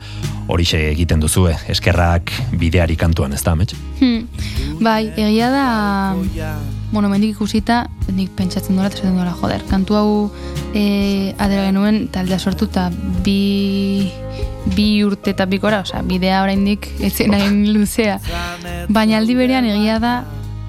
horixe 0.48 0.80
egiten 0.90 1.22
duzue, 1.22 1.54
eskerrak 1.70 2.32
bideari 2.58 2.96
kantuan, 2.98 3.32
ez 3.32 3.44
da, 3.44 3.54
amets? 3.54 3.78
Hmm. 4.00 4.26
Bai, 4.82 5.12
egia 5.14 5.52
da, 5.54 5.68
bueno, 6.90 7.08
mendik 7.08 7.36
ikusita, 7.36 7.84
nik 8.10 8.34
pentsatzen 8.34 8.74
dola, 8.74 8.90
eta 8.90 9.04
esaten 9.04 9.22
dola, 9.22 9.36
joder, 9.38 9.62
kantu 9.70 10.00
hau 10.00 10.10
e, 10.74 11.30
adera 11.38 11.68
genuen 11.70 12.08
taldea 12.10 12.42
sortu 12.42 12.66
eta 12.72 12.90
bi, 13.22 14.10
bi 14.72 15.02
urte 15.04 15.34
eta 15.34 15.46
bikora, 15.50 15.82
osea, 15.84 16.02
bidea 16.06 16.42
oraindik 16.42 16.88
etzen 17.04 17.34
hain 17.36 17.60
luzea. 17.74 18.18
Baina 18.88 19.18
aldi 19.20 19.36
berean 19.36 19.68
egia 19.68 19.98
da, 20.00 20.14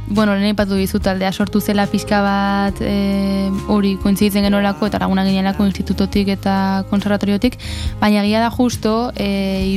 bueno, 0.07 0.35
lehen 0.35 0.53
ipatu 0.53 0.77
dizu 0.77 0.99
taldea 1.01 1.31
sortu 1.33 1.59
zela 1.61 1.87
pixka 1.89 2.19
bat 2.21 2.81
e, 2.81 3.49
hori 3.71 3.95
kointziditzen 4.01 4.45
genuelako 4.45 4.89
eta 4.89 4.99
laguna 5.01 5.23
ginelako 5.25 5.65
institutotik 5.65 6.29
eta 6.35 6.85
konservatoriotik, 6.91 7.57
baina 8.01 8.21
egia 8.23 8.43
da 8.43 8.51
justo 8.53 9.11
e, 9.15 9.29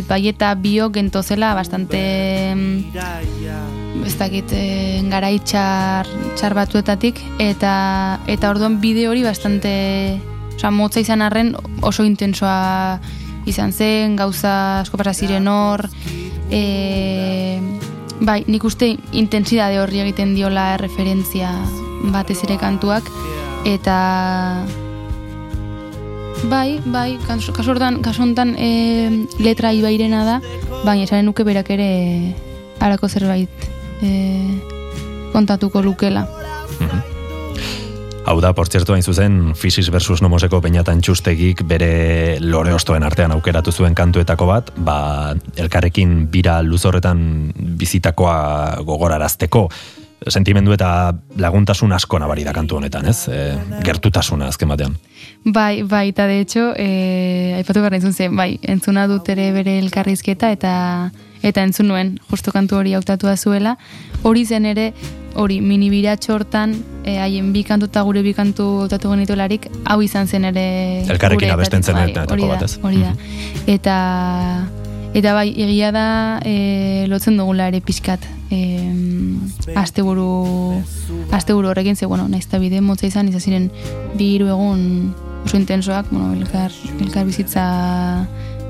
ibai 0.02 0.26
eta 0.28 0.52
biok 0.54 0.98
gentozela 1.00 1.54
bastante 1.56 2.00
mm, 2.54 4.02
ez 4.04 4.16
dakit 4.20 4.52
e, 4.52 4.64
garai 5.08 5.38
txar, 5.40 6.10
txar 6.36 6.56
batzuetatik 6.58 7.22
eta 7.40 8.18
eta 8.28 8.50
orduan 8.50 8.82
bide 8.84 9.08
hori 9.08 9.24
bastante 9.24 9.72
osea, 10.58 10.70
motza 10.70 11.00
izan 11.00 11.22
arren 11.22 11.54
oso 11.80 12.04
intensoa 12.04 12.98
izan 13.48 13.72
zen, 13.72 14.16
gauza 14.16 14.80
asko 14.82 15.00
pasa 15.00 15.14
ziren 15.14 15.48
hor. 15.48 15.86
E, 16.50 17.60
bai, 18.20 18.42
nik 18.46 18.64
uste 18.64 18.94
intensidade 19.12 19.80
horri 19.80 20.02
egiten 20.04 20.34
diola 20.36 20.76
referentzia 20.80 21.52
batez 22.12 22.42
ere 22.44 22.58
kantuak. 22.60 23.08
Eta 23.66 23.96
Bai, 26.46 26.78
bai, 26.86 27.18
kasu 27.26 27.50
hortan, 27.66 27.98
kasu 27.98 28.22
hontan 28.22 28.54
e, 28.62 29.26
letra 29.42 29.72
ibairena 29.74 30.22
da, 30.22 30.36
baina 30.84 31.02
esanen 31.02 31.26
nuke 31.26 31.42
berak 31.42 31.72
ere 31.74 31.88
harako 32.78 33.08
zerbait 33.10 33.66
e, 34.06 34.12
kontatuko 35.34 35.82
lukela. 35.82 36.28
Hau 38.28 38.42
da, 38.44 38.50
portzertu 38.52 38.92
hain 38.92 39.00
zuzen, 39.00 39.54
Fisis 39.56 39.88
versus 39.88 40.20
Nomoseko 40.20 40.58
Peñatan 40.60 40.98
txustegik 41.00 41.62
bere 41.68 42.36
lore 42.44 42.74
ostoen 42.76 43.06
artean 43.06 43.32
aukeratu 43.32 43.72
zuen 43.72 43.94
kantuetako 43.96 44.48
bat, 44.50 44.68
ba, 44.84 44.96
elkarrekin 45.56 46.26
bira 46.28 46.58
luzorretan 46.60 47.22
bizitakoa 47.80 48.82
gogorarazteko 48.84 49.62
sentimendu 50.28 50.74
eta 50.74 50.90
laguntasun 51.40 51.94
asko 51.96 52.20
nabari 52.20 52.44
da 52.44 52.52
kantu 52.52 52.76
honetan, 52.82 53.08
ez? 53.08 53.30
E, 53.32 53.40
gertutasuna 53.86 54.50
azken 54.52 54.74
batean. 54.74 54.98
Bai, 55.46 55.80
bai, 55.88 56.08
eta 56.10 56.26
de 56.28 56.40
hecho, 56.42 56.66
e, 56.76 57.54
aipatu 57.62 57.80
behar 57.80 57.96
zen, 58.12 58.36
bai, 58.36 58.58
entzuna 58.62 59.06
dut 59.08 59.28
ere 59.32 59.52
bere 59.56 59.78
elkarrizketa 59.78 60.52
eta 60.52 60.74
eta 61.42 61.62
entzun 61.62 61.88
nuen, 61.88 62.18
justo 62.30 62.52
kantu 62.52 62.80
hori 62.80 62.94
hautatua 62.94 63.36
zuela, 63.36 63.76
hori 64.22 64.44
zen 64.44 64.66
ere, 64.66 64.92
hori 65.34 65.60
mini 65.60 65.90
biratxo 65.90 66.34
hortan, 66.34 66.74
e, 67.04 67.18
haien 67.18 67.52
bi 67.52 67.62
kantu 67.64 67.90
eta 67.90 68.02
gure 68.02 68.22
bi 68.22 68.34
kantu 68.34 68.68
hautatu 68.86 69.12
genituelarik, 69.14 69.68
hau 69.84 70.00
izan 70.02 70.26
zen 70.26 70.48
ere... 70.50 70.66
Elkarrekin 71.08 71.54
abesten 71.54 71.82
zen 71.82 71.94
bai, 71.94 72.10
etako 72.10 72.34
hori 72.34 72.50
da? 72.50 72.72
Hori 72.82 73.06
da, 73.06 73.14
eta... 73.66 73.96
Eta 75.16 75.32
bai, 75.32 75.48
egia 75.56 75.88
da 75.88 76.08
e, 76.44 77.06
lotzen 77.08 77.38
dugula 77.40 77.70
ere 77.70 77.80
pixkat 77.80 78.26
e, 78.50 78.58
asteburu 79.74 80.82
asteburu 81.32 81.70
horrekin 81.70 81.96
ze 81.96 82.06
bueno, 82.06 82.28
naizta 82.28 82.58
bide 82.58 82.80
motza 82.80 83.06
izan 83.06 83.28
izan 83.28 83.40
ziren 83.40 83.70
bi 84.16 84.34
hiru 84.34 84.48
egun 84.52 85.14
oso 85.44 85.56
intensoak, 85.56 86.10
bueno, 86.10 86.32
elkar, 86.34 86.72
elkar 87.00 87.24
bizitza 87.24 87.64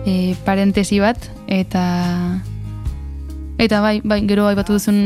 e, 0.07 0.35
parentesi 0.45 1.01
bat 1.03 1.31
eta 1.47 1.83
eta 3.59 3.81
bai, 3.83 3.99
bai, 4.05 4.23
gero 4.31 4.47
aipatu 4.47 4.79
duzun 4.79 4.99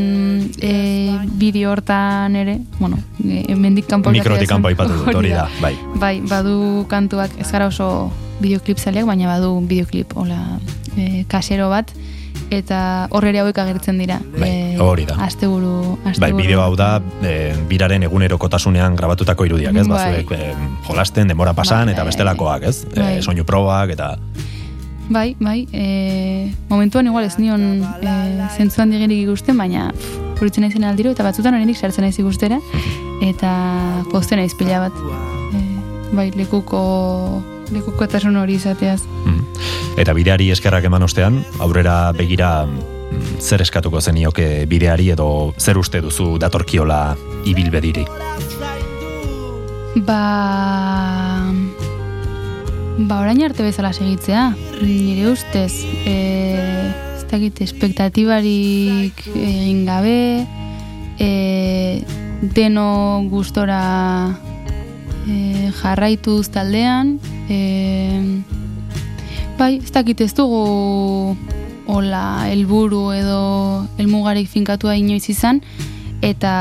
e, 0.60 0.72
bideo 1.40 1.72
hortan 1.72 2.36
ere, 2.36 2.58
bueno, 2.78 2.98
e, 3.24 3.46
hemendik 3.48 3.88
kanpo 3.88 4.12
Mikrotik 4.12 4.50
kanpo 4.50 4.68
aipatu 4.68 5.00
dut, 5.00 5.14
hori 5.16 5.32
da, 5.32 5.48
bai. 5.64 5.72
Bai, 5.96 6.18
badu 6.28 6.84
kantuak 6.92 7.32
ez 7.40 7.48
gara 7.50 7.70
oso 7.72 8.12
bideoklip 8.42 8.78
zaleak, 8.78 9.08
baina 9.08 9.30
badu 9.32 9.54
bideoklip 9.68 10.12
hola 10.20 10.60
e, 10.96 11.24
kasero 11.32 11.70
bat 11.72 11.94
eta 12.52 13.08
horrere 13.16 13.40
hauek 13.40 13.56
agertzen 13.62 13.96
dira. 14.02 14.18
Bai, 14.36 14.76
hori 14.82 15.06
da. 15.08 15.16
Asteburu, 15.24 15.96
asteburu. 16.04 16.20
Bai, 16.20 16.32
bideo 16.36 16.60
hau 16.60 16.74
da, 16.76 16.98
e, 17.24 17.54
biraren 17.70 18.04
egunerokotasunean 18.04 18.98
grabatutako 19.00 19.48
irudiak, 19.48 19.80
ez? 19.80 19.88
Bai. 19.88 19.96
Bazuek 19.96 20.34
e, 20.36 20.54
jolasten, 20.88 21.32
denbora 21.32 21.56
pasan, 21.56 21.88
Bai, 21.88 21.96
eta 21.96 22.04
bestelakoak, 22.04 22.68
ez? 22.68 22.82
Bai. 22.92 23.14
E, 23.16 23.22
soinu 23.24 23.48
probak, 23.48 23.96
eta... 23.96 24.16
Bai, 25.08 25.36
bai, 25.40 25.68
e, 25.72 26.52
momentuan 26.68 27.06
igual 27.06 27.24
ez 27.24 27.38
nion 27.38 27.82
e, 27.82 28.12
zentzuan 28.56 28.92
digerik 28.94 29.24
ikusten, 29.26 29.58
baina 29.58 29.90
pff, 29.90 30.40
horitzen 30.40 30.64
naizen 30.66 30.84
aldiro, 30.86 31.12
eta 31.12 31.26
batzutan 31.26 31.54
horrenik 31.54 31.76
sartzen 31.78 32.06
naiz 32.06 32.16
ikustera, 32.18 32.60
eta 33.22 33.52
pozten 34.12 34.40
naiz 34.40 34.54
pila 34.58 34.86
bat. 34.86 35.02
E, 35.52 35.62
bai, 36.16 36.30
lekuko, 36.38 36.82
lekuko 37.74 38.08
etasun 38.08 38.38
hori 38.40 38.56
izateaz. 38.60 39.02
Eta 40.00 40.14
bideari 40.16 40.48
eskerrak 40.54 40.86
eman 40.88 41.04
ostean, 41.04 41.42
aurrera 41.60 41.96
begira 42.16 42.64
mm, 42.64 43.40
zer 43.42 43.60
eskatuko 43.66 44.00
zenioke 44.00 44.64
bideari 44.70 45.10
edo 45.12 45.52
zer 45.58 45.78
uste 45.78 46.00
duzu 46.00 46.38
datorkiola 46.40 47.02
ibilbediri. 47.44 48.06
Ba... 50.08 50.22
Ba, 52.98 53.22
orain 53.22 53.40
arte 53.40 53.64
bezala 53.64 53.94
segitzea, 53.96 54.50
nire 54.84 55.30
ustez, 55.30 55.72
e, 56.04 56.12
ez 57.16 57.24
dakit, 57.30 57.62
espektatibarik 57.64 59.22
egin 59.32 59.86
gabe, 59.88 60.44
e, 61.16 62.04
deno 62.52 63.24
gustora 63.32 64.36
e, 65.24 65.70
jarraituz 65.80 66.50
taldean, 66.52 67.16
e, 67.48 68.20
bai, 69.56 69.78
ez 69.78 69.92
dakit 69.96 70.20
ez 70.20 70.34
dugu 70.36 71.32
hola 71.88 72.44
helburu 72.52 73.06
edo 73.16 73.42
helmugarik 73.96 74.52
finkatua 74.52 74.98
inoiz 75.00 75.30
izan, 75.32 75.64
eta, 76.20 76.54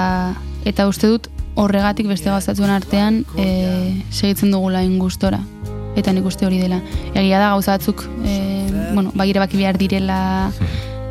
eta 0.63 0.87
uste 0.87 1.11
dut 1.11 1.27
horregatik 1.59 2.07
beste 2.07 2.31
gauzatzen 2.31 2.71
artean 2.71 3.25
e, 3.35 3.99
segitzen 4.15 4.55
dugula 4.55 4.87
ingustora 4.87 5.43
eta 5.95 6.13
nik 6.13 6.25
uste 6.25 6.45
hori 6.45 6.59
dela. 6.61 6.81
Egia 7.13 7.39
da 7.39 7.51
gauza 7.53 7.77
batzuk 7.77 8.05
e, 8.25 8.35
bueno, 8.93 9.11
bagira 9.15 9.43
baki 9.43 9.57
behar 9.57 9.77
direla 9.77 10.51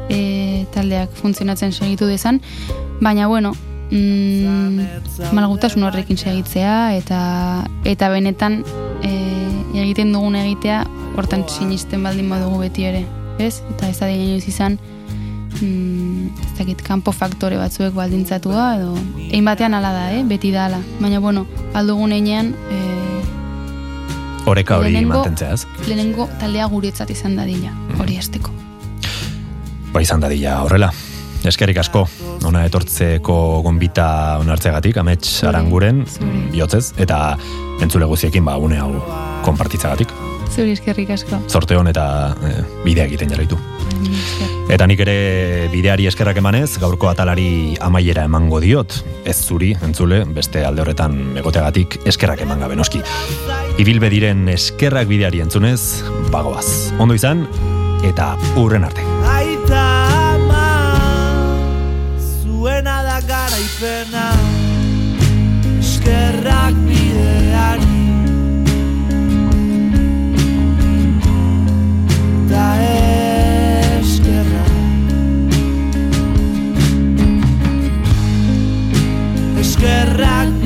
e, 0.08 0.66
taldeak 0.74 1.12
funtzionatzen 1.20 1.72
segitu 1.72 2.06
dezan, 2.06 2.40
baina 3.00 3.28
bueno, 3.28 3.54
mm, 3.90 5.32
malgutasun 5.36 5.84
horrekin 5.86 6.18
segitzea 6.18 6.94
eta 6.96 7.20
eta 7.84 8.10
benetan 8.12 8.62
e, 9.02 9.12
egiten 9.80 10.12
dugun 10.12 10.36
egitea 10.36 10.84
hortan 11.16 11.44
sinisten 11.48 12.02
baldin 12.06 12.30
badugu 12.30 12.62
beti 12.64 12.86
ere, 12.88 13.04
ez? 13.38 13.60
Eta 13.74 13.90
ez 13.90 13.98
da 14.00 14.08
inoiz 14.10 14.46
izan 14.48 14.78
mm, 15.60 16.28
ez 16.44 16.52
dakit 16.58 16.82
kanpo 16.86 17.12
faktore 17.12 17.58
batzuek 17.60 17.94
baldintzatua 17.96 18.66
edo 18.78 18.94
egin 19.28 19.46
batean 19.48 19.74
ala 19.74 19.92
da, 19.96 20.06
eh? 20.14 20.24
beti 20.24 20.52
da 20.54 20.66
ala. 20.68 20.80
Baina 21.00 21.20
bueno, 21.20 21.46
aldugun 21.74 22.12
einean 22.16 22.54
e, 22.70 22.99
Oreka 24.46 24.78
hori 24.78 24.92
Lehenengo- 24.92 25.14
mantentzea, 25.20 25.52
ez? 25.52 25.66
lehenengo 25.86 26.28
taldea 26.40 26.66
guretzat 26.66 27.10
izan 27.10 27.36
dadila, 27.36 27.72
hori 27.98 28.16
esteko. 28.16 28.50
Ba 29.92 30.02
izan 30.02 30.20
dadila 30.20 30.62
horrela. 30.64 30.92
Eskerik 31.44 31.78
asko, 31.80 32.06
ona 32.44 32.64
etortzeko 32.66 33.62
gonbita 33.64 34.38
onartzeagatik, 34.42 34.96
amets 35.00 35.42
aranguren, 35.44 36.04
bihotzez, 36.52 36.92
eta 36.98 37.36
entzule 37.80 38.04
guziekin 38.06 38.44
ba, 38.44 38.58
une 38.58 38.76
hau 38.78 38.90
konpartitzagatik. 39.44 40.08
Zuri 40.50 40.74
eskerrik 40.74 41.10
asko. 41.14 41.38
Zorte 41.48 41.76
hon 41.78 41.88
eta 41.90 42.04
eh, 42.46 42.56
bidea 42.84 43.06
egiten 43.06 43.30
jarraitu. 43.30 43.58
Eta 44.70 44.86
nik 44.86 45.00
ere 45.02 45.68
bideari 45.72 46.06
eskerrak 46.06 46.38
emanez, 46.38 46.78
gaurko 46.82 47.08
atalari 47.10 47.76
amaiera 47.82 48.24
emango 48.28 48.60
diot, 48.62 49.00
ez 49.26 49.36
zuri, 49.42 49.72
entzule, 49.82 50.22
beste 50.36 50.62
alde 50.66 50.84
horretan 50.84 51.36
egoteagatik 51.40 51.98
eskerrak 52.06 52.44
eman 52.46 52.62
gabe 52.62 52.78
noski. 52.78 53.02
Ibilbe 53.82 54.10
diren 54.12 54.46
eskerrak 54.52 55.10
bideari 55.10 55.42
entzunez, 55.42 55.80
bagoaz. 56.30 56.92
Ondo 57.02 57.18
izan, 57.18 57.46
eta 58.06 58.32
urren 58.60 58.86
arte. 58.86 59.04
Aita 59.26 59.84
ama 60.36 60.64
Zuena 62.20 63.00
da 63.06 63.20
garaipena 63.26 64.30
Eskerrak 65.80 66.74
bideari 66.86 66.99
Eskerrak 79.80 80.59